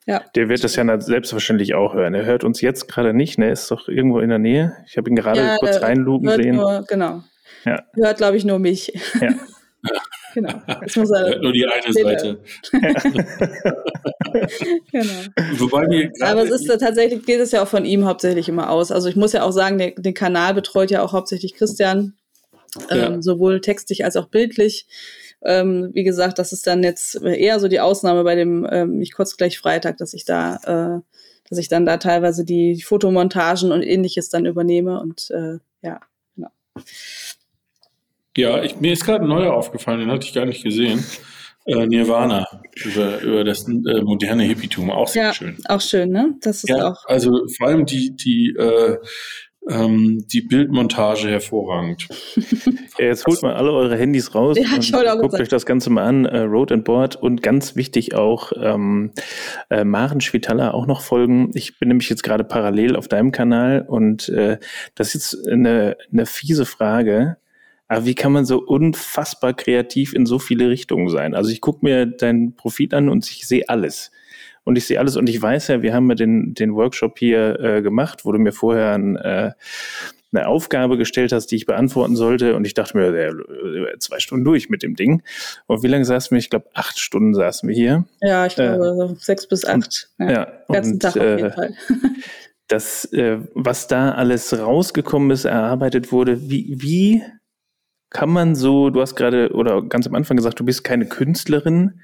Ja. 0.07 0.23
Der 0.35 0.49
wird 0.49 0.63
das 0.65 0.77
ja 0.77 1.01
selbstverständlich 1.01 1.75
auch 1.75 1.95
hören. 1.95 2.15
Er 2.15 2.25
hört 2.25 2.45
uns 2.45 2.61
jetzt 2.61 2.89
gerade 2.89 3.13
nicht, 3.15 3.39
ne? 3.39 3.51
Ist 3.51 3.71
doch 3.71 3.89
irgendwo 3.89 4.21
in 4.21 4.29
der 4.29 4.39
Nähe. 4.39 4.77
Ich 4.87 4.97
habe 4.97 5.11
ihn 5.11 5.17
gerade 5.17 5.41
ja, 5.41 5.57
kurz 5.59 5.83
reinlupen 5.83 6.29
sehen. 6.31 6.57
Nur, 6.57 6.85
genau. 6.89 7.23
Ja. 7.65 7.85
Hört, 7.95 8.19
glaube 8.19 8.37
ich, 8.37 8.45
nur 8.45 8.59
mich. 8.59 8.93
Ja. 9.21 9.35
genau. 10.35 10.63
Jetzt 10.81 10.97
muss 10.97 11.11
er 11.11 11.39
nur 11.41 11.53
die 11.53 11.67
eine 11.67 11.93
Seite. 11.93 12.39
genau. 14.93 15.15
Wobei 15.59 15.87
wir 15.89 16.13
Aber 16.21 16.43
es 16.43 16.51
ist 16.51 16.67
tatsächlich, 16.67 17.25
geht 17.27 17.41
es 17.41 17.53
ja 17.53 17.63
auch 17.63 17.69
von 17.69 17.85
ihm 17.85 18.05
hauptsächlich 18.05 18.49
immer 18.49 18.71
aus. 18.71 18.93
Also 18.93 19.09
ich 19.09 19.17
muss 19.17 19.33
ja 19.33 19.43
auch 19.43 19.53
sagen, 19.53 19.79
der, 19.79 19.93
den 19.93 20.15
Kanal 20.15 20.55
betreut 20.55 20.91
ja 20.91 21.03
auch 21.03 21.13
hauptsächlich 21.13 21.55
Christian. 21.55 22.15
Ähm, 22.91 23.23
sowohl 23.23 23.61
textlich 23.61 24.05
als 24.05 24.17
auch 24.17 24.29
bildlich. 24.29 24.87
Ähm, 25.47 25.91
wie 25.93 26.05
gesagt, 26.05 26.39
das 26.39 26.53
ist 26.53 26.67
dann 26.67 26.83
jetzt 26.83 27.23
eher 27.23 27.61
so 27.61 27.69
die 27.69 27.81
Ausnahme 27.81 28.25
bei 28.25 28.35
dem 28.35 28.67
ähm, 28.71 29.01
Ich 29.01 29.13
kurz 29.13 29.37
gleich 29.37 29.59
Freitag, 29.59 29.97
dass 29.99 30.13
ich 30.15 30.25
da, 30.25 30.57
äh, 30.65 31.01
dass 31.49 31.59
ich 31.59 31.69
dann 31.69 31.87
da 31.87 31.97
teilweise 31.97 32.45
die 32.45 32.83
Fotomontagen 32.83 33.73
und 33.73 33.83
ähnliches 33.83 34.29
dann 34.29 34.47
übernehme 34.47 35.01
und 35.01 35.31
äh, 35.31 35.59
ja, 35.83 36.01
genau. 36.35 36.51
Ja, 38.37 38.63
ich, 38.63 38.81
mir 38.81 38.93
ist 38.93 39.05
gerade 39.05 39.25
ein 39.25 39.29
neuer 39.29 39.55
aufgefallen, 39.55 40.01
den 40.01 40.11
hatte 40.11 40.27
ich 40.27 40.35
gar 40.35 40.47
nicht 40.47 40.63
gesehen. 40.63 41.05
Äh, 41.67 41.87
Nirvana 41.87 42.47
über, 42.85 43.21
über 43.23 43.43
das 43.43 43.67
äh, 43.67 44.01
moderne 44.03 44.45
Hippietum, 44.45 44.89
auch 44.89 45.09
sehr 45.09 45.25
ja, 45.25 45.35
schön. 45.35 45.57
Auch 45.67 45.81
schön, 45.81 46.11
ne? 46.11 46.35
Das 46.41 46.63
ist 46.63 46.69
ja, 46.69 46.93
auch. 46.93 47.05
Also 47.07 47.47
vor 47.57 47.67
allem 47.67 47.87
die, 47.87 48.15
die 48.15 48.55
äh, 48.57 48.99
ähm, 49.69 50.27
die 50.29 50.43
Bildmontage 50.43 51.29
hervorragend. 51.29 52.09
ja, 52.99 53.05
jetzt 53.07 53.27
holt 53.27 53.43
mal 53.43 53.55
alle 53.55 53.73
eure 53.73 53.97
Handys 53.97 54.35
raus 54.35 54.57
ja, 54.59 54.77
und 54.77 55.21
guckt 55.21 55.41
euch 55.41 55.49
das 55.49 55.67
Ganze 55.67 55.91
mal 55.91 56.05
an. 56.05 56.25
Äh, 56.25 56.41
Road 56.41 56.73
and 56.73 56.85
Board 56.85 57.17
und 57.17 57.43
ganz 57.43 57.77
wichtig 57.77 58.15
auch 58.15 58.53
ähm, 58.61 59.13
äh, 59.71 59.85
Maren 59.85 60.21
Schwitaler 60.21 60.75
auch 60.75 60.87
noch 60.87 61.01
folgen. 61.01 61.51
Ich 61.55 61.79
bin 61.79 61.89
nämlich 61.89 62.09
jetzt 62.09 62.23
gerade 62.23 62.45
parallel 62.45 62.97
auf 62.97 63.09
deinem 63.09 63.33
Kanal 63.33 63.85
und 63.87 64.29
äh, 64.29 64.59
das 64.95 65.15
ist 65.15 65.33
jetzt 65.33 65.49
eine, 65.49 65.97
eine 66.13 66.27
fiese 66.27 66.67
Frage. 66.67 67.37
Aber 67.89 68.05
wie 68.05 68.15
kann 68.15 68.33
man 68.33 68.45
so 68.45 68.59
unfassbar 68.59 69.55
kreativ 69.55 70.13
in 70.13 70.27
so 70.27 70.39
viele 70.39 70.69
Richtungen 70.69 71.09
sein? 71.09 71.35
Also 71.35 71.51
ich 71.51 71.61
gucke 71.61 71.85
mir 71.85 72.07
dein 72.07 72.55
Profil 72.57 72.95
an 72.95 73.09
und 73.09 73.29
ich 73.31 73.47
sehe 73.47 73.69
alles. 73.69 74.11
Und 74.67 74.77
ich 74.77 74.87
sehe 74.87 74.99
alles 74.99 75.17
und 75.17 75.29
ich 75.29 75.41
weiß 75.41 75.69
ja, 75.69 75.81
wir 75.81 75.95
haben 75.95 76.09
ja 76.09 76.17
den, 76.17 76.53
den 76.53 76.75
Workshop 76.75 77.19
hier 77.19 77.61
äh, 77.61 77.83
gemacht, 77.83 78.25
wo 78.25 78.33
du 78.33 78.39
mir 78.41 78.51
vorher 78.51 78.95
ein, 78.95 79.15
äh, 79.15 79.53
eine 80.33 80.49
Aufgabe 80.49 80.99
gestellt 80.99 81.31
hast, 81.31 81.47
die 81.47 81.57
ich 81.57 81.67
beantworten 81.67 82.17
sollte 82.17 82.57
und 82.57 82.67
ich 82.67 82.75
dachte 82.75 82.99
mir, 82.99 83.15
äh, 83.15 83.99
zwei 84.01 84.19
Stunden 84.19 84.45
durch 84.45 84.69
mit 84.69 84.83
dem 84.83 84.97
Ding. 84.97 85.23
Und 85.69 85.85
wie 85.85 85.87
lange 85.87 86.05
saßen 86.05 86.33
wir? 86.33 86.39
Ich 86.41 86.51
glaube, 86.51 86.67
acht 86.75 86.99
Stunden 86.99 87.33
saßen 87.33 87.69
wir 87.69 87.77
hier. 87.77 88.05
Ja, 88.21 88.45
ich 88.45 88.57
glaube, 88.57 89.13
äh, 89.13 89.15
sechs 89.21 89.47
bis 89.47 89.65
acht. 89.65 90.11
Und, 90.19 90.29
ja, 90.29 90.31
ja, 90.31 90.53
ganzen 90.69 90.95
und, 90.95 91.03
Tag 91.03 91.17
auf 91.17 91.23
jeden 91.23 91.45
äh, 91.45 91.53
Fall. 91.53 91.75
das, 92.67 93.05
äh, 93.13 93.39
was 93.55 93.87
da 93.87 94.11
alles 94.11 94.59
rausgekommen 94.59 95.31
ist, 95.31 95.45
erarbeitet 95.45 96.11
wurde, 96.11 96.51
wie, 96.51 96.75
wie 96.81 97.23
kann 98.11 98.31
man 98.31 98.57
so, 98.57 98.91
du 98.91 99.01
hast 99.01 99.15
gerade 99.15 99.53
oder 99.53 99.81
ganz 99.83 100.09
am 100.09 100.15
Anfang 100.17 100.37
gesagt, 100.37 100.59
du 100.59 100.65
bist 100.65 100.83
keine 100.83 101.07
Künstlerin. 101.07 102.01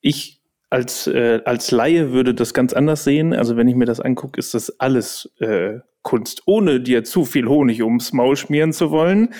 Ich 0.00 0.40
als, 0.74 1.06
äh, 1.06 1.40
als 1.44 1.70
Laie 1.70 2.10
würde 2.10 2.34
das 2.34 2.52
ganz 2.52 2.72
anders 2.72 3.04
sehen. 3.04 3.32
Also 3.32 3.56
wenn 3.56 3.68
ich 3.68 3.76
mir 3.76 3.84
das 3.84 4.00
angucke, 4.00 4.40
ist 4.40 4.54
das 4.54 4.80
alles 4.80 5.32
äh, 5.38 5.78
Kunst, 6.02 6.42
ohne 6.46 6.80
dir 6.80 7.04
zu 7.04 7.24
viel 7.24 7.46
Honig 7.46 7.82
ums 7.82 8.12
Maul 8.12 8.36
schmieren 8.36 8.72
zu 8.72 8.90
wollen. 8.90 9.32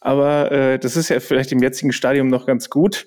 Aber 0.00 0.52
äh, 0.52 0.78
das 0.78 0.96
ist 0.96 1.08
ja 1.08 1.18
vielleicht 1.20 1.50
im 1.50 1.62
jetzigen 1.62 1.92
Stadium 1.92 2.28
noch 2.28 2.44
ganz 2.44 2.68
gut. 2.68 3.06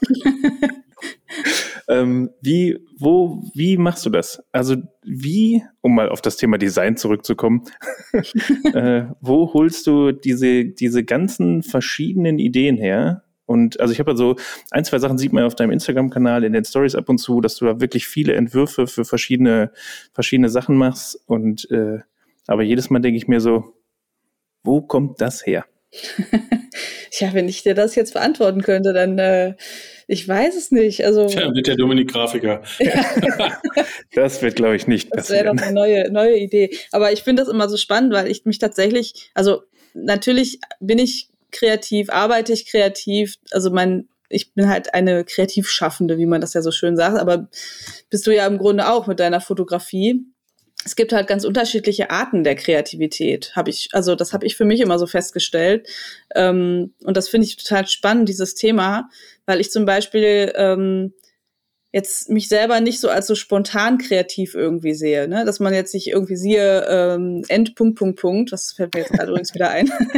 ähm, 1.88 2.28
wie, 2.42 2.78
wo, 2.98 3.42
wie 3.54 3.78
machst 3.78 4.04
du 4.04 4.10
das? 4.10 4.42
Also 4.52 4.76
wie, 5.02 5.62
um 5.80 5.94
mal 5.94 6.10
auf 6.10 6.20
das 6.20 6.36
Thema 6.36 6.58
Design 6.58 6.98
zurückzukommen, 6.98 7.62
äh, 8.74 9.04
wo 9.22 9.54
holst 9.54 9.86
du 9.86 10.12
diese, 10.12 10.66
diese 10.66 11.04
ganzen 11.04 11.62
verschiedenen 11.62 12.38
Ideen 12.38 12.76
her? 12.76 13.23
Und 13.46 13.80
also 13.80 13.92
ich 13.92 13.98
habe 13.98 14.10
also 14.10 14.36
ein, 14.70 14.84
zwei 14.84 14.98
Sachen 14.98 15.18
sieht 15.18 15.32
man 15.32 15.42
ja 15.42 15.46
auf 15.46 15.54
deinem 15.54 15.70
Instagram-Kanal 15.70 16.44
in 16.44 16.52
den 16.52 16.64
Stories 16.64 16.94
ab 16.94 17.08
und 17.08 17.18
zu, 17.18 17.40
dass 17.40 17.56
du 17.56 17.66
da 17.66 17.80
wirklich 17.80 18.06
viele 18.06 18.34
Entwürfe 18.34 18.86
für 18.86 19.04
verschiedene, 19.04 19.70
verschiedene 20.12 20.48
Sachen 20.48 20.76
machst. 20.76 21.20
Und 21.26 21.70
äh, 21.70 21.98
aber 22.46 22.62
jedes 22.62 22.90
Mal 22.90 23.00
denke 23.00 23.18
ich 23.18 23.28
mir 23.28 23.40
so, 23.40 23.74
wo 24.62 24.80
kommt 24.80 25.20
das 25.20 25.44
her? 25.44 25.66
ja, 27.12 27.32
wenn 27.34 27.48
ich 27.48 27.62
dir 27.62 27.74
das 27.74 27.94
jetzt 27.94 28.14
beantworten 28.14 28.62
könnte, 28.62 28.92
dann 28.92 29.18
äh, 29.18 29.54
ich 30.06 30.26
weiß 30.26 30.56
es 30.56 30.70
nicht. 30.70 31.04
Also 31.04 31.26
Tja, 31.26 31.54
wird 31.54 31.66
der 31.66 31.76
Dominik 31.76 32.12
Grafiker. 32.12 32.62
das 34.14 34.42
wird, 34.42 34.56
glaube 34.56 34.76
ich, 34.76 34.86
nicht 34.86 35.08
das 35.12 35.28
passieren. 35.28 35.56
Das 35.56 35.56
wäre 35.56 35.56
doch 35.56 35.62
eine 35.62 35.74
neue, 35.74 36.12
neue 36.12 36.38
Idee. 36.38 36.76
Aber 36.90 37.12
ich 37.12 37.22
finde 37.22 37.42
das 37.42 37.50
immer 37.50 37.68
so 37.68 37.76
spannend, 37.76 38.12
weil 38.12 38.30
ich 38.30 38.44
mich 38.44 38.58
tatsächlich, 38.58 39.30
also 39.34 39.62
natürlich 39.94 40.58
bin 40.80 40.98
ich 40.98 41.28
kreativ, 41.54 42.10
arbeite 42.10 42.52
ich 42.52 42.66
kreativ. 42.66 43.36
Also 43.50 43.70
mein, 43.70 44.08
ich 44.28 44.52
bin 44.52 44.68
halt 44.68 44.92
eine 44.94 45.24
Kreativschaffende, 45.24 46.18
wie 46.18 46.26
man 46.26 46.40
das 46.40 46.54
ja 46.54 46.62
so 46.62 46.70
schön 46.70 46.96
sagt. 46.96 47.18
Aber 47.18 47.48
bist 48.10 48.26
du 48.26 48.34
ja 48.34 48.46
im 48.46 48.58
Grunde 48.58 48.90
auch 48.90 49.06
mit 49.06 49.20
deiner 49.20 49.40
Fotografie 49.40 50.26
es 50.84 50.96
gibt 50.96 51.12
halt 51.12 51.26
ganz 51.26 51.44
unterschiedliche 51.44 52.10
Arten 52.10 52.44
der 52.44 52.56
Kreativität, 52.56 53.52
habe 53.56 53.70
ich, 53.70 53.88
also 53.92 54.14
das 54.14 54.32
habe 54.32 54.46
ich 54.46 54.56
für 54.56 54.64
mich 54.64 54.80
immer 54.80 54.98
so 54.98 55.06
festgestellt. 55.06 55.88
Ähm, 56.34 56.92
und 57.04 57.16
das 57.16 57.28
finde 57.28 57.46
ich 57.46 57.56
total 57.56 57.86
spannend, 57.86 58.28
dieses 58.28 58.54
Thema, 58.54 59.08
weil 59.46 59.60
ich 59.60 59.70
zum 59.70 59.86
Beispiel 59.86 60.52
ähm, 60.56 61.14
jetzt 61.94 62.28
mich 62.28 62.48
selber 62.48 62.80
nicht 62.80 62.98
so 62.98 63.08
als 63.08 63.28
so 63.28 63.36
spontan 63.36 63.98
kreativ 63.98 64.56
irgendwie 64.56 64.94
sehe, 64.94 65.28
ne? 65.28 65.44
dass 65.44 65.60
man 65.60 65.72
jetzt 65.72 65.92
sich 65.92 66.08
irgendwie 66.08 66.34
siehe, 66.34 66.84
ähm, 66.88 67.44
Endpunkt, 67.46 67.96
Punkt, 67.96 68.20
Punkt, 68.20 68.50
das 68.50 68.72
fällt 68.72 68.94
mir 68.94 69.02
jetzt 69.02 69.12
gerade 69.12 69.30
übrigens 69.30 69.54
wieder 69.54 69.70
ein, 69.70 69.86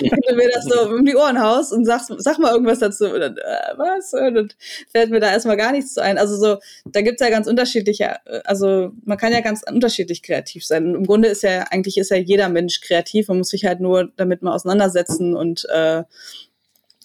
wenn 0.00 0.20
du 0.26 0.34
mir 0.34 0.48
das 0.50 0.64
so 0.64 0.88
um 0.88 1.04
die 1.04 1.14
Ohren 1.16 1.38
haust 1.38 1.74
und 1.74 1.84
sagst, 1.84 2.10
sag 2.16 2.38
mal 2.38 2.54
irgendwas 2.54 2.78
dazu, 2.78 3.12
und 3.12 3.20
dann, 3.20 3.36
äh, 3.36 3.76
was? 3.76 4.14
Und 4.14 4.34
dann 4.36 4.48
fällt 4.90 5.10
mir 5.10 5.20
da 5.20 5.30
erstmal 5.30 5.58
gar 5.58 5.72
nichts 5.72 5.92
zu 5.92 6.02
ein. 6.02 6.16
Also 6.16 6.34
so, 6.38 6.60
da 6.86 7.02
gibt's 7.02 7.20
ja 7.20 7.28
ganz 7.28 7.46
unterschiedliche, 7.46 8.16
äh, 8.24 8.40
also 8.44 8.92
man 9.04 9.18
kann 9.18 9.34
ja 9.34 9.42
ganz 9.42 9.62
unterschiedlich 9.70 10.22
kreativ 10.22 10.64
sein. 10.64 10.86
Und 10.86 10.94
im 10.94 11.06
Grunde 11.06 11.28
ist 11.28 11.42
ja, 11.42 11.64
eigentlich 11.70 11.98
ist 11.98 12.10
ja 12.10 12.16
jeder 12.16 12.48
Mensch 12.48 12.80
kreativ, 12.80 13.28
man 13.28 13.36
muss 13.36 13.50
sich 13.50 13.66
halt 13.66 13.80
nur 13.80 14.08
damit 14.16 14.40
mal 14.40 14.54
auseinandersetzen 14.54 15.36
und 15.36 15.66
äh, 15.68 16.04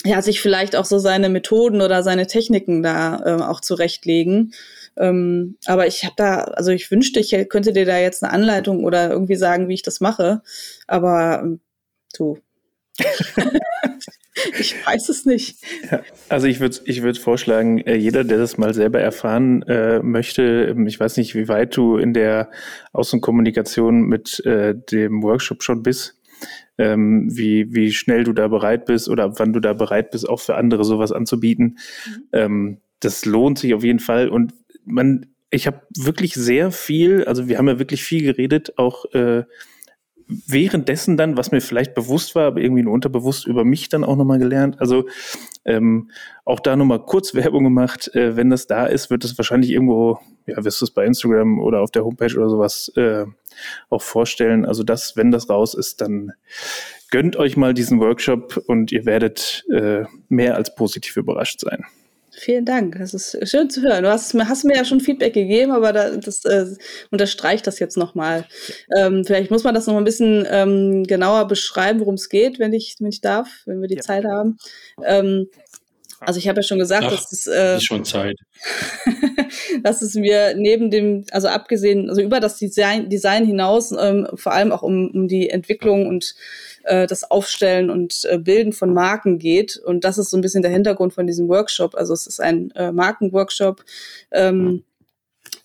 ja, 0.05 0.21
sich 0.21 0.41
vielleicht 0.41 0.75
auch 0.75 0.85
so 0.85 0.99
seine 0.99 1.29
Methoden 1.29 1.81
oder 1.81 2.03
seine 2.03 2.27
Techniken 2.27 2.83
da 2.83 3.21
äh, 3.25 3.41
auch 3.41 3.61
zurechtlegen. 3.61 4.53
Ähm, 4.97 5.57
aber 5.65 5.87
ich 5.87 6.03
habe 6.03 6.13
da, 6.17 6.41
also 6.41 6.71
ich 6.71 6.91
wünschte, 6.91 7.19
ich 7.19 7.35
könnte 7.49 7.73
dir 7.73 7.85
da 7.85 7.97
jetzt 7.97 8.23
eine 8.23 8.33
Anleitung 8.33 8.83
oder 8.83 9.09
irgendwie 9.09 9.35
sagen, 9.35 9.67
wie 9.67 9.73
ich 9.73 9.81
das 9.81 10.01
mache. 10.01 10.41
Aber 10.87 11.41
ähm, 11.43 11.59
du. 12.15 12.37
ich 14.59 14.75
weiß 14.85 15.09
es 15.09 15.25
nicht. 15.25 15.57
Ja, 15.89 16.01
also 16.29 16.47
ich 16.47 16.59
würde 16.59 16.77
ich 16.85 17.01
würd 17.01 17.17
vorschlagen, 17.17 17.79
äh, 17.79 17.95
jeder, 17.95 18.23
der 18.23 18.37
das 18.37 18.57
mal 18.57 18.73
selber 18.73 18.99
erfahren 18.99 19.63
äh, 19.63 19.99
möchte, 19.99 20.67
ähm, 20.69 20.85
ich 20.85 20.99
weiß 20.99 21.17
nicht, 21.17 21.33
wie 21.33 21.47
weit 21.47 21.75
du 21.75 21.97
in 21.97 22.13
der 22.13 22.51
Außenkommunikation 22.91 24.01
mit 24.01 24.45
äh, 24.45 24.75
dem 24.75 25.23
Workshop 25.23 25.63
schon 25.63 25.81
bist, 25.81 26.19
ähm, 26.77 27.27
wie, 27.31 27.73
wie 27.73 27.91
schnell 27.91 28.23
du 28.23 28.33
da 28.33 28.47
bereit 28.47 28.85
bist 28.85 29.09
oder 29.09 29.37
wann 29.39 29.53
du 29.53 29.59
da 29.59 29.73
bereit 29.73 30.11
bist, 30.11 30.27
auch 30.27 30.39
für 30.39 30.55
andere 30.55 30.83
sowas 30.83 31.11
anzubieten. 31.11 31.77
Mhm. 32.05 32.23
Ähm, 32.33 32.77
das 32.99 33.25
lohnt 33.25 33.59
sich 33.59 33.73
auf 33.73 33.83
jeden 33.83 33.99
Fall. 33.99 34.29
Und 34.29 34.53
man, 34.85 35.27
ich 35.49 35.67
habe 35.67 35.81
wirklich 35.95 36.33
sehr 36.33 36.71
viel, 36.71 37.25
also 37.25 37.47
wir 37.47 37.57
haben 37.57 37.67
ja 37.67 37.79
wirklich 37.79 38.03
viel 38.03 38.23
geredet, 38.23 38.73
auch 38.77 39.05
äh, 39.13 39.43
währenddessen 40.27 41.17
dann, 41.17 41.37
was 41.37 41.51
mir 41.51 41.61
vielleicht 41.61 41.93
bewusst 41.93 42.35
war, 42.35 42.47
aber 42.47 42.61
irgendwie 42.61 42.83
nur 42.83 42.93
unterbewusst 42.93 43.47
über 43.47 43.65
mich 43.65 43.89
dann 43.89 44.03
auch 44.03 44.15
nochmal 44.15 44.39
gelernt. 44.39 44.79
Also 44.79 45.07
ähm, 45.65 46.11
auch 46.45 46.59
da 46.59 46.75
nochmal 46.75 47.05
kurz 47.05 47.33
Werbung 47.35 47.63
gemacht. 47.63 48.13
Äh, 48.15 48.35
wenn 48.35 48.49
das 48.49 48.67
da 48.67 48.85
ist, 48.85 49.09
wird 49.09 49.23
es 49.23 49.37
wahrscheinlich 49.37 49.71
irgendwo, 49.71 50.19
ja, 50.45 50.63
wirst 50.63 50.81
du 50.81 50.85
es 50.85 50.91
bei 50.91 51.05
Instagram 51.05 51.59
oder 51.59 51.81
auf 51.81 51.91
der 51.91 52.03
Homepage 52.03 52.35
oder 52.35 52.49
sowas 52.49 52.91
äh, 52.95 53.25
auch 53.89 54.01
vorstellen. 54.01 54.65
Also 54.65 54.83
das, 54.83 55.15
wenn 55.15 55.31
das 55.31 55.49
raus 55.49 55.73
ist, 55.73 56.01
dann 56.01 56.33
gönnt 57.11 57.35
euch 57.35 57.57
mal 57.57 57.73
diesen 57.73 57.99
Workshop 57.99 58.63
und 58.67 58.91
ihr 58.91 59.05
werdet 59.05 59.65
äh, 59.71 60.05
mehr 60.29 60.55
als 60.55 60.75
positiv 60.75 61.17
überrascht 61.17 61.59
sein. 61.59 61.85
Vielen 62.35 62.65
Dank. 62.65 62.97
Das 62.97 63.13
ist 63.13 63.37
schön 63.47 63.69
zu 63.69 63.81
hören. 63.81 64.03
Du 64.03 64.09
hast, 64.09 64.33
hast 64.33 64.65
mir 64.65 64.75
ja 64.75 64.85
schon 64.85 64.99
Feedback 64.99 65.33
gegeben, 65.33 65.71
aber 65.71 65.93
da, 65.93 66.15
das 66.17 66.43
äh, 66.45 66.65
unterstreicht 67.11 67.67
das 67.67 67.79
jetzt 67.79 67.95
nochmal. 67.95 68.45
Ähm, 68.97 69.23
vielleicht 69.23 69.51
muss 69.51 69.63
man 69.63 69.75
das 69.75 69.87
noch 69.87 69.95
ein 69.97 70.03
bisschen 70.03 70.45
ähm, 70.49 71.03
genauer 71.03 71.47
beschreiben, 71.47 71.99
worum 71.99 72.15
es 72.15 72.29
geht, 72.29 72.59
wenn 72.59 72.73
ich, 72.73 72.95
wenn 72.99 73.09
ich 73.09 73.21
darf, 73.21 73.49
wenn 73.65 73.81
wir 73.81 73.87
die 73.87 73.95
ja. 73.95 74.01
Zeit 74.01 74.25
haben. 74.25 74.57
Ähm, 75.05 75.47
also 76.25 76.39
ich 76.39 76.47
habe 76.47 76.59
ja 76.59 76.63
schon 76.63 76.79
gesagt, 76.79 77.05
Ach, 77.05 77.11
dass 77.11 77.31
es 77.31 77.47
äh, 77.47 77.77
ist 77.77 77.85
schon 77.85 78.05
Zeit. 78.05 78.37
dass 79.83 80.01
es 80.01 80.15
mir 80.15 80.55
neben 80.55 80.89
dem, 80.89 81.25
also 81.31 81.47
abgesehen, 81.47 82.09
also 82.09 82.21
über 82.21 82.39
das 82.39 82.57
Design, 82.57 83.09
Design 83.09 83.45
hinaus, 83.45 83.91
ähm, 83.91 84.27
vor 84.35 84.53
allem 84.53 84.71
auch 84.71 84.83
um, 84.83 85.11
um 85.11 85.27
die 85.27 85.49
Entwicklung 85.49 86.07
und 86.07 86.35
äh, 86.83 87.07
das 87.07 87.29
Aufstellen 87.29 87.89
und 87.89 88.25
äh, 88.29 88.37
Bilden 88.37 88.73
von 88.73 88.93
Marken 88.93 89.39
geht. 89.39 89.77
Und 89.77 90.03
das 90.03 90.17
ist 90.17 90.29
so 90.29 90.37
ein 90.37 90.41
bisschen 90.41 90.61
der 90.61 90.71
Hintergrund 90.71 91.13
von 91.13 91.27
diesem 91.27 91.47
Workshop. 91.47 91.95
Also 91.95 92.13
es 92.13 92.27
ist 92.27 92.39
ein 92.39 92.71
äh, 92.71 92.91
Markenworkshop. 92.91 93.83
Ähm, 94.31 94.83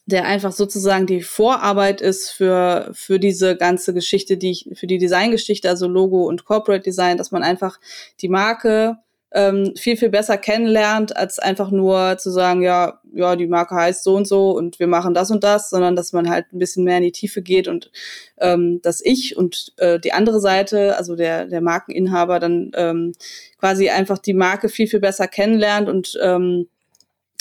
der 0.07 0.25
einfach 0.25 0.53
sozusagen 0.53 1.07
die 1.07 1.21
Vorarbeit 1.21 2.01
ist 2.01 2.31
für, 2.31 2.89
für 2.95 3.19
diese 3.21 3.57
ganze 3.57 3.93
Geschichte, 3.93 4.39
die 4.39 4.53
ich, 4.53 4.71
für 4.73 4.87
die 4.87 4.97
Designgeschichte, 4.97 5.69
also 5.69 5.87
Logo 5.87 6.27
und 6.27 6.47
Corporate 6.47 6.83
Design, 6.83 7.19
dass 7.19 7.31
man 7.31 7.43
einfach 7.43 7.79
die 8.23 8.31
Marke 8.31 8.97
ähm, 9.33 9.75
viel, 9.77 9.97
viel 9.97 10.09
besser 10.09 10.39
kennenlernt, 10.39 11.17
als 11.17 11.39
einfach 11.39 11.71
nur 11.71 12.17
zu 12.19 12.31
sagen, 12.31 12.63
ja, 12.63 13.01
ja, 13.13 13.37
die 13.37 13.47
Marke 13.47 13.75
heißt 13.75 14.03
so 14.03 14.17
und 14.17 14.27
so 14.27 14.53
und 14.53 14.79
wir 14.79 14.87
machen 14.87 15.13
das 15.13 15.31
und 15.31 15.45
das, 15.45 15.69
sondern 15.71 15.97
dass 15.97 16.13
man 16.13 16.31
halt 16.31 16.47
ein 16.53 16.59
bisschen 16.59 16.85
mehr 16.85 16.99
in 16.99 17.03
die 17.03 17.13
Tiefe 17.13 17.43
geht 17.43 17.69
und 17.69 17.91
ähm, 18.39 18.81
dass 18.83 19.05
ich 19.05 19.37
und 19.37 19.73
äh, 19.77 20.01
die 20.01 20.13
andere 20.13 20.41
Seite, 20.41 20.97
also 20.97 21.15
der, 21.15 21.47
der 21.47 21.61
Markeninhaber, 21.61 22.41
dann 22.41 22.71
ähm, 22.75 23.13
quasi 23.59 23.91
einfach 23.91 24.19
die 24.19 24.35
Marke 24.35 24.69
viel, 24.69 24.87
viel 24.87 25.01
besser 25.01 25.29
kennenlernt 25.29 25.89
und 25.89 26.19
ähm, 26.23 26.69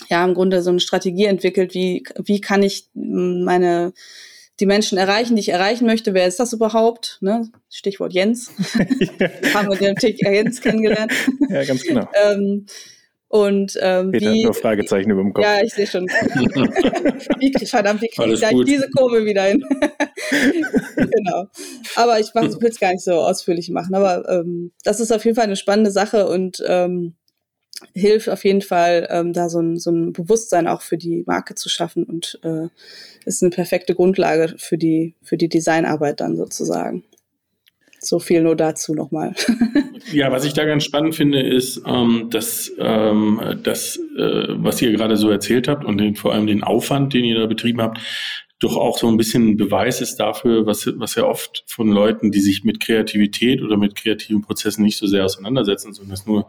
ja, 0.10 0.24
im 0.24 0.34
Grunde 0.34 0.62
so 0.62 0.70
eine 0.70 0.80
Strategie 0.80 1.26
entwickelt, 1.26 1.74
wie, 1.74 2.04
wie 2.24 2.42
kann 2.42 2.64
ich 2.64 2.90
meine 2.94 3.94
die 4.60 4.66
Menschen 4.66 4.98
erreichen, 4.98 5.36
die 5.36 5.42
ich 5.42 5.50
erreichen 5.50 5.86
möchte. 5.86 6.14
Wer 6.14 6.28
ist 6.28 6.40
das 6.40 6.54
überhaupt? 6.54 7.18
Ne? 7.22 7.50
Stichwort 7.70 8.14
Jens. 8.14 8.52
Haben 9.54 9.70
wir 9.70 9.78
den 9.78 9.96
Tick 9.96 10.22
Jens 10.22 10.62
kennengelernt. 10.62 11.12
Ja, 11.50 11.64
ganz 11.64 11.84
genau. 11.84 12.08
ähm, 12.26 12.66
und 13.30 13.78
ähm, 13.82 14.12
Peter 14.12 14.32
wie, 14.32 14.44
nur 14.44 14.54
Fragezeichen 14.54 15.12
über 15.12 15.22
dem 15.22 15.34
Kopf. 15.34 15.46
Ja, 15.46 15.62
ich 15.62 15.74
sehe 15.74 15.88
schon. 15.88 16.06
wie, 16.06 17.66
verdammt, 17.66 18.02
wie 18.02 18.08
kriege 18.08 18.34
ich 18.34 18.40
gleich 18.40 18.56
diese 18.66 18.90
Kurve 18.90 19.26
wieder 19.26 19.44
hin? 19.44 19.64
genau. 20.96 21.48
Aber 21.96 22.20
ich 22.20 22.34
will 22.34 22.70
es 22.70 22.80
gar 22.80 22.92
nicht 22.92 23.04
so 23.04 23.14
ausführlich 23.14 23.70
machen. 23.70 23.96
Aber 23.96 24.28
ähm, 24.30 24.72
das 24.84 25.00
ist 25.00 25.12
auf 25.12 25.26
jeden 25.26 25.36
Fall 25.36 25.46
eine 25.46 25.58
spannende 25.58 25.92
Sache 25.92 26.28
und 26.28 26.64
ähm, 26.66 27.16
hilft 27.94 28.30
auf 28.30 28.44
jeden 28.44 28.62
Fall, 28.62 29.08
ähm, 29.10 29.34
da 29.34 29.50
so 29.50 29.60
ein, 29.60 29.78
so 29.78 29.92
ein 29.92 30.14
Bewusstsein 30.14 30.68
auch 30.68 30.82
für 30.82 30.98
die 30.98 31.24
Marke 31.26 31.56
zu 31.56 31.70
schaffen 31.70 32.04
und 32.04 32.40
äh, 32.44 32.68
ist 33.26 33.44
eine 33.44 33.50
perfekte 33.50 33.96
Grundlage 33.96 34.56
für 34.58 34.78
die, 34.78 35.16
für 35.22 35.38
die 35.38 35.50
Designarbeit 35.50 36.20
dann 36.20 36.38
sozusagen. 36.38 37.04
So 38.00 38.20
viel 38.20 38.42
nur 38.42 38.56
dazu 38.56 38.94
nochmal. 38.94 39.34
Ja, 40.14 40.32
was 40.32 40.46
ich 40.46 40.54
da 40.54 40.64
ganz 40.64 40.86
spannend 40.86 41.16
finde, 41.16 41.42
ist, 41.42 41.82
ähm, 41.86 42.30
dass 42.30 42.72
ähm, 42.80 43.42
das, 43.62 44.00
äh, 44.18 44.46
was 44.50 44.82
ihr 44.82 44.94
gerade 44.94 45.18
so 45.18 45.30
erzählt 45.30 45.68
habt 45.68 45.84
und 45.84 45.98
den, 45.98 46.16
vor 46.16 46.34
allem 46.34 46.48
den 46.48 46.64
Aufwand, 46.64 47.14
den 47.14 47.26
ihr 47.26 47.38
da 47.38 47.46
betrieben 47.46 47.82
habt, 47.82 48.00
doch 48.60 48.78
auch 48.78 48.98
so 48.98 49.08
ein 49.08 49.18
bisschen 49.18 49.50
ein 49.50 49.58
Beweis 49.58 50.00
ist 50.00 50.16
dafür, 50.16 50.66
was, 50.66 50.90
was 50.96 51.16
ja 51.16 51.26
oft 51.26 51.64
von 51.68 51.90
Leuten, 51.90 52.32
die 52.32 52.40
sich 52.40 52.64
mit 52.64 52.80
Kreativität 52.80 53.62
oder 53.62 53.76
mit 53.76 53.96
kreativen 53.96 54.42
Prozessen 54.42 54.84
nicht 54.84 54.98
so 54.98 55.08
sehr 55.08 55.26
auseinandersetzen, 55.26 55.94
sondern 55.94 56.12
das 56.12 56.26
nur 56.26 56.48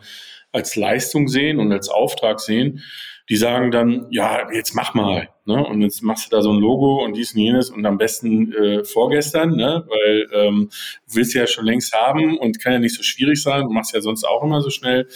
als 0.52 0.76
Leistung 0.76 1.28
sehen 1.28 1.58
und 1.58 1.72
als 1.72 1.88
Auftrag 1.88 2.40
sehen, 2.40 2.82
die 3.28 3.36
sagen 3.36 3.70
dann, 3.70 4.06
ja, 4.10 4.50
jetzt 4.52 4.74
mach 4.74 4.94
mal. 4.94 5.28
Ne? 5.44 5.64
Und 5.64 5.82
jetzt 5.82 6.02
machst 6.02 6.26
du 6.26 6.30
da 6.34 6.40
so 6.40 6.50
ein 6.50 6.58
Logo 6.58 7.04
und 7.04 7.14
dies 7.14 7.34
und 7.34 7.40
jenes 7.40 7.70
und 7.70 7.84
am 7.84 7.98
besten 7.98 8.52
äh, 8.52 8.84
vorgestern, 8.84 9.54
ne? 9.54 9.86
weil 9.86 10.28
ähm, 10.32 10.70
du 11.08 11.16
willst 11.16 11.34
ja 11.34 11.46
schon 11.46 11.66
längst 11.66 11.92
haben 11.92 12.38
und 12.38 12.62
kann 12.62 12.72
ja 12.72 12.78
nicht 12.78 12.96
so 12.96 13.02
schwierig 13.02 13.42
sein, 13.42 13.64
du 13.64 13.70
machst 13.70 13.92
ja 13.92 14.00
sonst 14.00 14.24
auch 14.24 14.42
immer 14.42 14.62
so 14.62 14.70
schnell. 14.70 15.08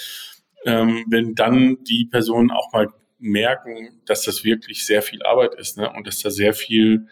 Ähm, 0.64 1.04
wenn 1.08 1.34
dann 1.34 1.78
die 1.84 2.04
Personen 2.04 2.50
auch 2.50 2.72
mal 2.72 2.88
merken, 3.18 4.00
dass 4.04 4.22
das 4.22 4.44
wirklich 4.44 4.84
sehr 4.84 5.00
viel 5.00 5.22
Arbeit 5.22 5.54
ist 5.54 5.78
ne? 5.78 5.90
und 5.90 6.06
dass 6.06 6.20
da 6.20 6.30
sehr 6.30 6.52
viel, 6.52 7.06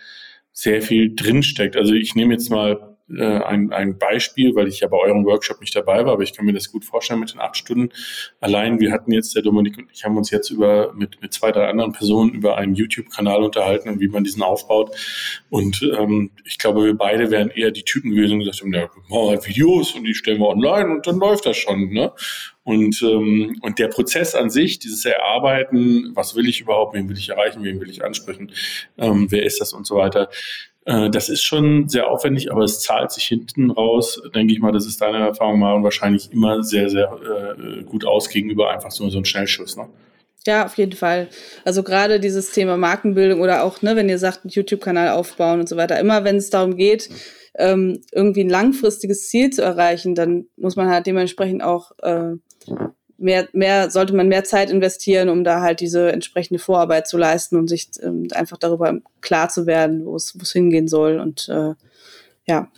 sehr 0.52 0.82
viel 0.82 1.14
drinsteckt. 1.14 1.76
Also 1.76 1.94
ich 1.94 2.14
nehme 2.14 2.34
jetzt 2.34 2.50
mal 2.50 2.89
äh, 3.16 3.42
ein, 3.42 3.72
ein 3.72 3.98
Beispiel, 3.98 4.54
weil 4.54 4.68
ich 4.68 4.80
ja 4.80 4.88
bei 4.88 4.96
eurem 4.96 5.24
Workshop 5.24 5.60
nicht 5.60 5.74
dabei 5.74 6.04
war, 6.04 6.12
aber 6.12 6.22
ich 6.22 6.32
kann 6.32 6.46
mir 6.46 6.52
das 6.52 6.70
gut 6.70 6.84
vorstellen 6.84 7.20
mit 7.20 7.32
den 7.32 7.40
acht 7.40 7.56
Stunden. 7.56 7.90
Allein, 8.40 8.80
wir 8.80 8.92
hatten 8.92 9.12
jetzt, 9.12 9.34
der 9.34 9.42
Dominik 9.42 9.78
und 9.78 9.90
ich 9.92 10.04
haben 10.04 10.16
uns 10.16 10.30
jetzt 10.30 10.50
über 10.50 10.92
mit, 10.94 11.20
mit 11.20 11.32
zwei, 11.32 11.52
drei 11.52 11.68
anderen 11.68 11.92
Personen 11.92 12.32
über 12.32 12.56
einen 12.56 12.74
YouTube-Kanal 12.74 13.42
unterhalten 13.42 13.88
und 13.88 14.00
wie 14.00 14.08
man 14.08 14.24
diesen 14.24 14.42
aufbaut. 14.42 14.94
Und 15.50 15.82
ähm, 15.98 16.30
ich 16.44 16.58
glaube, 16.58 16.84
wir 16.84 16.94
beide 16.94 17.30
wären 17.30 17.50
eher 17.50 17.70
die 17.70 17.84
Typen 17.84 18.10
gewesen 18.10 18.34
und 18.34 18.40
gesagt 18.40 18.60
haben, 18.60 18.72
ja, 18.72 18.82
wir 18.82 19.02
machen 19.08 19.30
halt 19.30 19.48
Videos 19.48 19.94
und 19.94 20.04
die 20.04 20.14
stellen 20.14 20.40
wir 20.40 20.48
online 20.48 20.90
und 20.90 21.06
dann 21.06 21.18
läuft 21.18 21.46
das 21.46 21.56
schon. 21.56 21.92
Ne? 21.92 22.12
Und, 22.62 23.02
ähm, 23.02 23.58
und 23.62 23.78
der 23.78 23.88
Prozess 23.88 24.34
an 24.34 24.50
sich, 24.50 24.78
dieses 24.78 25.04
Erarbeiten, 25.04 26.12
was 26.14 26.36
will 26.36 26.48
ich 26.48 26.60
überhaupt, 26.60 26.94
wen 26.94 27.08
will 27.08 27.16
ich 27.16 27.30
erreichen, 27.30 27.64
wen 27.64 27.80
will 27.80 27.90
ich 27.90 28.04
ansprechen, 28.04 28.52
ähm, 28.98 29.26
wer 29.30 29.44
ist 29.44 29.60
das 29.60 29.72
und 29.72 29.86
so 29.86 29.96
weiter, 29.96 30.28
das 31.10 31.28
ist 31.28 31.42
schon 31.42 31.88
sehr 31.88 32.10
aufwendig, 32.10 32.50
aber 32.50 32.64
es 32.64 32.80
zahlt 32.80 33.12
sich 33.12 33.24
hinten 33.24 33.70
raus, 33.70 34.20
denke 34.34 34.52
ich 34.52 34.60
mal, 34.60 34.72
das 34.72 34.86
ist 34.86 35.00
deine 35.00 35.18
Erfahrung 35.18 35.60
mal 35.60 35.82
wahrscheinlich 35.82 36.32
immer 36.32 36.62
sehr, 36.62 36.88
sehr 36.88 37.56
äh, 37.58 37.82
gut 37.84 38.04
aus 38.04 38.28
gegenüber 38.28 38.70
einfach 38.70 38.90
so, 38.90 39.08
so 39.08 39.18
ein 39.18 39.24
Schnellschuss. 39.24 39.76
Ne? 39.76 39.88
Ja, 40.46 40.64
auf 40.64 40.76
jeden 40.78 40.92
Fall. 40.96 41.28
Also 41.64 41.82
gerade 41.82 42.18
dieses 42.18 42.50
Thema 42.52 42.76
Markenbildung 42.76 43.40
oder 43.40 43.62
auch, 43.62 43.82
ne, 43.82 43.94
wenn 43.94 44.08
ihr 44.08 44.18
sagt, 44.18 44.44
einen 44.44 44.50
YouTube-Kanal 44.50 45.10
aufbauen 45.10 45.60
und 45.60 45.68
so 45.68 45.76
weiter, 45.76 46.00
immer 46.00 46.24
wenn 46.24 46.36
es 46.36 46.50
darum 46.50 46.76
geht, 46.76 47.10
ähm, 47.56 48.00
irgendwie 48.12 48.44
ein 48.44 48.48
langfristiges 48.48 49.28
Ziel 49.28 49.50
zu 49.50 49.62
erreichen, 49.62 50.14
dann 50.14 50.46
muss 50.56 50.76
man 50.76 50.88
halt 50.88 51.06
dementsprechend 51.06 51.62
auch 51.62 51.92
äh, 52.02 52.36
mehr, 53.20 53.48
mehr, 53.52 53.90
sollte 53.90 54.14
man 54.14 54.28
mehr 54.28 54.44
Zeit 54.44 54.70
investieren, 54.70 55.28
um 55.28 55.44
da 55.44 55.60
halt 55.60 55.80
diese 55.80 56.10
entsprechende 56.10 56.58
Vorarbeit 56.58 57.06
zu 57.06 57.18
leisten 57.18 57.56
und 57.56 57.68
sich 57.68 57.88
ähm, 58.02 58.28
einfach 58.32 58.56
darüber 58.56 58.98
klar 59.20 59.48
zu 59.48 59.66
werden, 59.66 60.06
wo 60.06 60.16
es, 60.16 60.36
wo 60.36 60.42
es 60.42 60.52
hingehen 60.52 60.88
soll 60.88 61.20
und 61.20 61.48
äh, 61.48 61.74
ja, 62.46 62.68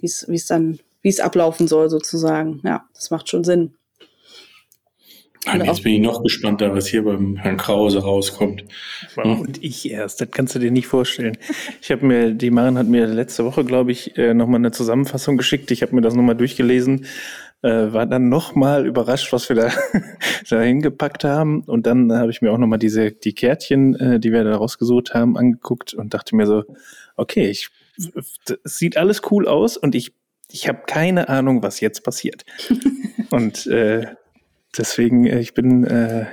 wie 0.00 0.06
es, 0.06 0.26
wie 0.28 0.34
es 0.34 0.46
dann, 0.46 0.80
wie 1.00 1.08
es 1.08 1.20
ablaufen 1.20 1.68
soll 1.68 1.88
sozusagen. 1.88 2.60
Ja, 2.64 2.84
das 2.94 3.10
macht 3.10 3.28
schon 3.28 3.44
Sinn. 3.44 3.74
Und 5.52 5.64
jetzt 5.64 5.82
bin 5.82 5.94
ich 5.94 6.00
noch 6.00 6.22
gespannter, 6.22 6.72
was 6.72 6.86
hier 6.86 7.02
beim 7.02 7.34
Herrn 7.34 7.56
Krause 7.56 8.00
rauskommt. 8.00 8.64
Und 9.16 9.60
ich 9.62 9.90
erst, 9.90 10.20
das 10.20 10.30
kannst 10.30 10.54
du 10.54 10.60
dir 10.60 10.70
nicht 10.70 10.86
vorstellen. 10.86 11.36
Ich 11.80 11.90
habe 11.90 12.06
mir, 12.06 12.30
die 12.30 12.50
Maren 12.52 12.78
hat 12.78 12.86
mir 12.86 13.06
letzte 13.06 13.44
Woche, 13.44 13.64
glaube 13.64 13.90
ich, 13.90 14.16
äh, 14.16 14.34
nochmal 14.34 14.60
eine 14.60 14.70
Zusammenfassung 14.70 15.36
geschickt. 15.36 15.72
Ich 15.72 15.82
habe 15.82 15.96
mir 15.96 16.00
das 16.00 16.14
nochmal 16.14 16.36
durchgelesen 16.36 17.06
äh, 17.62 17.92
war 17.92 18.06
dann 18.06 18.28
nochmal 18.28 18.86
überrascht, 18.86 19.32
was 19.32 19.48
wir 19.48 19.56
da, 19.56 19.70
da 20.50 20.60
hingepackt 20.60 21.24
haben. 21.24 21.62
Und 21.62 21.86
dann 21.86 22.12
habe 22.12 22.30
ich 22.30 22.42
mir 22.42 22.52
auch 22.52 22.58
nochmal 22.58 22.78
diese, 22.78 23.12
die 23.12 23.34
Kärtchen, 23.34 23.94
äh, 23.96 24.20
die 24.20 24.32
wir 24.32 24.44
da 24.44 24.56
rausgesucht 24.56 25.14
haben, 25.14 25.36
angeguckt 25.36 25.94
und 25.94 26.12
dachte 26.12 26.36
mir 26.36 26.46
so, 26.46 26.64
okay, 27.16 27.48
ich, 27.48 27.68
es 28.64 28.78
sieht 28.78 28.96
alles 28.96 29.22
cool 29.30 29.46
aus 29.46 29.76
und 29.76 29.94
ich, 29.94 30.12
ich 30.50 30.68
habe 30.68 30.82
keine 30.86 31.28
Ahnung, 31.28 31.62
was 31.62 31.80
jetzt 31.80 32.02
passiert. 32.02 32.44
und 33.30 33.66
äh, 33.68 34.06
deswegen, 34.76 35.26
äh, 35.26 35.40
ich 35.40 35.54
bin, 35.54 35.84
äh, 35.84 36.26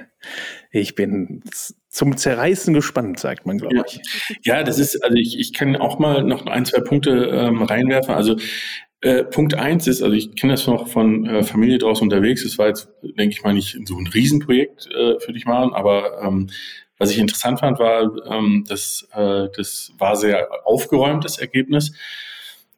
ich 0.72 0.96
bin 0.96 1.44
zum 1.90 2.18
Zerreißen 2.18 2.74
gespannt, 2.74 3.20
sagt 3.20 3.46
man, 3.46 3.58
glaube 3.58 3.84
ich. 3.88 4.02
Ja, 4.44 4.64
das 4.64 4.78
ist, 4.80 5.04
also 5.04 5.16
ich, 5.16 5.40
ich 5.40 5.54
kann 5.54 5.76
auch 5.76 5.98
mal 5.98 6.24
noch 6.24 6.46
ein, 6.46 6.66
zwei 6.66 6.82
Punkte 6.82 7.12
ähm, 7.32 7.64
reinwerfen. 7.64 8.14
Also 8.14 8.36
äh, 9.02 9.24
Punkt 9.24 9.54
eins 9.54 9.88
ist, 9.88 10.02
also 10.02 10.16
ich 10.16 10.36
kenne 10.36 10.54
das 10.54 10.68
noch 10.68 10.88
von 10.88 11.26
äh, 11.26 11.44
Familie 11.44 11.78
draußen 11.78 12.04
unterwegs. 12.04 12.44
Es 12.44 12.58
war 12.58 12.68
jetzt, 12.68 12.90
denke 13.02 13.34
ich 13.34 13.44
mal, 13.44 13.54
nicht 13.54 13.78
so 13.88 13.98
ein 13.98 14.08
Riesenprojekt 14.08 14.88
äh, 14.88 15.20
für 15.20 15.34
dich 15.34 15.46
machen, 15.46 15.74
aber 15.74 16.22
ähm, 16.22 16.48
was 16.98 17.12
ich 17.12 17.18
interessant 17.18 17.62
fand, 17.62 17.80
war, 17.80 18.12
ähm, 18.28 18.66
dass 18.68 19.08
äh, 19.14 19.48
das 19.56 19.94
war 19.98 20.18
sehr 20.18 20.50
aufgeräumt, 20.66 21.24
das 21.24 21.38
Ergebnis. 21.38 21.94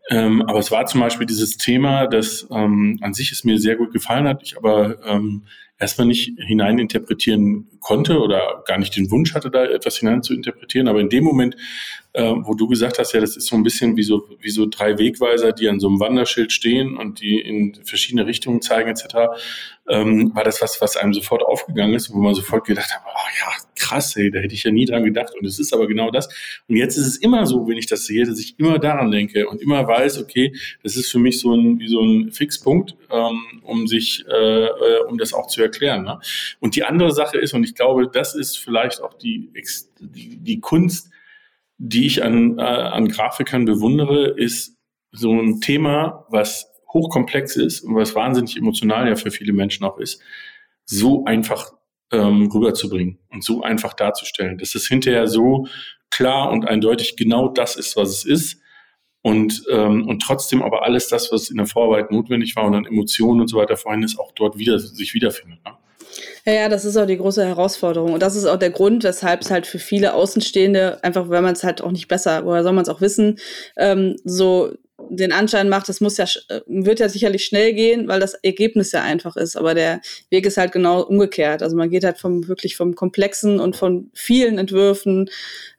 Ähm, 0.10 0.44
aber 0.44 0.60
es 0.60 0.72
war 0.72 0.86
zum 0.86 1.02
Beispiel 1.02 1.26
dieses 1.26 1.58
Thema, 1.58 2.06
das 2.06 2.48
ähm, 2.52 3.00
an 3.02 3.14
sich 3.14 3.32
es 3.32 3.44
mir 3.44 3.58
sehr 3.58 3.76
gut 3.76 3.92
gefallen 3.92 4.28
hat, 4.28 4.44
ich 4.44 4.58
aber 4.58 5.04
ähm, 5.06 5.46
erstmal 5.82 6.08
nicht 6.08 6.34
hineininterpretieren 6.38 7.68
konnte 7.80 8.20
oder 8.20 8.64
gar 8.68 8.78
nicht 8.78 8.96
den 8.96 9.10
Wunsch 9.10 9.34
hatte, 9.34 9.50
da 9.50 9.66
etwas 9.66 9.98
hinein 9.98 10.22
zu 10.22 10.34
interpretieren. 10.34 10.88
Aber 10.88 11.00
in 11.00 11.10
dem 11.10 11.24
Moment, 11.24 11.58
äh, 12.14 12.32
wo 12.44 12.54
du 12.54 12.68
gesagt 12.68 13.00
hast, 13.00 13.14
ja, 13.14 13.20
das 13.20 13.36
ist 13.36 13.48
so 13.48 13.56
ein 13.56 13.64
bisschen 13.64 13.98
wie 13.98 14.04
so, 14.04 14.28
wie 14.40 14.52
so 14.52 14.68
drei 14.68 14.98
Wegweiser, 15.00 15.52
die 15.52 15.68
an 15.68 15.80
so 15.80 15.88
einem 15.88 16.00
Wanderschild 16.00 16.52
stehen 16.52 16.96
und 16.96 17.20
die 17.20 17.40
in 17.40 17.76
verschiedene 17.84 18.28
Richtungen 18.28 18.62
zeigen 18.62 18.90
etc., 18.90 19.16
ähm, 19.90 20.34
war 20.36 20.44
das 20.44 20.62
was, 20.62 20.80
was 20.80 20.96
einem 20.96 21.14
sofort 21.14 21.44
aufgegangen 21.44 21.96
ist, 21.96 22.14
wo 22.14 22.20
man 22.20 22.36
sofort 22.36 22.66
gedacht 22.66 22.92
hat, 22.92 23.02
oh 23.06 23.30
ja, 23.40 23.52
krass, 23.76 24.16
ey, 24.16 24.30
da 24.32 24.40
hätte 24.40 24.54
ich 24.54 24.64
ja 24.64 24.72
nie 24.72 24.86
dran 24.86 25.04
gedacht. 25.04 25.34
Und 25.38 25.46
es 25.46 25.60
ist 25.60 25.74
aber 25.74 25.88
genau 25.88 26.12
das. 26.12 26.30
Und 26.68 26.78
jetzt 26.78 26.98
ist 26.98 27.08
es 27.08 27.18
immer 27.18 27.46
so, 27.46 27.68
wenn 27.68 27.78
ich 27.78 27.88
das 27.88 28.06
sehe, 28.06 28.26
dass 28.26 28.40
ich 28.40 28.58
immer 28.60 28.78
daran 28.80 29.12
denke 29.12 29.50
und 29.50 29.62
immer 29.62 29.86
weiß, 29.88 30.20
okay, 30.22 30.54
das 30.84 30.96
ist 30.96 31.12
für 31.12 31.20
mich 31.20 31.40
so 31.40 31.54
ein, 31.54 31.80
wie 31.80 31.88
so 31.88 32.02
ein 32.02 32.32
Fixpunkt, 32.32 32.96
ähm, 33.10 33.62
um 33.64 33.88
sich, 33.88 34.24
äh, 34.30 34.66
äh 34.66 35.04
um 35.10 35.18
das 35.18 35.34
auch 35.34 35.48
zu 35.48 35.62
erklären. 35.62 35.71
Ne? 35.80 36.20
Und 36.60 36.76
die 36.76 36.84
andere 36.84 37.12
Sache 37.12 37.38
ist, 37.38 37.54
und 37.54 37.64
ich 37.64 37.76
glaube, 37.76 38.10
das 38.12 38.36
ist 38.36 38.58
vielleicht 38.58 39.02
auch 39.02 39.14
die, 39.14 39.52
die, 40.00 40.38
die 40.38 40.60
Kunst, 40.60 41.10
die 41.78 42.06
ich 42.06 42.24
an, 42.24 42.60
äh, 42.60 42.62
an 42.62 43.08
Grafikern 43.08 43.66
bewundere, 43.66 44.30
ist 44.30 44.78
so 45.12 45.32
ein 45.32 45.62
Thema, 45.62 46.26
was 46.30 46.72
hochkomplex 46.94 47.56
ist 47.56 47.82
und 47.82 47.96
was 47.96 48.16
wahnsinnig 48.16 48.58
emotional 48.58 49.08
ja 49.08 49.16
für 49.16 49.32
viele 49.32 49.54
Menschen 49.54 49.86
auch 49.86 49.98
ist, 49.98 50.22
so 50.86 51.26
einfach 51.26 51.72
ähm, 52.12 52.50
rüberzubringen 52.52 53.18
und 53.30 53.44
so 53.44 53.62
einfach 53.62 53.94
darzustellen, 53.94 54.58
dass 54.58 54.76
es 54.76 54.88
hinterher 54.88 55.28
so 55.28 55.68
klar 56.10 56.52
und 56.52 56.68
eindeutig 56.68 57.16
genau 57.16 57.48
das 57.48 57.76
ist, 57.76 57.96
was 57.96 58.10
es 58.10 58.26
ist 58.26 58.61
und, 59.22 59.64
ähm, 59.72 60.08
und 60.08 60.22
trotzdem 60.22 60.64
aber 60.64 60.84
alles 60.84 61.08
das, 61.08 61.32
was 61.32 61.50
in 61.50 61.58
der 61.58 61.68
Vorarbeit 61.68 62.12
notwendig 62.12 62.56
war 62.56 62.66
und 62.66 62.76
an 62.76 62.86
Emotionen 62.86 63.42
und 63.42 63.48
so 63.48 63.58
weiter 63.58 63.78
vorhin 63.78 64.04
ist, 64.04 64.20
auch 64.20 64.32
dort 64.34 64.58
wieder 64.58 64.80
sich 64.80 65.14
wiederfindet. 65.14 65.60
Ne? 65.66 65.74
Ja, 66.46 66.54
ja, 66.54 66.70
das 66.70 66.86
ist 66.86 66.98
auch 66.98 67.06
die 67.06 67.18
große 67.18 67.46
Herausforderung. 67.46 68.14
Und 68.14 68.22
das 68.22 68.36
ist 68.36 68.46
auch 68.46 68.58
der 68.58 68.72
Grund, 68.72 69.04
weshalb 69.04 69.42
es 69.42 69.52
halt 69.52 69.68
für 69.68 69.80
viele 69.80 70.14
Außenstehende, 70.14 71.04
einfach 71.04 71.30
weil 71.30 71.42
man 71.42 71.54
es 71.54 71.64
halt 71.64 71.82
auch 71.82 71.92
nicht 71.92 72.08
besser, 72.08 72.46
woher 72.46 72.64
soll 72.64 72.74
man 72.74 72.84
es 72.84 72.90
auch 72.90 73.02
wissen, 73.02 73.38
ähm, 73.78 74.18
so 74.24 74.74
den 75.10 75.32
Anschein 75.32 75.70
macht, 75.70 75.90
es 75.90 76.02
muss 76.02 76.18
ja, 76.18 76.26
äh, 76.50 76.62
wird 76.68 77.00
ja 77.00 77.10
sicherlich 77.10 77.46
schnell 77.46 77.74
gehen, 77.74 78.08
weil 78.08 78.20
das 78.20 78.34
Ergebnis 78.36 78.92
ja 78.92 79.02
einfach 79.02 79.36
ist. 79.36 79.56
Aber 79.58 79.74
der 79.74 80.02
Weg 80.30 80.46
ist 80.46 80.58
halt 80.58 80.72
genau 80.72 81.02
umgekehrt. 81.02 81.62
Also 81.62 81.76
man 81.76 81.90
geht 81.90 82.04
halt 82.04 82.18
vom 82.18 82.48
wirklich 82.48 82.76
vom 82.76 82.96
Komplexen 82.96 83.60
und 83.60 83.76
von 83.76 84.10
vielen 84.14 84.58
Entwürfen 84.58 85.30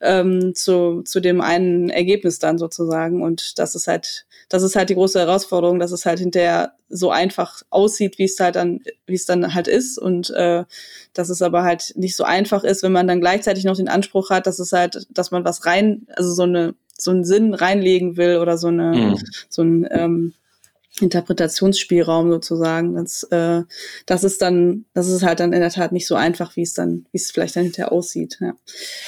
ähm, 0.00 0.54
zu, 0.54 1.02
zu 1.02 1.20
dem 1.20 1.40
einen 1.40 1.90
Ergebnis 1.90 2.38
dann 2.38 2.58
sozusagen. 2.58 3.22
Und 3.22 3.58
das 3.58 3.74
ist 3.74 3.88
halt, 3.88 4.26
das 4.48 4.62
ist 4.62 4.76
halt 4.76 4.90
die 4.90 4.94
große 4.94 5.18
Herausforderung, 5.18 5.78
dass 5.78 5.92
es 5.92 6.04
halt 6.04 6.18
hinterher 6.18 6.72
so 6.88 7.10
einfach 7.10 7.62
aussieht, 7.70 8.18
wie 8.18 8.24
es 8.24 8.38
halt 8.38 8.56
dann, 8.56 8.80
wie 9.06 9.14
es 9.14 9.24
dann 9.24 9.54
halt 9.54 9.66
ist. 9.66 9.98
Und 9.98 10.30
äh, 10.30 10.64
dass 11.14 11.30
es 11.30 11.42
aber 11.42 11.62
halt 11.62 11.92
nicht 11.96 12.16
so 12.16 12.24
einfach 12.24 12.64
ist, 12.64 12.82
wenn 12.82 12.92
man 12.92 13.08
dann 13.08 13.20
gleichzeitig 13.20 13.64
noch 13.64 13.76
den 13.76 13.88
Anspruch 13.88 14.30
hat, 14.30 14.46
dass 14.46 14.58
es 14.58 14.72
halt, 14.72 15.06
dass 15.10 15.30
man 15.30 15.44
was 15.44 15.64
rein, 15.66 16.06
also 16.16 16.32
so 16.32 16.42
eine 16.42 16.74
so 17.02 17.10
einen 17.10 17.24
Sinn 17.24 17.54
reinlegen 17.54 18.16
will 18.16 18.38
oder 18.38 18.58
so 18.58 18.68
eine 18.68 18.92
mhm. 18.92 19.18
so 19.48 19.62
ein 19.62 19.88
ähm, 19.90 20.34
Interpretationsspielraum 21.00 22.30
sozusagen. 22.30 22.94
Das, 22.94 23.22
äh, 23.24 23.62
das 24.06 24.24
ist 24.24 24.42
dann, 24.42 24.84
das 24.92 25.08
ist 25.08 25.22
halt 25.22 25.40
dann 25.40 25.52
in 25.52 25.60
der 25.60 25.70
Tat 25.70 25.92
nicht 25.92 26.06
so 26.06 26.14
einfach, 26.14 26.56
wie 26.56 26.62
es 26.62 26.74
dann, 26.74 27.06
wie 27.12 27.18
es 27.18 27.30
vielleicht 27.30 27.56
dann 27.56 27.64
hinterher 27.64 27.92
aussieht. 27.92 28.38
Ja. 28.40 28.54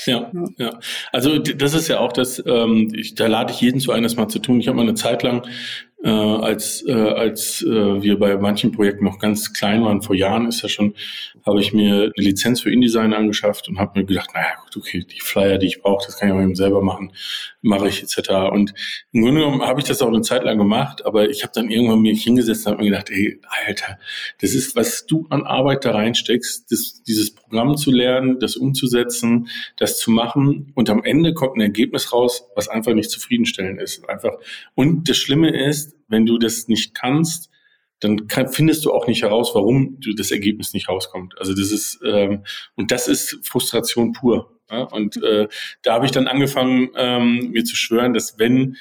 ja, 0.06 0.30
ja. 0.32 0.44
ja. 0.56 0.80
Also 1.12 1.38
das 1.38 1.74
ist 1.74 1.88
ja 1.88 2.00
auch 2.00 2.12
das, 2.12 2.42
ähm, 2.46 2.90
ich, 2.94 3.14
da 3.14 3.26
lade 3.26 3.52
ich 3.52 3.60
jeden 3.60 3.80
zu 3.80 3.92
ein, 3.92 4.02
das 4.02 4.16
mal 4.16 4.28
zu 4.28 4.38
tun. 4.38 4.60
Ich 4.60 4.68
habe 4.68 4.76
mal 4.76 4.82
eine 4.82 4.94
Zeit 4.94 5.22
lang 5.22 5.46
äh, 6.04 6.10
als, 6.10 6.84
äh, 6.86 6.92
als 6.92 7.62
äh, 7.62 8.02
wir 8.02 8.18
bei 8.18 8.36
manchen 8.36 8.72
Projekten 8.72 9.04
noch 9.04 9.18
ganz 9.18 9.54
klein 9.54 9.82
waren, 9.82 10.02
vor 10.02 10.14
Jahren 10.14 10.46
ist 10.46 10.60
ja 10.62 10.68
schon, 10.68 10.94
habe 11.46 11.60
ich 11.60 11.72
mir 11.72 11.94
eine 11.94 12.12
Lizenz 12.16 12.60
für 12.60 12.70
InDesign 12.70 13.14
angeschafft 13.14 13.68
und 13.68 13.78
habe 13.78 13.98
mir 13.98 14.04
gedacht, 14.04 14.30
naja 14.34 14.48
gut, 14.62 14.76
okay, 14.76 15.02
die 15.02 15.20
Flyer, 15.20 15.56
die 15.56 15.66
ich 15.66 15.80
brauche, 15.80 16.04
das 16.04 16.18
kann 16.18 16.28
ich 16.28 16.34
auch 16.34 16.42
eben 16.42 16.54
selber 16.54 16.82
machen, 16.82 17.12
mache 17.62 17.88
ich 17.88 18.02
etc. 18.02 18.30
Und 18.52 18.74
im 19.12 19.22
Grunde 19.22 19.40
genommen 19.40 19.62
habe 19.62 19.80
ich 19.80 19.86
das 19.86 20.02
auch 20.02 20.08
eine 20.08 20.20
Zeit 20.20 20.44
lang 20.44 20.58
gemacht, 20.58 21.06
aber 21.06 21.30
ich 21.30 21.42
habe 21.42 21.52
dann 21.54 21.70
irgendwann 21.70 22.02
mich 22.02 22.22
hingesetzt 22.22 22.66
und 22.66 22.72
habe 22.72 22.82
mir 22.82 22.90
gedacht, 22.90 23.08
ey, 23.10 23.40
Alter, 23.66 23.98
das 24.42 24.52
ist, 24.52 24.76
was 24.76 25.06
du 25.06 25.26
an 25.30 25.44
Arbeit 25.44 25.86
da 25.86 25.92
reinsteckst, 25.92 26.70
das, 26.70 27.02
dieses 27.02 27.34
Programm 27.34 27.78
zu 27.78 27.90
lernen, 27.90 28.38
das 28.40 28.56
umzusetzen, 28.56 29.48
das 29.78 29.98
zu 29.98 30.10
machen 30.10 30.70
und 30.74 30.90
am 30.90 31.02
Ende 31.02 31.32
kommt 31.32 31.56
ein 31.56 31.62
Ergebnis 31.62 32.12
raus, 32.12 32.46
was 32.54 32.68
einfach 32.68 32.92
nicht 32.92 33.10
zufriedenstellend 33.10 33.80
ist. 33.80 34.06
Einfach. 34.06 34.34
Und 34.74 35.08
das 35.08 35.16
Schlimme 35.16 35.48
ist, 35.48 35.93
wenn 36.14 36.26
du 36.26 36.38
das 36.38 36.68
nicht 36.68 36.94
kannst, 36.94 37.50
dann 38.00 38.28
kann, 38.28 38.48
findest 38.48 38.84
du 38.84 38.92
auch 38.92 39.06
nicht 39.06 39.22
heraus, 39.22 39.50
warum 39.54 39.98
du 40.00 40.14
das 40.14 40.30
Ergebnis 40.30 40.72
nicht 40.72 40.88
rauskommt. 40.88 41.34
Also 41.38 41.54
das 41.54 41.72
ist 41.72 42.00
ähm, 42.04 42.44
und 42.76 42.90
das 42.90 43.08
ist 43.08 43.40
Frustration 43.42 44.12
pur. 44.12 44.60
Ja? 44.70 44.84
Und 44.84 45.22
äh, 45.22 45.48
da 45.82 45.94
habe 45.94 46.06
ich 46.06 46.12
dann 46.12 46.28
angefangen, 46.28 46.90
ähm, 46.96 47.50
mir 47.50 47.64
zu 47.64 47.76
schwören, 47.76 48.14
dass 48.14 48.38
wenn 48.38 48.76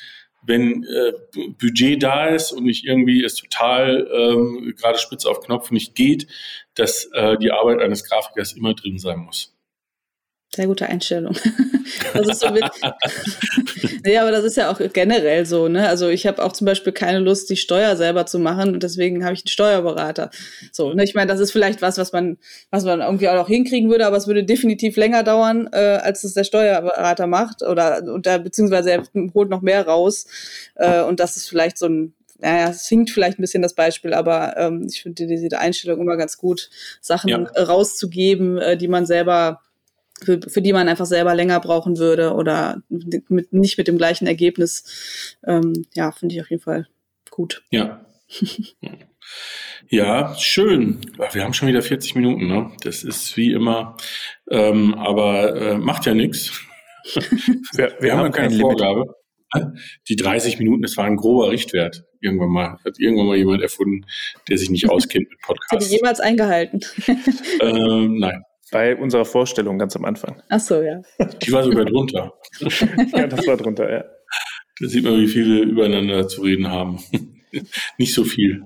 wenn 0.45 0.83
äh, 0.83 1.13
Budget 1.57 2.03
da 2.03 2.27
ist 2.27 2.51
und 2.51 2.65
nicht 2.65 2.85
irgendwie 2.85 3.23
es 3.23 3.35
total 3.35 4.07
ähm, 4.13 4.73
gerade 4.77 4.99
spitz 4.99 5.25
auf 5.25 5.39
Knopf 5.39 5.71
nicht 5.71 5.95
geht, 5.95 6.27
dass 6.75 7.05
äh, 7.13 7.37
die 7.37 7.51
Arbeit 7.51 7.79
eines 7.79 8.03
Grafikers 8.07 8.53
immer 8.53 8.73
drin 8.73 8.99
sein 8.99 9.19
muss. 9.19 9.55
Sehr 10.55 10.67
gute 10.67 10.87
Einstellung. 10.87 11.35
das 12.13 12.27
ist 12.27 12.41
so 12.41 12.51
mit 12.51 12.63
nee, 14.05 14.17
aber 14.19 14.29
das 14.29 14.43
ist 14.43 14.55
ja 14.55 14.71
auch 14.71 14.79
generell 14.93 15.47
so, 15.47 15.67
ne? 15.67 15.89
Also 15.89 16.09
ich 16.09 16.27
habe 16.27 16.43
auch 16.43 16.51
zum 16.51 16.65
Beispiel 16.65 16.93
keine 16.93 17.17
Lust, 17.17 17.49
die 17.49 17.55
Steuer 17.55 17.95
selber 17.95 18.27
zu 18.27 18.37
machen 18.37 18.73
und 18.73 18.83
deswegen 18.83 19.23
habe 19.23 19.33
ich 19.33 19.41
einen 19.41 19.47
Steuerberater. 19.47 20.29
So, 20.71 20.93
ne? 20.93 21.03
Ich 21.03 21.15
meine, 21.15 21.31
das 21.31 21.39
ist 21.39 21.51
vielleicht 21.51 21.81
was, 21.81 21.97
was 21.97 22.11
man, 22.11 22.37
was 22.69 22.83
man 22.83 23.01
irgendwie 23.01 23.29
auch 23.29 23.35
noch 23.35 23.47
hinkriegen 23.47 23.89
würde, 23.89 24.05
aber 24.05 24.17
es 24.17 24.27
würde 24.27 24.43
definitiv 24.43 24.95
länger 24.95 25.23
dauern, 25.23 25.69
äh, 25.71 25.77
als 25.77 26.23
es 26.23 26.35
der 26.35 26.43
Steuerberater 26.43 27.25
macht. 27.25 27.63
Oder 27.63 28.03
und 28.03 28.27
da, 28.27 28.37
beziehungsweise 28.37 28.91
er 28.91 29.03
holt 29.33 29.49
noch 29.49 29.61
mehr 29.61 29.87
raus. 29.87 30.27
Äh, 30.75 31.01
und 31.01 31.19
das 31.19 31.35
ist 31.35 31.49
vielleicht 31.49 31.79
so 31.79 31.87
ein 31.87 32.13
naja, 32.39 32.69
es 32.69 32.87
hinkt 32.87 33.09
vielleicht 33.09 33.39
ein 33.39 33.41
bisschen 33.41 33.63
das 33.63 33.73
Beispiel, 33.73 34.13
aber 34.13 34.57
ähm, 34.57 34.85
ich 34.89 35.01
finde 35.01 35.25
diese 35.25 35.57
Einstellung 35.57 36.01
immer 36.01 36.17
ganz 36.17 36.37
gut, 36.37 36.69
Sachen 36.99 37.29
ja. 37.29 37.37
rauszugeben, 37.37 38.57
äh, 38.57 38.75
die 38.75 38.89
man 38.89 39.05
selber 39.05 39.61
für, 40.21 40.39
für 40.41 40.61
die 40.61 40.73
man 40.73 40.87
einfach 40.87 41.05
selber 41.05 41.35
länger 41.35 41.59
brauchen 41.59 41.97
würde 41.97 42.33
oder 42.33 42.81
mit, 42.89 43.53
nicht 43.53 43.77
mit 43.77 43.87
dem 43.87 43.97
gleichen 43.97 44.27
Ergebnis. 44.27 45.37
Ähm, 45.45 45.85
ja, 45.93 46.11
finde 46.11 46.35
ich 46.35 46.41
auf 46.41 46.49
jeden 46.49 46.61
Fall 46.61 46.87
gut. 47.29 47.63
Ja. 47.71 48.05
ja, 49.89 50.35
schön. 50.37 51.01
Wir 51.31 51.43
haben 51.43 51.53
schon 51.53 51.67
wieder 51.67 51.81
40 51.81 52.15
Minuten, 52.15 52.47
ne? 52.47 52.71
Das 52.83 53.03
ist 53.03 53.35
wie 53.37 53.51
immer, 53.51 53.97
ähm, 54.49 54.93
aber 54.95 55.55
äh, 55.55 55.77
macht 55.77 56.05
ja 56.05 56.13
nichts. 56.13 56.51
Wir, 57.73 57.97
wir, 57.99 58.13
haben 58.13 58.27
ja 58.27 58.29
keine 58.29 58.57
Vorgabe. 58.57 59.13
Die 60.07 60.15
30 60.15 60.57
Minuten, 60.57 60.83
das 60.83 60.95
war 60.95 61.03
ein 61.03 61.17
grober 61.17 61.51
Richtwert. 61.51 62.05
Irgendwann 62.21 62.47
mal, 62.47 62.79
hat 62.85 62.97
irgendwann 62.97 63.27
mal 63.27 63.35
jemand 63.35 63.61
erfunden, 63.61 64.05
der 64.47 64.57
sich 64.57 64.69
nicht 64.69 64.89
auskennt 64.89 65.29
mit 65.29 65.41
Podcasts. 65.41 65.73
Hat 65.73 65.91
die 65.91 65.95
jemals 65.97 66.21
eingehalten? 66.21 66.79
ähm, 67.59 68.19
nein. 68.19 68.43
Bei 68.73 68.95
unserer 68.97 69.25
Vorstellung 69.25 69.77
ganz 69.77 69.95
am 69.95 70.03
Anfang. 70.03 70.41
Ach 70.49 70.59
so, 70.59 70.81
ja. 70.81 71.01
Die 71.43 71.51
war 71.51 71.63
sogar 71.63 71.85
drunter. 71.85 72.33
ja, 73.13 73.27
das 73.27 73.47
war 73.47 73.55
drunter, 73.55 73.89
ja. 73.89 74.03
Da 74.79 74.87
sieht 74.87 75.03
man, 75.03 75.17
wie 75.17 75.27
viele 75.27 75.61
übereinander 75.61 76.27
zu 76.27 76.41
reden 76.41 76.69
haben. 76.69 76.99
nicht 77.97 78.13
so 78.13 78.23
viel. 78.23 78.65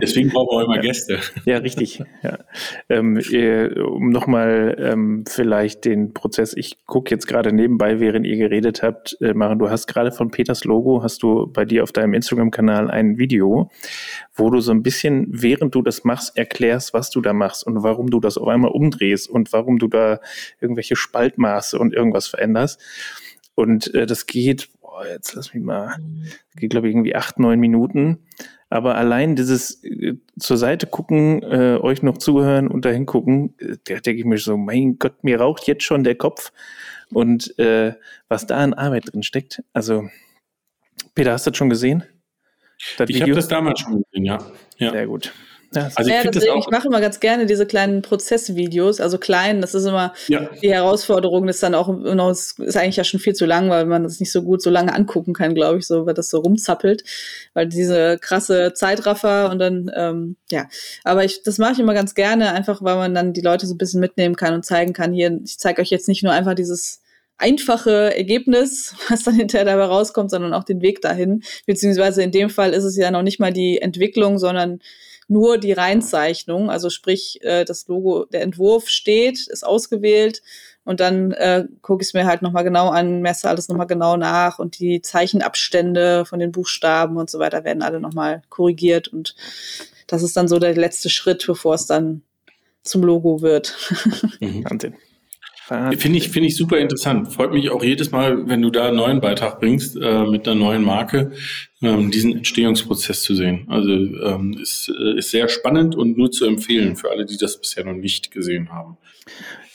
Deswegen 0.00 0.30
brauchen 0.30 0.58
wir 0.58 0.64
immer 0.64 0.78
Gäste. 0.78 1.18
Ja, 1.44 1.58
richtig. 1.58 2.02
Ja. 2.22 2.38
Ähm, 2.88 3.18
äh, 3.18 3.80
um 3.80 4.10
nochmal 4.10 4.76
ähm, 4.78 5.24
vielleicht 5.28 5.84
den 5.84 6.14
Prozess, 6.14 6.54
ich 6.56 6.84
gucke 6.86 7.10
jetzt 7.10 7.26
gerade 7.26 7.52
nebenbei, 7.52 8.00
während 8.00 8.26
ihr 8.26 8.36
geredet 8.36 8.82
habt, 8.82 9.16
äh, 9.20 9.34
Maren, 9.34 9.58
du 9.58 9.70
hast 9.70 9.86
gerade 9.86 10.12
von 10.12 10.30
Peters 10.30 10.64
Logo, 10.64 11.02
hast 11.02 11.22
du 11.22 11.46
bei 11.46 11.64
dir 11.64 11.82
auf 11.82 11.92
deinem 11.92 12.14
Instagram-Kanal 12.14 12.90
ein 12.90 13.18
Video, 13.18 13.70
wo 14.34 14.50
du 14.50 14.60
so 14.60 14.72
ein 14.72 14.82
bisschen, 14.82 15.26
während 15.30 15.74
du 15.74 15.82
das 15.82 16.04
machst, 16.04 16.36
erklärst, 16.36 16.94
was 16.94 17.10
du 17.10 17.20
da 17.20 17.32
machst 17.32 17.66
und 17.66 17.82
warum 17.82 18.10
du 18.10 18.20
das 18.20 18.38
auf 18.38 18.48
einmal 18.48 18.70
umdrehst 18.70 19.28
und 19.28 19.52
warum 19.52 19.78
du 19.78 19.88
da 19.88 20.20
irgendwelche 20.60 20.96
Spaltmaße 20.96 21.78
und 21.78 21.94
irgendwas 21.94 22.26
veränderst. 22.26 22.80
Und 23.54 23.94
äh, 23.94 24.06
das 24.06 24.26
geht 24.26 24.68
boah, 24.94 25.06
jetzt 25.06 25.34
lass 25.34 25.52
mich 25.52 25.62
mal, 25.62 25.96
geht 26.56 26.70
glaube 26.70 26.88
ich 26.88 26.94
irgendwie 26.94 27.16
acht, 27.16 27.38
neun 27.38 27.58
Minuten. 27.58 28.18
Aber 28.70 28.94
allein 28.94 29.34
dieses 29.34 29.82
äh, 29.82 30.14
zur 30.38 30.56
Seite 30.56 30.86
gucken, 30.86 31.42
äh, 31.42 31.78
euch 31.80 32.02
noch 32.02 32.18
zuhören 32.18 32.68
und 32.68 32.84
dahin 32.84 33.04
gucken, 33.04 33.54
äh, 33.58 33.76
da 33.84 33.98
denke 33.98 34.20
ich 34.20 34.24
mir 34.24 34.38
so, 34.38 34.56
mein 34.56 34.98
Gott, 34.98 35.24
mir 35.24 35.40
raucht 35.40 35.66
jetzt 35.66 35.82
schon 35.82 36.04
der 36.04 36.14
Kopf. 36.14 36.52
Und 37.12 37.58
äh, 37.58 37.94
was 38.28 38.46
da 38.46 38.56
an 38.56 38.72
Arbeit 38.72 39.12
drin 39.12 39.22
steckt. 39.22 39.62
Also, 39.72 40.08
Peter, 41.14 41.32
hast 41.32 41.46
du 41.46 41.50
das 41.50 41.58
schon 41.58 41.70
gesehen? 41.70 42.04
Das 42.96 43.10
ich 43.10 43.20
habe 43.20 43.32
das 43.32 43.48
damals 43.48 43.80
schon 43.80 44.02
gesehen, 44.02 44.24
ja. 44.24 44.38
ja. 44.78 44.90
Sehr 44.92 45.06
gut. 45.06 45.32
Ja, 45.74 45.90
also 45.94 46.10
ich, 46.10 46.16
ja, 46.16 46.30
deswegen, 46.30 46.58
ich 46.58 46.68
mache 46.70 46.88
immer 46.88 47.00
ganz 47.00 47.20
gerne 47.20 47.46
diese 47.46 47.66
kleinen 47.66 48.02
Prozessvideos, 48.02 49.00
also 49.00 49.18
klein, 49.18 49.60
das 49.60 49.74
ist 49.74 49.84
immer 49.84 50.14
ja. 50.28 50.48
die 50.62 50.72
Herausforderung, 50.72 51.46
das 51.46 51.56
ist 51.56 51.62
dann 51.62 51.74
auch, 51.74 51.88
ist 51.88 52.76
eigentlich 52.76 52.96
ja 52.96 53.04
schon 53.04 53.20
viel 53.20 53.34
zu 53.34 53.46
lang, 53.46 53.70
weil 53.70 53.86
man 53.86 54.04
das 54.04 54.20
nicht 54.20 54.32
so 54.32 54.42
gut 54.42 54.62
so 54.62 54.70
lange 54.70 54.94
angucken 54.94 55.32
kann, 55.32 55.54
glaube 55.54 55.78
ich, 55.78 55.86
so, 55.86 56.06
weil 56.06 56.14
das 56.14 56.30
so 56.30 56.38
rumzappelt, 56.38 57.04
weil 57.54 57.66
diese 57.66 58.18
krasse 58.18 58.72
Zeitraffer 58.74 59.50
und 59.50 59.58
dann, 59.58 59.90
ähm, 59.94 60.36
ja, 60.50 60.68
aber 61.02 61.24
ich, 61.24 61.42
das 61.42 61.58
mache 61.58 61.72
ich 61.72 61.80
immer 61.80 61.94
ganz 61.94 62.14
gerne, 62.14 62.52
einfach 62.52 62.82
weil 62.82 62.96
man 62.96 63.14
dann 63.14 63.32
die 63.32 63.40
Leute 63.40 63.66
so 63.66 63.74
ein 63.74 63.78
bisschen 63.78 64.00
mitnehmen 64.00 64.36
kann 64.36 64.54
und 64.54 64.64
zeigen 64.64 64.92
kann, 64.92 65.12
hier, 65.12 65.40
ich 65.44 65.58
zeige 65.58 65.82
euch 65.82 65.90
jetzt 65.90 66.08
nicht 66.08 66.22
nur 66.22 66.32
einfach 66.32 66.54
dieses 66.54 67.00
einfache 67.38 68.16
Ergebnis, 68.16 68.94
was 69.08 69.24
dann 69.24 69.34
hinterher 69.34 69.64
dabei 69.64 69.84
rauskommt, 69.84 70.30
sondern 70.30 70.54
auch 70.54 70.64
den 70.64 70.82
Weg 70.82 71.00
dahin. 71.00 71.42
Beziehungsweise 71.66 72.22
in 72.22 72.30
dem 72.30 72.50
Fall 72.50 72.72
ist 72.72 72.84
es 72.84 72.96
ja 72.96 73.10
noch 73.10 73.22
nicht 73.22 73.40
mal 73.40 73.52
die 73.52 73.80
Entwicklung, 73.80 74.38
sondern 74.38 74.80
nur 75.28 75.58
die 75.58 75.72
Reinzeichnung, 75.72 76.70
also 76.70 76.90
sprich 76.90 77.38
äh, 77.42 77.64
das 77.64 77.86
Logo, 77.88 78.26
der 78.26 78.42
Entwurf 78.42 78.88
steht, 78.88 79.46
ist 79.48 79.64
ausgewählt 79.64 80.42
und 80.84 81.00
dann 81.00 81.32
äh, 81.32 81.64
gucke 81.82 82.02
ich 82.02 82.08
es 82.08 82.14
mir 82.14 82.26
halt 82.26 82.42
nochmal 82.42 82.64
genau 82.64 82.90
an, 82.90 83.20
messe 83.20 83.48
alles 83.48 83.68
nochmal 83.68 83.86
genau 83.86 84.16
nach 84.16 84.58
und 84.58 84.78
die 84.78 85.00
Zeichenabstände 85.00 86.24
von 86.24 86.38
den 86.38 86.52
Buchstaben 86.52 87.16
und 87.16 87.30
so 87.30 87.38
weiter 87.38 87.64
werden 87.64 87.82
alle 87.82 88.00
nochmal 88.00 88.42
korrigiert 88.48 89.08
und 89.08 89.34
das 90.06 90.22
ist 90.22 90.36
dann 90.36 90.48
so 90.48 90.58
der 90.58 90.74
letzte 90.74 91.08
Schritt, 91.08 91.44
bevor 91.46 91.74
es 91.74 91.86
dann 91.86 92.22
zum 92.82 93.02
Logo 93.02 93.40
wird. 93.40 93.74
Mhm. 94.40 94.64
Wahnsinn. 94.64 94.94
Finde 95.66 96.18
ich, 96.18 96.28
finde 96.28 96.48
ich 96.48 96.56
super 96.56 96.78
interessant. 96.78 97.32
Freut 97.32 97.52
mich 97.52 97.70
auch 97.70 97.82
jedes 97.82 98.10
Mal, 98.10 98.48
wenn 98.48 98.60
du 98.60 98.70
da 98.70 98.88
einen 98.88 98.96
neuen 98.96 99.20
Beitrag 99.22 99.60
bringst, 99.60 99.96
äh, 99.96 100.24
mit 100.24 100.46
einer 100.46 100.58
neuen 100.60 100.84
Marke, 100.84 101.32
ähm, 101.80 102.10
diesen 102.10 102.36
Entstehungsprozess 102.36 103.22
zu 103.22 103.34
sehen. 103.34 103.66
Also 103.68 103.90
ähm, 103.90 104.58
ist, 104.60 104.90
äh, 104.90 105.18
ist 105.18 105.30
sehr 105.30 105.48
spannend 105.48 105.94
und 105.94 106.18
nur 106.18 106.30
zu 106.30 106.44
empfehlen 106.44 106.96
für 106.96 107.10
alle, 107.10 107.24
die 107.24 107.38
das 107.38 107.58
bisher 107.58 107.84
noch 107.84 107.94
nicht 107.94 108.30
gesehen 108.30 108.70
haben. 108.70 108.98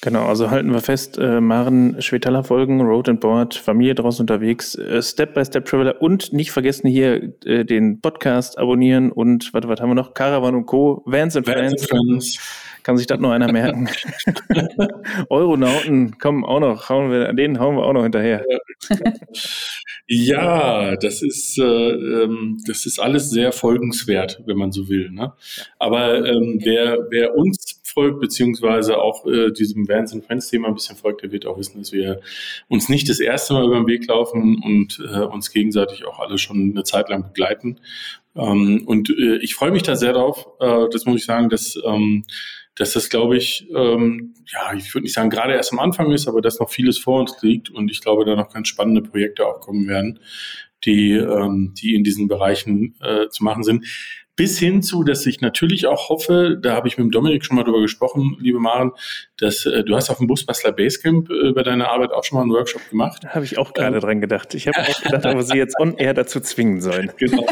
Genau, 0.02 0.28
also 0.28 0.50
halten 0.50 0.72
wir 0.72 0.80
fest, 0.80 1.18
äh, 1.18 1.42
Maren 1.42 2.02
Schwetaler 2.02 2.46
folgen, 2.46 2.80
Road 2.82 3.10
and 3.10 3.20
Board, 3.20 3.56
Familie 3.56 3.96
draußen 3.96 4.24
unterwegs, 4.24 4.76
äh, 4.76 5.02
Step 5.02 5.34
by 5.34 5.44
Step 5.44 5.66
Traveler 5.66 6.02
und 6.02 6.32
nicht 6.32 6.52
vergessen 6.52 6.88
hier 6.88 7.34
äh, 7.44 7.66
den 7.66 8.00
Podcast 8.00 8.58
abonnieren 8.58 9.12
und 9.12 9.54
was, 9.54 9.68
was 9.68 9.82
haben 9.82 9.90
wir 9.90 9.96
noch? 9.96 10.14
Caravan 10.14 10.56
und 10.56 10.68
Co. 10.68 11.04
Vans 11.06 11.36
and 11.36 11.48
Vans 11.48 11.86
Friends. 11.86 12.40
Kann 12.90 12.98
sich 12.98 13.06
das 13.06 13.20
noch 13.20 13.30
einer 13.30 13.52
merken? 13.52 13.88
Euronauten 15.30 16.18
kommen 16.18 16.44
auch 16.44 16.60
noch, 16.60 16.90
hauen 16.90 17.12
wir, 17.12 17.34
den 17.34 17.60
hauen 17.60 17.76
wir 17.76 17.84
auch 17.84 17.94
noch 17.94 18.02
hinterher. 18.02 18.44
Ja, 20.08 20.96
das 20.96 21.22
ist, 21.22 21.60
äh, 21.60 21.64
ähm, 21.64 22.58
das 22.66 22.88
ist 22.88 22.98
alles 22.98 23.30
sehr 23.30 23.52
folgenswert, 23.52 24.42
wenn 24.48 24.58
man 24.58 24.72
so 24.72 24.90
will. 24.90 25.12
Ne? 25.12 25.34
Aber 25.78 26.26
ähm, 26.26 26.62
wer, 26.64 26.98
wer 27.12 27.38
uns 27.38 27.80
folgt, 27.84 28.22
beziehungsweise 28.22 28.98
auch 28.98 29.28
äh, 29.28 29.52
diesem 29.52 29.88
Vans 29.88 30.12
and 30.12 30.26
Friends 30.26 30.50
Thema 30.50 30.70
ein 30.70 30.74
bisschen 30.74 30.96
folgt, 30.96 31.22
der 31.22 31.32
wird 31.32 31.46
auch 31.46 31.60
wissen, 31.60 31.78
dass 31.78 31.92
wir 31.92 32.22
uns 32.70 32.90
nicht 32.90 33.08
das 33.08 33.20
erste 33.20 33.54
Mal 33.54 33.66
über 33.66 33.76
den 33.76 33.86
Weg 33.86 34.08
laufen 34.08 34.60
und 34.64 35.00
äh, 35.14 35.20
uns 35.20 35.52
gegenseitig 35.52 36.08
auch 36.08 36.18
alle 36.20 36.40
schon 36.40 36.72
eine 36.72 36.84
Zeit 36.84 37.10
lang 37.10 37.22
begleiten. 37.28 37.78
Ähm, 38.36 38.84
und 38.86 39.10
äh, 39.10 39.38
ich 39.38 39.56
freue 39.56 39.72
mich 39.72 39.84
da 39.84 39.96
sehr 39.96 40.14
drauf. 40.14 40.48
Äh, 40.60 40.86
das 40.92 41.06
muss 41.06 41.18
ich 41.18 41.26
sagen, 41.26 41.50
dass 41.50 41.78
ähm, 41.86 42.24
dass 42.76 42.94
das, 42.94 43.10
glaube 43.10 43.38
ich, 43.38 43.68
ähm, 43.76 44.34
ja, 44.48 44.74
ich 44.74 44.94
würde 44.94 45.04
nicht 45.04 45.14
sagen, 45.14 45.30
gerade 45.30 45.54
erst 45.54 45.74
am 45.74 45.80
Anfang 45.80 46.12
ist, 46.12 46.28
aber 46.28 46.42
dass 46.42 46.60
noch 46.60 46.70
vieles 46.70 46.98
vor 46.98 47.20
uns 47.20 47.36
liegt 47.42 47.70
und 47.70 47.92
ich 47.92 48.02
glaube, 48.02 48.26
da 48.26 48.36
noch 48.36 48.54
ganz 48.54 48.68
spannende 48.68 49.02
Projekte 49.02 49.46
auch 49.46 49.60
kommen 49.60 49.88
werden, 49.88 50.20
die, 50.86 51.12
ähm, 51.12 51.74
die 51.78 51.96
in 51.96 52.04
diesen 52.04 52.28
Bereichen 52.28 52.96
äh, 53.02 53.28
zu 53.30 53.44
machen 53.44 53.64
sind. 53.64 53.86
Bis 54.40 54.58
hin 54.58 54.82
zu, 54.82 55.04
dass 55.04 55.26
ich 55.26 55.42
natürlich 55.42 55.86
auch 55.86 56.08
hoffe, 56.08 56.58
da 56.62 56.74
habe 56.74 56.88
ich 56.88 56.98
mit 56.98 57.04
dem 57.04 57.12
Dominik 57.12 57.44
schon 57.44 57.58
mal 57.58 57.64
drüber 57.66 57.82
gesprochen, 57.82 58.38
liebe 58.40 58.58
Maren, 58.58 58.94
dass 59.38 59.66
äh, 59.66 59.84
du 59.84 59.98
hast 59.98 60.10
auf 60.10 60.20
dem 60.20 60.28
Busbastler 60.28 60.72
Basecamp 60.72 61.30
äh, 61.30 61.50
über 61.50 61.62
deine 61.62 61.90
Arbeit 61.90 62.14
auch 62.14 62.24
schon 62.24 62.38
mal 62.38 62.44
einen 62.44 62.54
Workshop 62.54 62.90
gemacht. 62.90 63.22
Da 63.22 63.32
habe 63.32 63.44
ich 63.44 63.58
auch 63.58 63.74
gerade 63.74 63.98
ähm, 63.98 64.02
dran 64.02 64.22
gedacht. 64.22 64.54
Ich 64.54 64.70
habe 64.70 64.80
auch 64.80 65.02
gedacht, 65.02 65.26
ob 65.26 65.36
wir 65.36 65.44
sie 65.44 65.58
jetzt 65.58 65.78
on 65.78 65.98
air 65.98 66.14
dazu 66.14 66.40
zwingen 66.40 66.80
sollen. 66.80 67.12
Genau. 67.20 67.46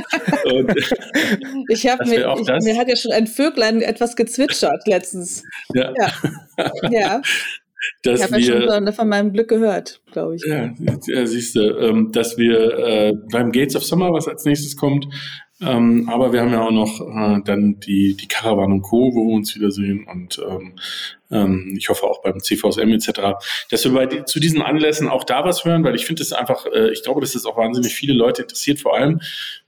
Und, 0.46 0.72
ich 1.68 1.88
habe 1.88 2.06
mir, 2.06 2.36
ich, 2.40 2.64
mir 2.64 2.78
hat 2.78 2.88
ja 2.88 2.96
schon 2.96 3.12
ein 3.12 3.28
Vöglein 3.28 3.82
etwas 3.82 4.16
gezwitschert 4.16 4.88
letztens. 4.88 5.44
Ja. 5.74 5.94
Ja. 5.98 6.72
ja. 6.90 7.22
Dass 8.04 8.20
ich 8.20 8.26
habe 8.26 8.42
ja 8.42 8.82
schon 8.82 8.94
von 8.94 9.10
meinem 9.10 9.34
Glück 9.34 9.50
gehört, 9.50 10.02
glaube 10.12 10.36
ich. 10.36 10.44
Ja, 10.46 10.74
ja 11.08 11.26
siehst 11.28 11.56
du, 11.56 11.78
ähm, 11.80 12.12
dass 12.12 12.38
wir 12.38 12.78
äh, 12.78 13.14
beim 13.32 13.52
Gates 13.52 13.76
of 13.76 13.84
Summer, 13.84 14.12
was 14.12 14.28
als 14.28 14.46
nächstes 14.46 14.76
kommt, 14.76 15.08
ähm, 15.60 16.08
aber 16.08 16.34
wir 16.34 16.42
haben 16.42 16.52
ja 16.52 16.62
auch 16.62 16.72
noch 16.72 17.02
äh, 17.02 17.42
dann 17.44 17.80
die, 17.80 18.16
die 18.16 18.28
Caravan 18.28 18.72
und 18.72 18.84
Co., 18.84 19.12
wo 19.14 19.28
wir 19.28 19.36
uns 19.36 19.56
wiedersehen 19.56 20.06
und 20.08 20.40
ähm, 20.48 20.76
ähm, 21.32 21.74
ich 21.76 21.90
hoffe 21.90 22.04
auch 22.04 22.22
beim 22.22 22.40
CVSM 22.40 22.92
etc., 22.92 23.40
dass 23.72 23.84
wir 23.84 23.92
bei 23.92 24.06
die, 24.06 24.24
zu 24.26 24.40
diesen 24.40 24.62
Anlässen 24.62 25.08
auch 25.08 25.24
da 25.24 25.44
was 25.44 25.66
hören, 25.66 25.84
weil 25.84 25.96
ich 25.96 26.06
finde 26.06 26.22
es 26.22 26.32
einfach, 26.32 26.68
äh, 26.68 26.92
ich 26.92 27.04
glaube, 27.04 27.22
dass 27.22 27.34
das 27.34 27.46
auch 27.46 27.58
wahnsinnig 27.58 27.94
viele 27.96 28.14
Leute 28.14 28.44
interessiert, 28.44 28.80
vor 28.80 28.96
allem, 28.96 29.20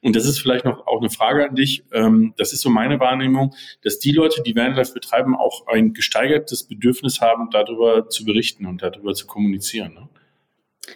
und 0.02 0.16
das 0.16 0.26
ist 0.26 0.40
vielleicht 0.40 0.64
noch 0.64 0.86
auch 0.86 1.00
eine 1.00 1.10
Frage 1.10 1.50
an 1.50 1.56
dich, 1.56 1.84
ähm, 1.92 2.34
das 2.38 2.54
ist 2.54 2.62
so 2.62 2.70
meine 2.70 3.00
Wahrnehmung, 3.00 3.56
dass 3.82 3.98
die 3.98 4.12
Leute, 4.12 4.44
die 4.44 4.56
Vanlife 4.56 4.94
betreiben, 4.94 5.36
auch 5.36 5.66
ein 5.68 5.94
gesteigertes 5.94 6.64
Bedürfnis 6.64 7.20
haben, 7.20 7.50
darüber 7.52 8.10
zu 8.10 8.26
berichten 8.26 8.68
und 8.68 8.84
darüber 8.84 9.14
zu 9.14 9.26
kommunizieren. 9.26 9.96
Ne? 9.96 10.10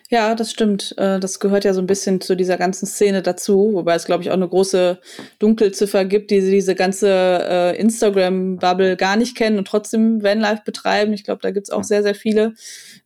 Ja, 0.09 0.35
das 0.35 0.51
stimmt. 0.51 0.95
Äh, 0.97 1.19
das 1.19 1.39
gehört 1.39 1.63
ja 1.65 1.73
so 1.73 1.81
ein 1.81 1.87
bisschen 1.87 2.21
zu 2.21 2.35
dieser 2.35 2.57
ganzen 2.57 2.85
Szene 2.85 3.21
dazu, 3.21 3.71
wobei 3.73 3.95
es, 3.95 4.05
glaube 4.05 4.23
ich, 4.23 4.29
auch 4.29 4.35
eine 4.35 4.47
große 4.47 4.99
Dunkelziffer 5.39 6.05
gibt, 6.05 6.31
die 6.31 6.41
diese 6.41 6.75
ganze 6.75 7.09
äh, 7.09 7.77
Instagram-Bubble 7.79 8.97
gar 8.97 9.15
nicht 9.15 9.35
kennen 9.35 9.57
und 9.57 9.67
trotzdem 9.67 10.23
Vanlife 10.23 10.63
betreiben. 10.65 11.13
Ich 11.13 11.23
glaube, 11.23 11.41
da 11.41 11.51
gibt 11.51 11.67
es 11.67 11.71
auch 11.71 11.83
sehr, 11.83 12.03
sehr 12.03 12.15
viele. 12.15 12.53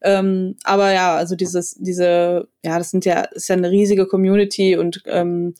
Ähm, 0.01 0.55
aber 0.63 0.93
ja, 0.93 1.15
also 1.15 1.35
dieses, 1.35 1.75
diese, 1.75 2.47
ja, 2.63 2.77
das 2.77 2.91
sind 2.91 3.05
ja, 3.05 3.21
ist 3.21 3.47
ja 3.47 3.55
eine 3.55 3.71
riesige 3.71 4.05
Community 4.07 4.77
und 4.77 5.01
ähm, 5.05 5.55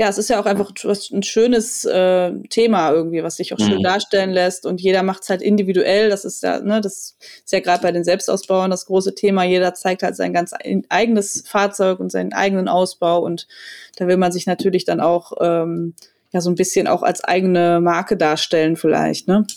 ja, 0.00 0.08
es 0.08 0.16
ist 0.16 0.30
ja 0.30 0.40
auch 0.40 0.46
einfach 0.46 0.72
ein 1.12 1.22
schönes 1.24 1.84
äh, 1.84 2.32
Thema 2.50 2.92
irgendwie, 2.92 3.24
was 3.24 3.36
sich 3.36 3.52
auch 3.52 3.58
schön 3.58 3.78
mhm. 3.78 3.82
darstellen 3.82 4.30
lässt 4.30 4.64
und 4.64 4.80
jeder 4.80 5.02
macht 5.02 5.24
es 5.24 5.28
halt 5.28 5.42
individuell. 5.42 6.08
Das 6.08 6.24
ist 6.24 6.44
ja, 6.44 6.60
ne, 6.60 6.80
das 6.80 7.16
ist 7.44 7.52
ja 7.52 7.58
gerade 7.58 7.82
bei 7.82 7.90
den 7.90 8.04
Selbstausbauern 8.04 8.70
das 8.70 8.86
große 8.86 9.16
Thema. 9.16 9.42
Jeder 9.42 9.74
zeigt 9.74 10.04
halt 10.04 10.14
sein 10.14 10.32
ganz 10.32 10.54
eigenes 10.88 11.42
Fahrzeug 11.48 11.98
und 11.98 12.12
seinen 12.12 12.32
eigenen 12.32 12.68
Ausbau 12.68 13.24
und 13.24 13.48
da 13.96 14.06
will 14.06 14.18
man 14.18 14.30
sich 14.30 14.46
natürlich 14.46 14.84
dann 14.84 15.00
auch 15.00 15.32
ähm, 15.40 15.94
ja 16.32 16.40
so 16.40 16.50
ein 16.50 16.54
bisschen 16.54 16.86
auch 16.86 17.02
als 17.02 17.24
eigene 17.24 17.80
Marke 17.80 18.16
darstellen 18.16 18.76
vielleicht, 18.76 19.26
ne? 19.26 19.48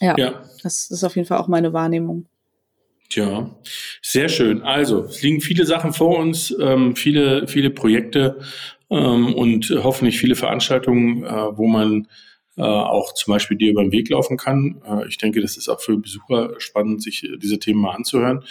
Ja, 0.00 0.14
ja. 0.16 0.42
Das 0.62 0.90
ist 0.90 1.04
auf 1.04 1.16
jeden 1.16 1.28
Fall 1.28 1.38
auch 1.38 1.48
meine 1.48 1.74
Wahrnehmung. 1.74 2.24
Tja, 3.10 3.54
sehr 4.00 4.30
schön. 4.30 4.62
Also, 4.62 5.04
es 5.04 5.22
liegen 5.22 5.42
viele 5.42 5.66
Sachen 5.66 5.92
vor 5.92 6.18
uns, 6.18 6.54
ähm, 6.58 6.96
viele, 6.96 7.46
viele 7.46 7.68
Projekte 7.70 8.40
ähm, 8.94 9.34
und 9.34 9.70
hoffentlich 9.82 10.18
viele 10.18 10.36
Veranstaltungen, 10.36 11.24
äh, 11.24 11.56
wo 11.56 11.66
man 11.66 12.06
äh, 12.56 12.62
auch 12.62 13.12
zum 13.14 13.32
Beispiel 13.32 13.56
dir 13.56 13.72
über 13.72 13.82
den 13.82 13.90
Weg 13.90 14.08
laufen 14.08 14.36
kann. 14.36 14.80
Äh, 14.86 15.08
ich 15.08 15.18
denke, 15.18 15.40
das 15.40 15.56
ist 15.56 15.68
auch 15.68 15.80
für 15.80 15.98
Besucher 15.98 16.54
spannend, 16.58 17.02
sich 17.02 17.28
diese 17.38 17.58
Themen 17.58 17.80
mal 17.80 17.94
anzuhören. 17.94 18.44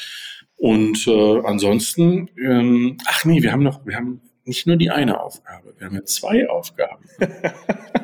Und 0.58 1.08
äh, 1.08 1.40
ansonsten, 1.46 2.30
ähm, 2.38 2.98
ach 3.08 3.24
nee, 3.26 3.42
wir 3.42 3.52
haben 3.54 3.64
noch, 3.64 3.86
wir 3.86 3.96
haben 3.96 4.22
nicht 4.44 4.68
nur 4.68 4.76
die 4.76 4.92
eine 4.92 5.22
Aufgabe, 5.22 5.74
wir 5.78 5.88
haben 5.88 5.96
ja 5.96 6.04
zwei 6.04 6.50
Aufgaben. 6.50 7.06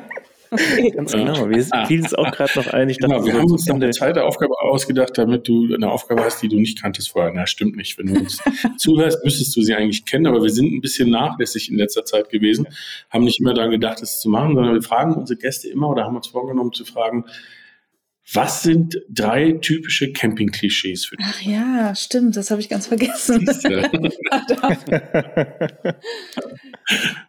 Ganz 0.94 1.12
genau. 1.12 1.48
Wir 1.48 1.62
sind 1.62 2.02
uns 2.02 2.14
auch 2.14 2.30
gerade 2.32 2.52
noch 2.56 2.66
einig. 2.68 2.98
Genau, 2.98 3.24
wir 3.24 3.34
haben 3.34 3.50
uns 3.50 3.66
noch 3.66 3.76
eine 3.76 3.90
zweite 3.90 4.24
Aufgabe 4.24 4.52
ausgedacht, 4.60 5.16
damit 5.16 5.46
du 5.46 5.72
eine 5.72 5.90
Aufgabe 5.90 6.24
hast, 6.24 6.42
die 6.42 6.48
du 6.48 6.56
nicht 6.56 6.80
kanntest 6.80 7.10
vorher. 7.10 7.32
Na, 7.32 7.46
stimmt 7.46 7.76
nicht. 7.76 7.96
Wenn 7.98 8.06
du 8.06 8.20
uns 8.20 8.38
zuhörst, 8.78 9.24
müsstest 9.24 9.56
du 9.56 9.62
sie 9.62 9.74
eigentlich 9.74 10.04
kennen, 10.04 10.26
aber 10.26 10.42
wir 10.42 10.50
sind 10.50 10.72
ein 10.72 10.80
bisschen 10.80 11.10
nachlässig 11.10 11.70
in 11.70 11.78
letzter 11.78 12.04
Zeit 12.04 12.30
gewesen, 12.30 12.66
haben 13.10 13.24
nicht 13.24 13.40
immer 13.40 13.54
daran 13.54 13.70
gedacht, 13.70 14.02
das 14.02 14.20
zu 14.20 14.28
machen, 14.28 14.56
sondern 14.56 14.74
wir 14.74 14.82
fragen 14.82 15.14
unsere 15.14 15.38
Gäste 15.38 15.68
immer 15.68 15.88
oder 15.88 16.04
haben 16.04 16.16
uns 16.16 16.26
vorgenommen 16.26 16.72
zu 16.72 16.84
fragen, 16.84 17.24
was 18.32 18.62
sind 18.62 19.00
drei 19.08 19.52
typische 19.52 20.12
Camping-Klischees 20.12 21.06
für 21.06 21.16
dich? 21.16 21.26
Ach 21.28 21.40
ja, 21.42 21.94
stimmt, 21.94 22.36
das 22.36 22.50
habe 22.50 22.60
ich 22.60 22.68
ganz 22.68 22.86
vergessen. 22.86 23.46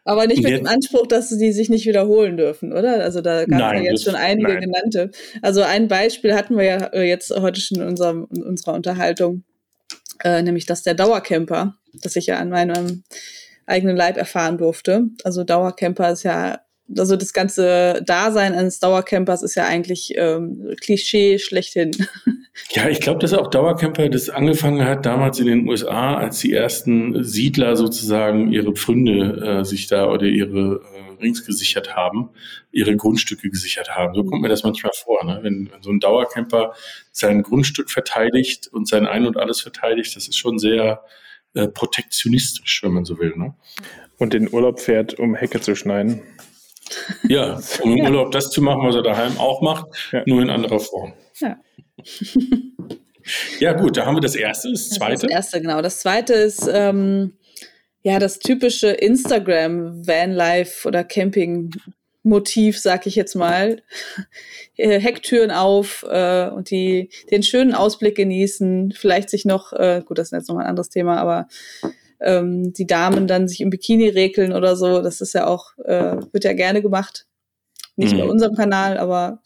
Aber 0.04 0.28
nicht 0.28 0.44
mit 0.44 0.52
dem 0.52 0.68
Anspruch, 0.68 1.08
dass 1.08 1.30
sie 1.30 1.52
sich 1.52 1.70
nicht 1.70 1.88
wiederholen 1.88 2.38
dürfen, 2.38 2.72
oder? 2.72 3.04
Also 3.04 3.22
da 3.22 3.46
gab 3.46 3.74
es 3.74 3.80
ja 3.80 3.92
jetzt 3.92 4.04
schon 4.04 4.16
einige 4.16 4.54
nein. 4.54 4.62
genannte. 4.62 5.12
Also 5.42 5.64
ein 5.64 5.88
Beispiel 5.88 6.36
hatten 6.36 6.58
wir 6.58 6.66
ja 6.66 6.78
äh, 6.88 7.08
jetzt 7.08 7.32
heute 7.32 7.62
schon 7.62 7.80
in, 7.82 7.88
unserem, 7.88 8.28
in 8.36 8.44
unserer 8.44 8.74
Unterhaltung, 8.74 9.44
äh, 10.24 10.44
nämlich 10.44 10.66
das 10.68 10.84
der 10.84 10.94
Dauercamper, 10.94 11.78
das 11.94 12.16
ich 12.16 12.28
ja 12.28 12.38
an 12.38 12.50
meinem 12.50 13.04
eigenen 13.66 13.96
Leib 13.96 14.18
erfahren 14.18 14.58
durfte. 14.58 15.08
Also 15.24 15.44
Dauercamper 15.44 16.12
ist 16.12 16.24
ja 16.24 16.62
also 16.98 17.16
das 17.16 17.34
ganze 17.34 18.02
Dasein 18.06 18.54
eines 18.54 18.80
Dauercampers 18.80 19.44
ist 19.44 19.56
ja 19.56 19.66
eigentlich 19.66 20.14
ähm, 20.16 20.76
Klischee 20.82 21.40
schlechthin. 21.40 21.92
Ja, 22.72 22.90
ich 22.90 23.00
glaube, 23.00 23.20
dass 23.20 23.34
auch 23.34 23.50
Dauercamper 23.50 24.10
das 24.10 24.30
angefangen 24.30 24.86
hat 24.86 25.06
damals 25.06 25.40
in 25.40 25.46
den 25.46 25.68
USA, 25.68 26.16
als 26.16 26.40
die 26.40 26.54
ersten 26.54 27.24
Siedler 27.24 27.78
sozusagen 27.78 28.52
ihre 28.52 28.74
Pfründe 28.74 29.60
äh, 29.62 29.66
sich 29.66 29.88
da 29.88 30.10
oder 30.10 30.26
ihre 30.26 30.82
äh, 30.82 31.22
Rings 31.22 31.46
gesichert 31.46 31.96
haben, 31.96 32.30
ihre 32.72 32.96
Grundstücke 32.96 33.50
gesichert 33.50 33.96
haben. 33.96 34.14
So 34.16 34.26
kommt 34.26 34.42
mir 34.42 34.50
das 34.50 34.64
manchmal 34.64 34.92
vor, 34.94 35.24
ne? 35.24 35.40
wenn, 35.44 35.70
wenn 35.72 35.82
so 35.82 35.92
ein 35.92 36.00
Dauercamper 36.00 36.74
sein 37.12 37.42
Grundstück 37.42 37.90
verteidigt 37.90 38.68
und 38.68 38.88
sein 38.88 39.06
Ein 39.06 39.26
und 39.26 39.38
alles 39.38 39.62
verteidigt, 39.62 40.16
das 40.16 40.28
ist 40.28 40.38
schon 40.38 40.60
sehr 40.60 41.04
äh, 41.54 41.68
protektionistisch, 41.68 42.84
wenn 42.84 42.92
man 42.92 43.06
so 43.06 43.18
will. 43.20 43.34
Ne? 43.36 43.56
Und 44.18 44.34
den 44.34 44.52
Urlaub 44.52 44.80
fährt, 44.80 45.20
um 45.20 45.36
Hecke 45.36 45.62
zu 45.62 45.76
schneiden. 45.76 46.22
Ja, 47.28 47.60
um 47.82 47.98
im 47.98 48.06
Urlaub 48.06 48.32
das 48.32 48.50
zu 48.50 48.62
machen, 48.62 48.88
was 48.88 48.96
er 48.96 49.04
daheim 49.04 49.38
auch 49.38 49.62
macht, 49.62 49.88
ja. 50.12 50.24
nur 50.26 50.42
in 50.42 50.50
anderer 50.50 50.80
Form. 50.80 51.14
Ja. 51.40 51.58
ja, 53.60 53.74
gut, 53.74 53.98
da 53.98 54.06
haben 54.06 54.16
wir 54.16 54.22
das 54.22 54.36
erste. 54.36 54.72
Das 54.72 54.90
zweite. 54.90 55.28
Das 55.28 55.32
erste, 55.32 55.62
genau. 55.62 55.82
Das 55.82 56.00
zweite 56.00 56.34
ist 56.34 56.70
ähm, 56.72 57.34
ja 58.04 58.20
das 58.20 58.40
typische 58.40 58.90
Instagram 58.90 60.06
Vanlife 60.06 60.88
oder 60.88 61.04
Camping 61.04 61.72
Motiv, 62.24 62.80
sag 62.80 63.08
ich 63.08 63.16
jetzt 63.16 63.36
mal. 63.36 63.82
Äh, 64.78 65.00
Hecktüren 65.00 65.52
auf 65.52 66.06
äh, 66.10 66.50
und 66.50 66.70
die 66.70 67.10
den 67.32 67.44
schönen 67.44 67.74
Ausblick 67.74 68.16
genießen, 68.16 68.94
vielleicht 68.96 69.30
sich 69.30 69.46
noch, 69.46 69.74
äh, 69.74 70.02
gut, 70.06 70.18
das 70.18 70.28
ist 70.28 70.32
jetzt 70.32 70.48
nochmal 70.48 70.66
ein 70.66 70.70
anderes 70.70 70.90
Thema, 70.90 71.20
aber 71.20 71.48
ähm, 72.22 72.74
die 72.74 72.88
Damen 72.88 73.28
dann 73.28 73.48
sich 73.48 73.62
im 73.62 73.70
Bikini 73.70 74.10
rekeln 74.10 74.54
oder 74.54 74.76
so. 74.76 75.02
Das 75.02 75.22
ist 75.22 75.34
ja 75.34 75.48
auch, 75.48 75.78
äh, 75.86 76.18
wird 76.32 76.44
ja 76.44 76.54
gerne 76.54 76.82
gemacht. 76.82 77.26
Nicht 77.96 78.14
mhm. 78.14 78.20
bei 78.20 78.26
unserem 78.26 78.56
Kanal, 78.56 78.98
aber 78.98 79.42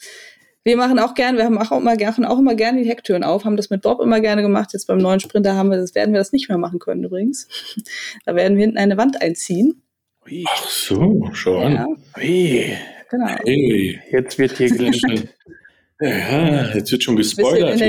wir 0.63 0.77
machen 0.77 0.97
auch 0.97 1.13
gerne, 1.13 1.37
wir 1.37 1.45
haben 1.45 1.57
auch 1.59 1.71
immer, 1.71 1.95
machen 1.95 2.25
auch 2.25 2.39
immer 2.39 2.55
gerne 2.55 2.81
die 2.81 2.89
Hecktüren 2.89 3.23
auf, 3.23 3.45
haben 3.45 3.55
das 3.55 3.69
mit 3.69 3.83
Bob 3.83 4.01
immer 4.01 4.19
gerne 4.19 4.41
gemacht. 4.41 4.73
Jetzt 4.73 4.87
beim 4.87 4.97
neuen 4.97 5.19
Sprinter 5.19 5.55
haben 5.55 5.69
wir 5.69 5.77
das, 5.77 5.93
werden 5.93 6.13
wir 6.13 6.19
das 6.19 6.31
nicht 6.31 6.49
mehr 6.49 6.57
machen 6.57 6.79
können 6.79 7.03
übrigens. 7.03 7.47
Da 8.25 8.35
werden 8.35 8.57
wir 8.57 8.63
hinten 8.63 8.77
eine 8.77 8.97
Wand 8.97 9.21
einziehen. 9.21 9.83
Ach 10.47 10.67
so, 10.67 11.29
schon. 11.33 11.73
Ja. 11.73 11.87
Hey. 12.15 12.77
Genau. 13.11 13.27
Hey. 13.43 14.01
Jetzt 14.09 14.39
wird 14.39 14.57
hier 14.57 14.69
gelistet. 14.69 15.29
Ja, 16.01 16.73
jetzt 16.73 16.91
wird 16.91 17.03
schon 17.03 17.15
gespoilert. 17.15 17.79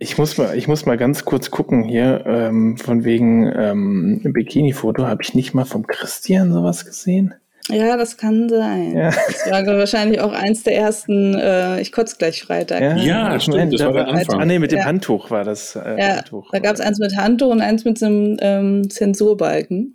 Ich 0.00 0.18
muss 0.18 0.36
mal, 0.36 0.56
ich 0.56 0.66
muss 0.66 0.84
mal 0.84 0.96
ganz 0.96 1.24
kurz 1.24 1.50
gucken 1.50 1.84
hier, 1.84 2.24
ähm, 2.26 2.76
von 2.76 3.04
wegen 3.04 3.46
ähm, 3.54 4.20
Bikini-Foto. 4.24 5.06
Habe 5.06 5.22
ich 5.22 5.34
nicht 5.34 5.54
mal 5.54 5.64
vom 5.64 5.86
Christian 5.86 6.52
sowas 6.52 6.84
gesehen? 6.84 7.34
Ja, 7.68 7.96
das 7.96 8.16
kann 8.16 8.48
sein. 8.48 8.96
Ja. 8.96 9.10
Das 9.10 9.50
war 9.50 9.64
wahrscheinlich 9.66 10.20
auch 10.20 10.32
eins 10.32 10.62
der 10.64 10.76
ersten, 10.76 11.34
äh, 11.34 11.80
ich 11.80 11.92
kotze 11.92 12.16
gleich 12.18 12.42
Freitag. 12.42 12.80
Ja, 12.80 12.96
ja 12.96 13.40
stimmt, 13.40 13.74
das 13.74 13.84
war 13.84 13.92
der 13.92 14.08
Anfang. 14.08 14.40
Ah, 14.40 14.44
nee, 14.44 14.58
mit 14.58 14.72
dem 14.72 14.78
ja. 14.78 14.84
Handtuch 14.86 15.30
war 15.30 15.44
das. 15.44 15.76
Äh, 15.76 16.00
ja, 16.00 16.16
Handtuch. 16.16 16.50
da 16.50 16.58
gab 16.58 16.74
es 16.74 16.80
eins 16.80 16.98
mit 16.98 17.16
Handtuch 17.16 17.50
und 17.50 17.60
eins 17.60 17.84
mit 17.84 17.98
so 17.98 18.06
einem 18.06 18.36
ähm, 18.40 18.90
Zensurbalken. 18.90 19.94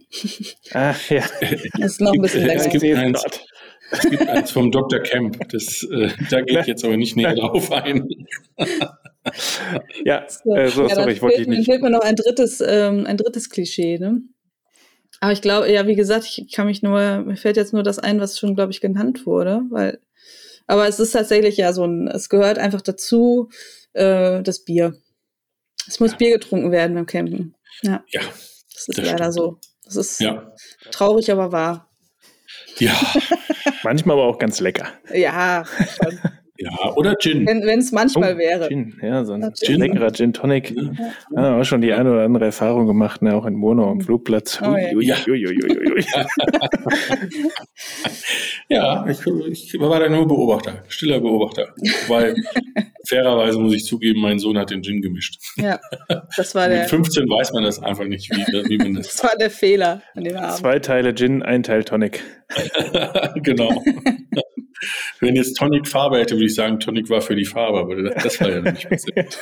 Ach 0.73 1.09
ja. 1.09 1.23
Das 1.79 1.91
ist 1.93 2.01
noch 2.01 2.13
ein 2.13 2.21
bisschen 2.21 2.45
länger. 2.45 2.61
Es 2.61 2.69
gibt 2.69 2.83
eins, 2.83 3.23
es 3.91 4.09
gibt 4.09 4.27
eins 4.27 4.51
vom 4.51 4.71
Dr. 4.71 4.99
Kemp, 4.99 5.49
das, 5.49 5.83
äh, 5.83 6.09
da 6.29 6.41
gehe 6.41 6.59
ich 6.59 6.67
jetzt 6.67 6.83
aber 6.83 6.97
nicht 6.97 7.15
näher 7.15 7.35
drauf 7.35 7.71
ein. 7.71 8.07
ja, 10.03 10.23
äh, 10.23 10.69
so, 10.69 10.87
ja, 10.87 10.95
sorry, 10.95 11.13
ich 11.13 11.21
wollte 11.21 11.37
dich 11.37 11.47
nicht. 11.47 11.59
Dann 11.59 11.65
fehlt 11.65 11.81
mir 11.81 11.89
noch 11.89 12.01
ein 12.01 12.15
drittes, 12.15 12.61
ähm, 12.65 13.05
ein 13.05 13.17
drittes 13.17 13.49
Klischee, 13.49 13.97
ne? 13.99 14.21
Aber 15.21 15.31
ich 15.31 15.41
glaube, 15.41 15.71
ja, 15.71 15.87
wie 15.87 15.95
gesagt, 15.95 16.25
ich 16.25 16.51
kann 16.51 16.67
mich 16.67 16.83
nur, 16.83 17.19
mir 17.19 17.37
fällt 17.37 17.57
jetzt 17.57 17.73
nur 17.73 17.83
das 17.83 17.99
ein, 17.99 18.19
was 18.19 18.37
schon, 18.37 18.55
glaube 18.55 18.71
ich, 18.71 18.81
genannt 18.81 19.25
wurde, 19.25 19.61
weil, 19.69 19.99
aber 20.67 20.87
es 20.87 20.99
ist 20.99 21.11
tatsächlich 21.11 21.57
ja 21.57 21.73
so 21.73 21.85
ein, 21.85 22.07
es 22.07 22.29
gehört 22.29 22.59
einfach 22.59 22.81
dazu, 22.81 23.49
äh, 23.93 24.41
das 24.43 24.65
Bier. 24.65 24.95
Es 25.87 25.99
muss 25.99 26.11
ja. 26.11 26.17
Bier 26.17 26.31
getrunken 26.31 26.71
werden 26.71 26.95
beim 26.95 27.05
Campen. 27.05 27.55
Ja. 27.81 28.03
Ja. 28.09 28.21
Das 28.73 28.87
ist 28.87 28.97
das 28.97 29.05
leider 29.05 29.31
stimmt. 29.31 29.33
so. 29.33 29.57
Das 29.85 29.95
ist 29.95 30.19
ja. 30.19 30.51
traurig, 30.91 31.31
aber 31.31 31.51
wahr. 31.51 31.94
Ja. 32.79 32.93
Manchmal 33.83 34.17
aber 34.17 34.25
auch 34.27 34.37
ganz 34.39 34.59
lecker. 34.59 34.87
Ja, 35.13 35.63
schon. 35.65 36.19
Ja, 36.57 36.93
oder 36.95 37.15
Gin. 37.19 37.45
Wenn 37.45 37.79
es 37.79 37.91
manchmal 37.91 38.35
oh, 38.35 38.37
wäre. 38.37 38.69
Gin, 38.69 38.97
ja, 39.01 39.25
so 39.25 39.33
ein 39.33 39.53
Gin. 39.55 39.79
leckerer 39.79 40.11
Gin 40.13 40.31
Tonic. 40.31 40.71
Ja, 40.71 41.05
ja. 41.35 41.59
auch 41.59 41.65
schon 41.65 41.81
die 41.81 41.91
eine 41.91 42.11
oder 42.11 42.23
andere 42.23 42.45
Erfahrung 42.45 42.87
gemacht, 42.87 43.21
ne? 43.21 43.35
auch 43.35 43.45
in 43.45 43.55
Murnau 43.55 43.91
am 43.91 43.99
Flugplatz. 43.99 44.61
Oh, 44.61 44.75
ja, 44.77 44.87
ja 48.69 49.05
ich, 49.07 49.19
ich, 49.51 49.79
war 49.79 49.99
da 49.99 50.07
nur 50.07 50.27
Beobachter, 50.27 50.83
stiller 50.87 51.19
Beobachter. 51.19 51.73
Weil 52.07 52.35
fairerweise 53.05 53.59
muss 53.59 53.73
ich 53.73 53.83
zugeben, 53.83 54.21
mein 54.21 54.39
Sohn 54.39 54.57
hat 54.57 54.69
den 54.69 54.81
Gin 54.81 55.01
gemischt. 55.01 55.37
Ja, 55.57 55.79
das 56.37 56.55
war 56.55 56.69
der. 56.69 56.81
Mit 56.81 56.89
15 56.89 57.29
weiß 57.29 57.51
man 57.51 57.63
das 57.63 57.83
einfach 57.83 58.05
nicht, 58.05 58.31
wie, 58.31 58.69
wie 58.69 58.77
man 58.77 58.93
das. 58.95 59.07
das 59.07 59.23
war 59.23 59.37
der 59.37 59.49
Fehler 59.49 60.01
an 60.15 60.23
dem 60.23 60.37
Abend. 60.37 60.57
Zwei 60.57 60.79
Teile 60.79 61.13
Gin, 61.13 61.43
ein 61.43 61.63
Teil 61.63 61.83
Tonic. 61.83 62.23
genau. 63.43 63.83
Wenn 65.19 65.35
jetzt 65.35 65.55
Tonic 65.57 65.87
Farbe 65.87 66.17
hätte, 66.17 66.35
würde 66.35 66.45
ich 66.45 66.55
sagen, 66.55 66.79
Tonic 66.79 67.09
war 67.09 67.21
für 67.21 67.35
die 67.35 67.45
Farbe, 67.45 67.79
aber 67.79 67.95
das, 68.01 68.23
das 68.23 68.41
war 68.41 68.49
ja 68.49 68.61
nicht 68.61 68.89
passiert. 68.89 69.39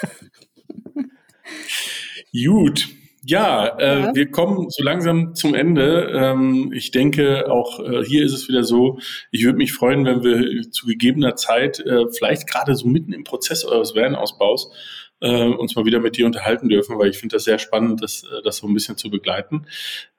Gut. 2.45 2.87
Ja, 3.25 3.77
äh, 3.77 3.99
ja, 4.01 4.15
wir 4.15 4.31
kommen 4.31 4.69
so 4.69 4.83
langsam 4.83 5.33
zum 5.33 5.55
Ende. 5.55 6.11
Ähm, 6.13 6.73
ich 6.73 6.91
denke, 6.91 7.49
auch 7.49 7.79
äh, 7.79 8.03
hier 8.03 8.25
ist 8.25 8.33
es 8.33 8.49
wieder 8.49 8.63
so, 8.63 8.99
ich 9.31 9.45
würde 9.45 9.57
mich 9.57 9.71
freuen, 9.71 10.03
wenn 10.03 10.23
wir 10.23 10.69
zu 10.71 10.87
gegebener 10.87 11.37
Zeit, 11.37 11.79
äh, 11.79 12.05
vielleicht 12.11 12.49
gerade 12.49 12.75
so 12.75 12.85
mitten 12.85 13.13
im 13.13 13.23
Prozess 13.23 13.63
eures 13.63 13.95
Van-Ausbaus, 13.95 14.71
äh, 15.23 15.45
uns 15.45 15.75
mal 15.75 15.85
wieder 15.85 16.01
mit 16.01 16.17
dir 16.17 16.25
unterhalten 16.25 16.67
dürfen, 16.67 16.99
weil 16.99 17.09
ich 17.09 17.17
finde 17.17 17.37
das 17.37 17.45
sehr 17.45 17.57
spannend, 17.57 18.03
das, 18.03 18.23
äh, 18.23 18.41
das 18.43 18.57
so 18.57 18.67
ein 18.67 18.73
bisschen 18.73 18.97
zu 18.97 19.09
begleiten. 19.09 19.65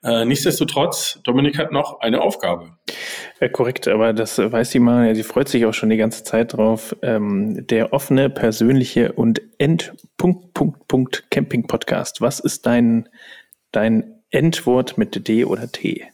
Äh, 0.02 0.24
nichtsdestotrotz, 0.24 1.20
Dominik 1.24 1.58
hat 1.58 1.72
noch 1.72 2.00
eine 2.00 2.22
Aufgabe. 2.22 2.78
Ja, 3.40 3.48
korrekt, 3.48 3.86
aber 3.86 4.14
das 4.14 4.38
weiß 4.38 4.70
die 4.70 4.78
Maria, 4.78 5.14
sie 5.14 5.22
freut 5.22 5.48
sich 5.48 5.66
auch 5.66 5.74
schon 5.74 5.90
die 5.90 5.98
ganze 5.98 6.24
Zeit 6.24 6.54
drauf. 6.54 6.96
Ähm, 7.02 7.66
der 7.66 7.92
offene, 7.92 8.30
persönliche 8.30 9.12
und 9.12 9.42
End-Punkt, 9.58 10.54
Punkt, 10.54 10.88
Punkt 10.88 11.30
Camping-Podcast. 11.30 12.22
Was 12.22 12.40
ist 12.40 12.64
dein, 12.64 13.08
dein 13.72 14.22
Endwort 14.30 14.96
mit 14.96 15.28
D 15.28 15.44
oder 15.44 15.70
T? 15.70 16.06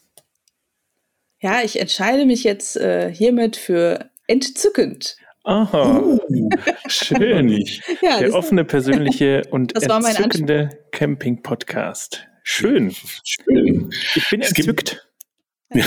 Ja, 1.41 1.63
ich 1.63 1.81
entscheide 1.81 2.27
mich 2.27 2.43
jetzt 2.43 2.77
äh, 2.77 3.11
hiermit 3.15 3.57
für 3.57 4.11
entzückend. 4.27 5.17
Aha, 5.45 6.01
uh, 6.01 6.19
schön. 6.89 7.49
ja, 8.03 8.19
Der 8.19 8.35
offene, 8.35 8.65
persönliche 8.65 9.43
und 9.51 9.75
entzückende 9.75 10.69
Camping-Podcast. 10.93 12.27
Schön. 12.43 12.95
Schön. 13.25 13.91
Ich 14.15 14.29
bin 14.31 14.43
entzückt. 14.43 15.10
Ja. 15.73 15.85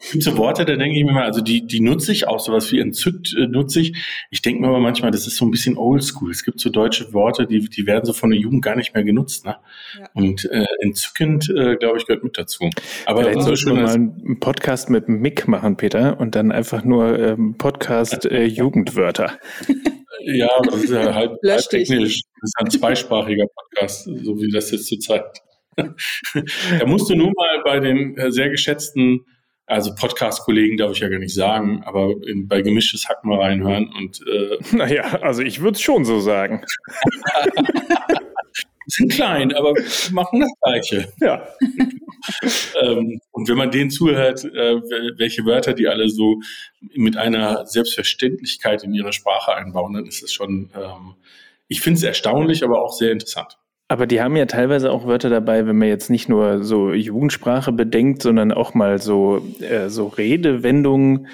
es 0.00 0.10
gibt 0.12 0.22
so 0.22 0.36
Worte, 0.36 0.66
da 0.66 0.76
denke 0.76 0.98
ich 0.98 1.04
mir 1.04 1.12
mal, 1.12 1.24
also 1.24 1.40
die, 1.40 1.66
die 1.66 1.80
nutze 1.80 2.12
ich 2.12 2.28
auch, 2.28 2.40
sowas 2.40 2.70
wie 2.70 2.78
entzückt 2.78 3.34
äh, 3.34 3.46
nutze 3.46 3.80
ich. 3.80 3.96
Ich 4.30 4.42
denke 4.42 4.60
mir 4.60 4.68
aber 4.68 4.80
manchmal, 4.80 5.10
das 5.10 5.26
ist 5.26 5.36
so 5.36 5.46
ein 5.46 5.50
bisschen 5.50 5.78
oldschool. 5.78 6.30
Es 6.30 6.44
gibt 6.44 6.60
so 6.60 6.68
deutsche 6.68 7.12
Worte, 7.14 7.46
die, 7.46 7.60
die 7.60 7.86
werden 7.86 8.04
so 8.04 8.12
von 8.12 8.30
der 8.30 8.38
Jugend 8.38 8.62
gar 8.62 8.76
nicht 8.76 8.94
mehr 8.94 9.02
genutzt. 9.02 9.46
Ne? 9.46 9.56
Ja. 9.98 10.08
Und 10.12 10.44
äh, 10.44 10.66
entzückend, 10.80 11.48
äh, 11.48 11.76
glaube 11.76 11.98
ich, 11.98 12.06
gehört 12.06 12.22
mit 12.22 12.36
dazu. 12.36 12.68
Aber 13.06 13.22
Vielleicht 13.22 13.42
sollten 13.42 13.66
wir 13.76 13.82
mal 13.82 13.94
einen 13.94 14.40
Podcast 14.40 14.90
mit 14.90 15.08
Mick 15.08 15.48
machen, 15.48 15.78
Peter, 15.78 16.20
und 16.20 16.34
dann 16.34 16.52
einfach 16.52 16.84
nur 16.84 17.18
ähm, 17.18 17.56
Podcast 17.56 18.26
äh, 18.26 18.44
Jugendwörter. 18.44 19.38
Ja, 20.24 20.50
das 20.64 20.84
ist 20.84 20.90
ja 20.90 21.14
halb, 21.14 21.38
halb 21.42 21.72
Englisch. 21.72 22.20
Das 22.40 22.48
ist 22.48 22.54
ein 22.58 22.70
zweisprachiger 22.70 23.46
Podcast, 23.46 24.04
so 24.04 24.38
wie 24.38 24.50
das 24.50 24.70
jetzt 24.70 24.86
zurzeit 24.86 25.24
da 25.76 26.86
musst 26.86 27.10
du 27.10 27.14
nur 27.14 27.32
mal 27.34 27.62
bei 27.64 27.80
den 27.80 28.16
äh, 28.16 28.30
sehr 28.30 28.50
geschätzten, 28.50 29.24
also 29.66 29.94
Podcast-Kollegen 29.94 30.76
darf 30.76 30.92
ich 30.92 30.98
ja 30.98 31.08
gar 31.08 31.18
nicht 31.18 31.34
sagen, 31.34 31.82
aber 31.84 32.14
in, 32.26 32.48
bei 32.48 32.62
gemischtes 32.62 33.08
Hack 33.08 33.24
mal 33.24 33.38
reinhören 33.38 33.90
und 33.96 34.20
äh, 34.26 34.58
Naja, 34.76 35.20
also 35.22 35.42
ich 35.42 35.60
würde 35.60 35.76
es 35.76 35.80
schon 35.80 36.04
so 36.04 36.20
sagen. 36.20 36.64
sind 38.86 39.12
klein, 39.12 39.54
aber 39.54 39.74
machen 40.10 40.40
das 40.40 40.50
Gleiche. 40.60 41.12
Ja. 41.20 41.46
ähm, 42.82 43.20
und 43.30 43.48
wenn 43.48 43.56
man 43.56 43.70
denen 43.70 43.90
zuhört, 43.90 44.44
äh, 44.44 44.80
welche 45.16 45.44
Wörter 45.44 45.72
die 45.72 45.88
alle 45.88 46.08
so 46.08 46.40
mit 46.94 47.16
einer 47.16 47.66
Selbstverständlichkeit 47.66 48.84
in 48.84 48.94
ihre 48.94 49.12
Sprache 49.12 49.54
einbauen, 49.54 49.94
dann 49.94 50.06
ist 50.06 50.22
es 50.22 50.32
schon, 50.32 50.70
ähm, 50.74 51.14
ich 51.68 51.80
finde 51.80 51.98
es 51.98 52.02
erstaunlich, 52.02 52.64
aber 52.64 52.82
auch 52.82 52.92
sehr 52.92 53.12
interessant. 53.12 53.58
Aber 53.92 54.06
die 54.06 54.22
haben 54.22 54.36
ja 54.36 54.46
teilweise 54.46 54.90
auch 54.90 55.06
Wörter 55.06 55.28
dabei, 55.28 55.66
wenn 55.66 55.76
man 55.76 55.86
jetzt 55.86 56.08
nicht 56.08 56.26
nur 56.26 56.64
so 56.64 56.94
Jugendsprache 56.94 57.72
bedenkt, 57.72 58.22
sondern 58.22 58.50
auch 58.50 58.72
mal 58.72 59.02
so, 59.02 59.46
äh, 59.60 59.90
so 59.90 60.06
Redewendungen, 60.06 61.26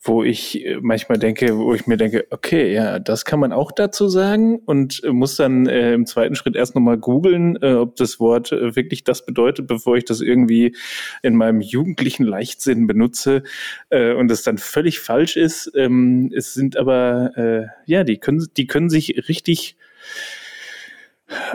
wo 0.00 0.22
ich 0.22 0.64
äh, 0.64 0.78
manchmal 0.80 1.18
denke, 1.18 1.58
wo 1.58 1.74
ich 1.74 1.88
mir 1.88 1.96
denke, 1.96 2.28
okay, 2.30 2.72
ja, 2.72 3.00
das 3.00 3.24
kann 3.24 3.40
man 3.40 3.52
auch 3.52 3.72
dazu 3.72 4.06
sagen 4.06 4.60
und 4.64 5.02
muss 5.10 5.34
dann 5.34 5.66
äh, 5.66 5.92
im 5.92 6.06
zweiten 6.06 6.36
Schritt 6.36 6.54
erst 6.54 6.76
nochmal 6.76 6.98
googeln, 6.98 7.60
äh, 7.60 7.72
ob 7.72 7.96
das 7.96 8.20
Wort 8.20 8.52
äh, 8.52 8.76
wirklich 8.76 9.02
das 9.02 9.26
bedeutet, 9.26 9.66
bevor 9.66 9.96
ich 9.96 10.04
das 10.04 10.20
irgendwie 10.20 10.76
in 11.24 11.34
meinem 11.34 11.62
jugendlichen 11.62 12.22
Leichtsinn 12.22 12.86
benutze 12.86 13.42
äh, 13.90 14.12
und 14.12 14.30
es 14.30 14.44
dann 14.44 14.58
völlig 14.58 15.00
falsch 15.00 15.36
ist. 15.36 15.72
Ähm, 15.74 16.30
es 16.32 16.54
sind 16.54 16.76
aber, 16.76 17.36
äh, 17.36 17.66
ja, 17.86 18.04
die 18.04 18.18
können, 18.18 18.46
die 18.56 18.68
können 18.68 18.88
sich 18.88 19.28
richtig 19.28 19.74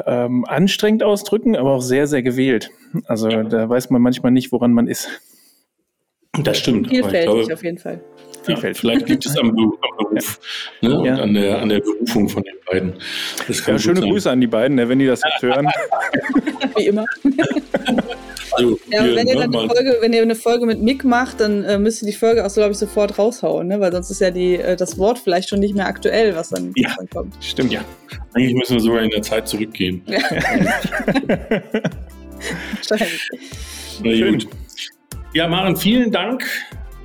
ähm, 0.05 0.45
anstrengend 0.45 1.03
ausdrücken, 1.03 1.55
aber 1.55 1.71
auch 1.71 1.81
sehr, 1.81 2.07
sehr 2.07 2.23
gewählt. 2.23 2.71
Also 3.05 3.29
ja. 3.29 3.43
da 3.43 3.69
weiß 3.69 3.89
man 3.89 4.01
manchmal 4.01 4.31
nicht, 4.31 4.51
woran 4.51 4.73
man 4.73 4.87
ist. 4.87 5.09
Das 6.43 6.57
stimmt. 6.59 6.89
Vielfältig 6.89 7.23
glaube, 7.23 7.53
auf 7.53 7.63
jeden 7.63 7.77
Fall. 7.77 8.01
Ja, 8.47 8.55
vielleicht 8.55 9.09
liegt 9.09 9.25
es 9.25 9.37
am, 9.37 9.53
Beruf, 9.53 9.77
am 9.81 9.97
Beruf 9.97 10.39
ja. 10.81 10.89
Ne, 10.89 11.07
ja. 11.07 11.13
und 11.13 11.19
an 11.19 11.33
der, 11.33 11.61
an 11.61 11.69
der 11.69 11.79
Berufung 11.81 12.29
von 12.29 12.43
den 12.43 12.55
beiden. 12.65 12.93
ja, 13.47 13.79
schöne 13.79 13.99
sein. 14.01 14.09
Grüße 14.09 14.31
an 14.31 14.41
die 14.41 14.47
beiden, 14.47 14.75
ne, 14.75 14.87
wenn 14.87 14.99
die 14.99 15.07
das 15.07 15.21
jetzt 15.23 15.41
hören. 15.41 15.67
Wie 16.75 16.87
immer. 16.87 17.05
Also, 18.59 18.79
ja, 18.91 19.03
wenn, 19.03 19.27
ihr 19.27 19.35
dann 19.35 19.55
eine 19.55 19.67
Folge, 19.67 19.97
wenn 20.01 20.13
ihr 20.13 20.21
eine 20.21 20.35
Folge 20.35 20.65
mit 20.65 20.81
Mick 20.81 21.03
macht, 21.03 21.39
dann 21.39 21.63
äh, 21.63 21.77
müsst 21.77 22.01
ihr 22.01 22.07
die 22.07 22.13
Folge 22.13 22.45
auch, 22.45 22.49
so, 22.49 22.61
glaube 22.61 22.73
ich, 22.73 22.77
sofort 22.77 23.17
raushauen, 23.17 23.67
ne? 23.67 23.79
weil 23.79 23.91
sonst 23.91 24.09
ist 24.11 24.21
ja 24.21 24.31
die, 24.31 24.55
äh, 24.55 24.75
das 24.75 24.97
Wort 24.97 25.19
vielleicht 25.19 25.49
schon 25.49 25.59
nicht 25.59 25.75
mehr 25.75 25.87
aktuell, 25.87 26.35
was 26.35 26.49
dann, 26.49 26.71
ja. 26.75 26.89
was 26.89 26.97
dann 26.97 27.09
kommt. 27.09 27.35
Stimmt, 27.41 27.71
ja. 27.71 27.81
Eigentlich 28.33 28.55
müssen 28.55 28.73
wir 28.73 28.81
sogar 28.81 29.01
in 29.03 29.09
der 29.09 29.21
Zeit 29.21 29.47
zurückgehen. 29.47 30.01
Ja. 30.07 30.19
Wahrscheinlich. 32.89 33.29
Schön. 34.03 34.45
Ja, 35.33 35.47
Maren, 35.47 35.75
vielen 35.75 36.11
Dank, 36.11 36.43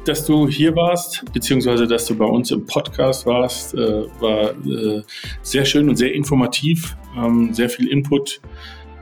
dass 0.05 0.24
du 0.24 0.48
hier 0.48 0.74
warst, 0.76 1.24
beziehungsweise 1.32 1.86
dass 1.86 2.07
du 2.07 2.16
bei 2.16 2.24
uns 2.24 2.50
im 2.50 2.64
Podcast 2.66 3.26
warst. 3.26 3.74
Äh, 3.74 4.05
war 4.20 4.50
äh, 4.66 5.02
sehr 5.42 5.64
schön 5.64 5.88
und 5.88 5.96
sehr 5.96 6.14
informativ, 6.14 6.96
ähm, 7.16 7.52
sehr 7.52 7.68
viel 7.68 7.88
Input 7.88 8.40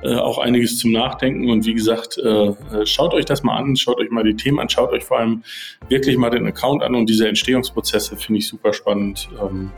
äh, 0.02 0.16
auch 0.16 0.38
einiges 0.38 0.78
zum 0.78 0.92
Nachdenken. 0.92 1.50
Und 1.50 1.64
wie 1.66 1.74
gesagt, 1.74 2.18
äh, 2.18 2.28
äh, 2.28 2.54
schaut 2.84 3.14
euch 3.14 3.24
das 3.24 3.42
mal 3.42 3.56
an, 3.56 3.76
schaut 3.76 3.98
euch 3.98 4.10
mal 4.10 4.24
die 4.24 4.34
Themen 4.34 4.58
an, 4.58 4.68
schaut 4.68 4.90
euch 4.90 5.04
vor 5.04 5.18
allem 5.18 5.42
wirklich 5.88 6.16
mal 6.16 6.30
den 6.30 6.46
Account 6.46 6.82
an 6.82 6.94
und 6.94 7.08
diese 7.08 7.28
Entstehungsprozesse 7.28 8.16
finde 8.16 8.40
ich 8.40 8.48
super 8.48 8.72
spannend. 8.72 9.28
Ähm, 9.40 9.70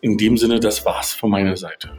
in 0.00 0.18
dem 0.18 0.36
Sinne, 0.36 0.60
das 0.60 0.84
war's 0.84 1.14
von 1.14 1.30
meiner 1.30 1.56
Seite. 1.56 1.90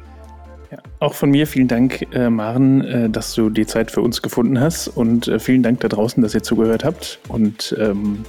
Ja, 0.71 0.77
auch 0.99 1.13
von 1.13 1.31
mir 1.31 1.47
vielen 1.47 1.67
Dank, 1.67 2.05
äh, 2.13 2.29
Maren, 2.29 2.81
äh, 2.81 3.09
dass 3.09 3.33
du 3.33 3.49
die 3.49 3.65
Zeit 3.65 3.91
für 3.91 4.01
uns 4.01 4.21
gefunden 4.21 4.59
hast 4.59 4.87
und 4.87 5.27
äh, 5.27 5.39
vielen 5.39 5.63
Dank 5.63 5.79
da 5.79 5.87
draußen, 5.87 6.21
dass 6.21 6.33
ihr 6.33 6.43
zugehört 6.43 6.83
habt. 6.83 7.19
Und 7.29 7.75
ähm, 7.79 8.25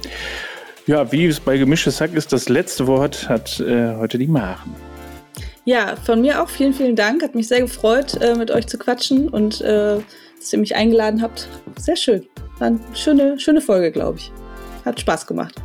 ja, 0.87 1.11
wie 1.11 1.25
es 1.25 1.39
bei 1.39 1.57
Gemischtes 1.57 1.99
Hack 2.01 2.13
ist, 2.13 2.33
das 2.33 2.49
letzte 2.49 2.87
Wort 2.87 3.27
hat 3.27 3.61
heute 3.61 4.17
die 4.17 4.27
Maren. 4.27 4.86
Ja, 5.67 5.97
von 5.97 6.21
mir 6.21 6.41
auch 6.41 6.47
vielen, 6.47 6.73
vielen 6.73 6.95
Dank. 6.95 7.21
Hat 7.21 7.35
mich 7.35 7.49
sehr 7.49 7.59
gefreut, 7.59 8.13
äh, 8.21 8.35
mit 8.35 8.51
euch 8.51 8.67
zu 8.67 8.77
quatschen 8.77 9.27
und 9.27 9.59
äh, 9.59 9.97
dass 10.39 10.53
ihr 10.53 10.59
mich 10.59 10.77
eingeladen 10.77 11.21
habt. 11.21 11.49
Sehr 11.77 11.97
schön. 11.97 12.25
War 12.57 12.67
eine 12.67 12.79
schöne, 12.93 13.37
schöne 13.37 13.59
Folge, 13.59 13.91
glaube 13.91 14.17
ich. 14.17 14.31
Hat 14.85 14.97
Spaß 14.97 15.27
gemacht. 15.27 15.55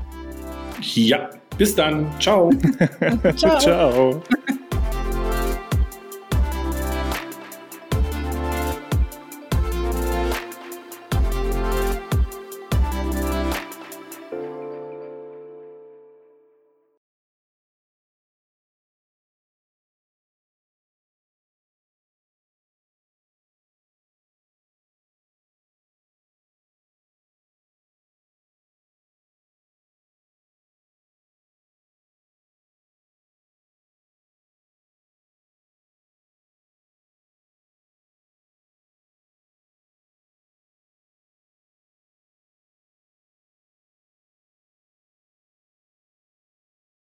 Ja, 0.81 1.31
bis 1.57 1.77
dann. 1.77 2.11
Ciao. 2.19 2.51
Ciao. 3.37 3.59
Ciao. 3.61 4.23